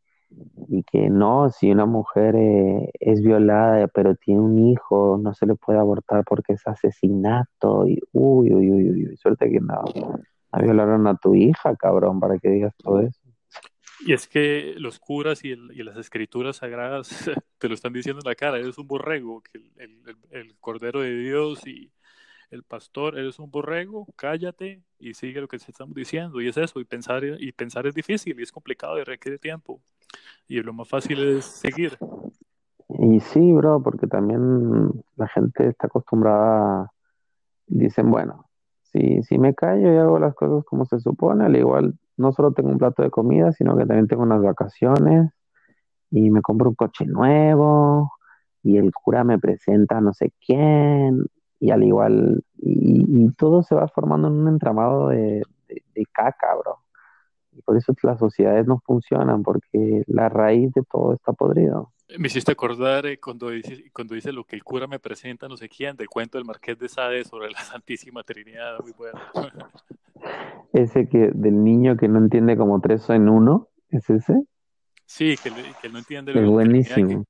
y 0.69 0.83
que 0.83 1.09
no, 1.09 1.51
si 1.51 1.71
una 1.71 1.87
mujer 1.87 2.37
eh, 2.37 2.91
es 3.01 3.23
violada 3.23 3.89
pero 3.89 4.15
tiene 4.15 4.41
un 4.41 4.59
hijo, 4.59 5.19
no 5.21 5.33
se 5.35 5.47
le 5.47 5.55
puede 5.55 5.79
abortar 5.79 6.25
porque 6.25 6.53
es 6.55 6.67
asesinato 6.67 7.87
y 7.87 7.99
uy, 8.13 8.53
uy, 8.53 8.71
uy, 8.71 8.91
uy, 8.91 9.17
suerte 9.17 9.51
que 9.51 9.61
no, 9.61 9.83
no 9.95 10.63
violaron 10.63 11.07
a 11.07 11.17
tu 11.17 11.35
hija, 11.35 11.77
cabrón, 11.77 12.21
para 12.21 12.39
que 12.39 12.49
digas 12.49 12.75
todo 12.77 13.01
eso. 13.01 13.21
Y 14.01 14.13
es 14.13 14.29
que 14.29 14.75
los 14.79 14.99
curas 15.01 15.45
y, 15.45 15.57
las 15.57 15.97
escrituras 15.97 16.57
sagradas 16.57 17.09
te 17.59 17.69
lo 17.69 17.75
están 17.75 17.93
diciendo 17.93 18.21
en 18.25 18.29
la 18.29 18.35
cara, 18.35 18.59
eres 18.59 18.79
un 18.79 18.87
borrego, 18.87 19.43
que 19.43 19.59
el, 19.77 20.03
el 20.31 20.57
cordero 20.59 21.01
de 21.01 21.17
Dios 21.17 21.67
y, 21.67 21.91
el 22.51 22.63
pastor, 22.63 23.19
eres 23.19 23.39
un 23.39 23.51
borrego, 23.51 24.07
cállate 24.17 24.83
y 24.99 25.15
sigue 25.15 25.41
lo 25.41 25.49
que 25.49 25.59
te 25.59 25.71
estamos 25.71 25.95
diciendo. 25.95 26.41
Y 26.41 26.49
es 26.49 26.57
eso, 26.57 26.81
y 26.81 26.85
pensar, 26.85 27.23
y 27.25 27.53
pensar 27.53 27.87
es 27.87 27.95
difícil 27.95 28.39
y 28.39 28.43
es 28.43 28.53
complicado 28.53 28.99
y 28.99 29.05
requiere 29.05 29.39
tiempo. 29.39 29.81
Y 30.47 30.61
lo 30.63 30.73
más 30.73 30.89
fácil 30.89 31.37
es 31.37 31.45
seguir. 31.45 31.99
Y 32.89 33.21
sí, 33.21 33.53
bro, 33.53 33.83
porque 33.83 34.07
también 34.07 34.91
la 35.17 35.29
gente 35.29 35.69
está 35.69 35.89
acostumbrada, 35.89 36.91
dicen, 37.67 38.11
bueno, 38.11 38.47
si, 38.83 39.23
si 39.23 39.39
me 39.39 39.55
callo 39.55 39.93
y 39.93 39.97
hago 39.99 40.19
las 40.19 40.35
cosas 40.35 40.65
como 40.65 40.87
se 40.87 40.99
supone, 40.99 41.45
al 41.45 41.57
igual 41.57 41.99
no 42.17 42.33
solo 42.33 42.53
tengo 42.53 42.71
un 42.71 42.79
plato 42.79 43.03
de 43.03 43.11
comida, 43.11 43.53
sino 43.53 43.77
que 43.77 43.85
también 43.85 44.09
tengo 44.09 44.23
unas 44.23 44.43
vacaciones 44.43 45.31
y 46.11 46.31
me 46.31 46.41
compro 46.41 46.71
un 46.71 46.75
coche 46.75 47.05
nuevo 47.05 48.13
y 48.63 48.79
el 48.79 48.93
cura 48.93 49.23
me 49.23 49.39
presenta 49.39 50.01
no 50.01 50.13
sé 50.15 50.33
quién 50.45 51.27
y 51.61 51.71
al 51.71 51.83
igual, 51.83 52.43
y, 52.59 53.31
todo 53.33 53.63
se 53.63 53.75
va 53.75 53.89
formando 53.89 54.29
en 54.29 54.35
un 54.35 54.49
entramado 54.49 55.09
de, 55.09 55.43
de, 55.69 56.07
caca, 56.13 56.55
bro. 56.57 56.79
Y 57.53 57.63
por 57.63 57.77
eso 57.77 57.93
las 58.03 58.19
sociedades 58.19 58.67
no 58.67 58.81
funcionan, 58.85 59.43
porque 59.43 60.03
la 60.07 60.29
raíz 60.29 60.73
de 60.73 60.83
todo 60.91 61.13
está 61.13 61.33
podrido. 61.33 61.93
Me 62.17 62.29
hiciste 62.29 62.53
acordar 62.53 63.07
eh, 63.07 63.19
cuando, 63.21 63.51
dice, 63.51 63.91
cuando 63.93 64.15
dice 64.15 64.33
lo 64.33 64.45
que 64.45 64.57
el 64.57 64.65
cura 64.65 64.87
me 64.87 64.99
presenta, 64.99 65.47
no 65.47 65.57
sé 65.57 65.69
quién, 65.69 65.97
del 65.97 66.09
cuento 66.09 66.39
del 66.39 66.47
Marqués 66.47 66.79
de 66.79 66.89
Sade 66.89 67.25
sobre 67.25 67.51
la 67.51 67.59
Santísima 67.61 68.23
Trinidad, 68.23 68.79
muy 68.81 68.93
bueno. 68.93 69.19
ese 70.73 71.09
que 71.09 71.31
del 71.35 71.63
niño 71.63 71.97
que 71.97 72.09
no 72.09 72.19
entiende 72.19 72.57
como 72.57 72.81
tres 72.81 73.09
en 73.11 73.29
uno, 73.29 73.69
¿es 73.91 74.09
ese? 74.11 74.43
Sí, 75.05 75.37
que, 75.43 75.51
que 75.81 75.89
no 75.89 75.99
entiende. 75.99 76.33
Es 76.33 76.47
buenísimo. 76.47 77.25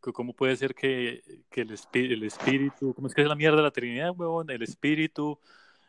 ¿Cómo 0.00 0.34
puede 0.34 0.56
ser 0.56 0.74
que, 0.74 1.22
el, 1.52 1.74
el, 1.94 2.22
espíritu, 2.22 2.94
cómo 2.94 3.08
es 3.08 3.14
que 3.14 3.22
es 3.22 3.28
la 3.28 3.34
mierda 3.34 3.56
de 3.56 3.62
la 3.62 3.70
Trinidad, 3.70 4.12
huevón? 4.16 4.50
El 4.50 4.62
espíritu, 4.62 5.38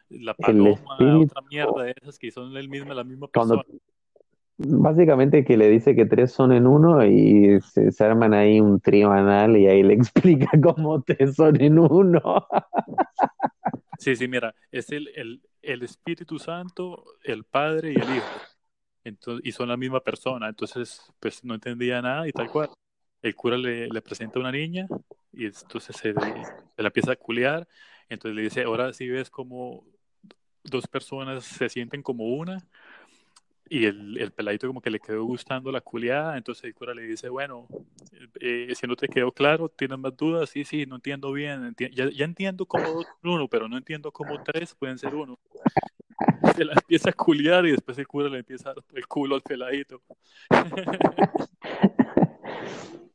la 0.09 0.33
paloma, 0.33 0.97
otra 1.19 1.41
mierda 1.49 1.83
de 1.83 1.93
esas 2.01 2.17
que 2.17 2.31
son 2.31 2.55
el 2.55 2.69
mismo, 2.69 2.93
la 2.93 3.03
misma 3.03 3.27
persona. 3.27 3.63
básicamente 4.57 5.43
que 5.43 5.57
le 5.57 5.69
dice 5.69 5.95
que 5.95 6.05
tres 6.05 6.31
son 6.31 6.51
en 6.51 6.65
uno 6.65 7.05
y 7.05 7.59
se, 7.61 8.03
arman 8.03 8.33
ahí 8.33 8.59
un 8.59 8.79
trío 8.79 9.11
anal 9.11 9.57
y 9.57 9.67
ahí 9.67 9.83
le 9.83 9.93
explica 9.95 10.49
cómo 10.61 11.01
tres 11.01 11.35
son 11.35 11.61
en 11.61 11.79
uno. 11.79 12.47
sí, 13.99 14.15
sí, 14.15 14.27
mira, 14.27 14.55
es 14.71 14.89
el, 14.91 15.09
el, 15.15 15.41
el 15.61 15.83
Espíritu 15.83 16.39
Santo, 16.39 17.03
el 17.23 17.43
Padre 17.43 17.91
y 17.91 17.95
el 17.95 18.15
Hijo. 18.15 18.25
Entonces, 19.03 19.45
y 19.45 19.51
son 19.53 19.69
la 19.69 19.77
misma 19.77 20.01
persona, 20.01 20.49
entonces 20.49 21.01
pues 21.19 21.43
no 21.43 21.53
entendía 21.53 22.01
nada 22.01 22.27
y 22.27 22.31
tal 22.31 22.49
cual 22.49 22.69
el 23.21 23.35
cura 23.35 23.57
le, 23.57 24.01
presenta 24.01 24.39
a 24.39 24.41
una 24.41 24.51
niña 24.51 24.87
y 25.33 25.45
entonces 25.45 25.95
se, 25.95 26.13
la 26.13 26.63
empieza 26.77 27.11
a 27.11 27.15
culiar. 27.15 27.67
Entonces 28.09 28.35
le 28.35 28.43
dice, 28.43 28.63
ahora 28.63 28.93
sí 28.93 29.07
ves 29.09 29.29
como 29.29 29.83
dos 30.63 30.87
personas 30.87 31.43
se 31.43 31.69
sienten 31.69 32.01
como 32.01 32.25
una. 32.25 32.57
Y 33.69 33.85
el, 33.85 34.17
el, 34.17 34.31
peladito 34.31 34.67
como 34.67 34.79
que 34.79 34.89
le 34.89 34.99
quedó 34.99 35.25
gustando 35.25 35.73
la 35.73 35.81
culiada, 35.81 36.37
entonces 36.37 36.63
el 36.63 36.73
cura 36.73 36.93
le 36.93 37.01
dice, 37.01 37.27
bueno, 37.27 37.67
eh, 38.39 38.73
si 38.73 38.87
no 38.87 38.95
te 38.95 39.09
quedó 39.09 39.33
claro, 39.33 39.67
¿tienes 39.67 39.99
más 39.99 40.15
dudas? 40.15 40.49
Sí, 40.49 40.63
sí, 40.63 40.85
no 40.85 40.95
entiendo 40.95 41.33
bien, 41.33 41.75
ya, 41.91 42.23
entiendo 42.23 42.65
cómo 42.65 42.89
dos 42.89 43.05
uno, 43.23 43.49
pero 43.49 43.67
no 43.67 43.77
entiendo 43.77 44.09
cómo 44.09 44.41
tres 44.41 44.73
pueden 44.73 44.97
ser 44.97 45.15
uno. 45.15 45.37
Se 46.55 46.63
la 46.63 46.73
empieza 46.73 47.09
a 47.09 47.13
culiar 47.13 47.65
y 47.65 47.71
después 47.71 47.97
el 47.97 48.07
cura 48.07 48.29
le 48.29 48.39
empieza 48.39 48.69
a 48.69 48.73
dar 48.73 48.83
el 48.93 49.05
culo 49.05 49.35
al 49.35 49.41
peladito. 49.41 50.01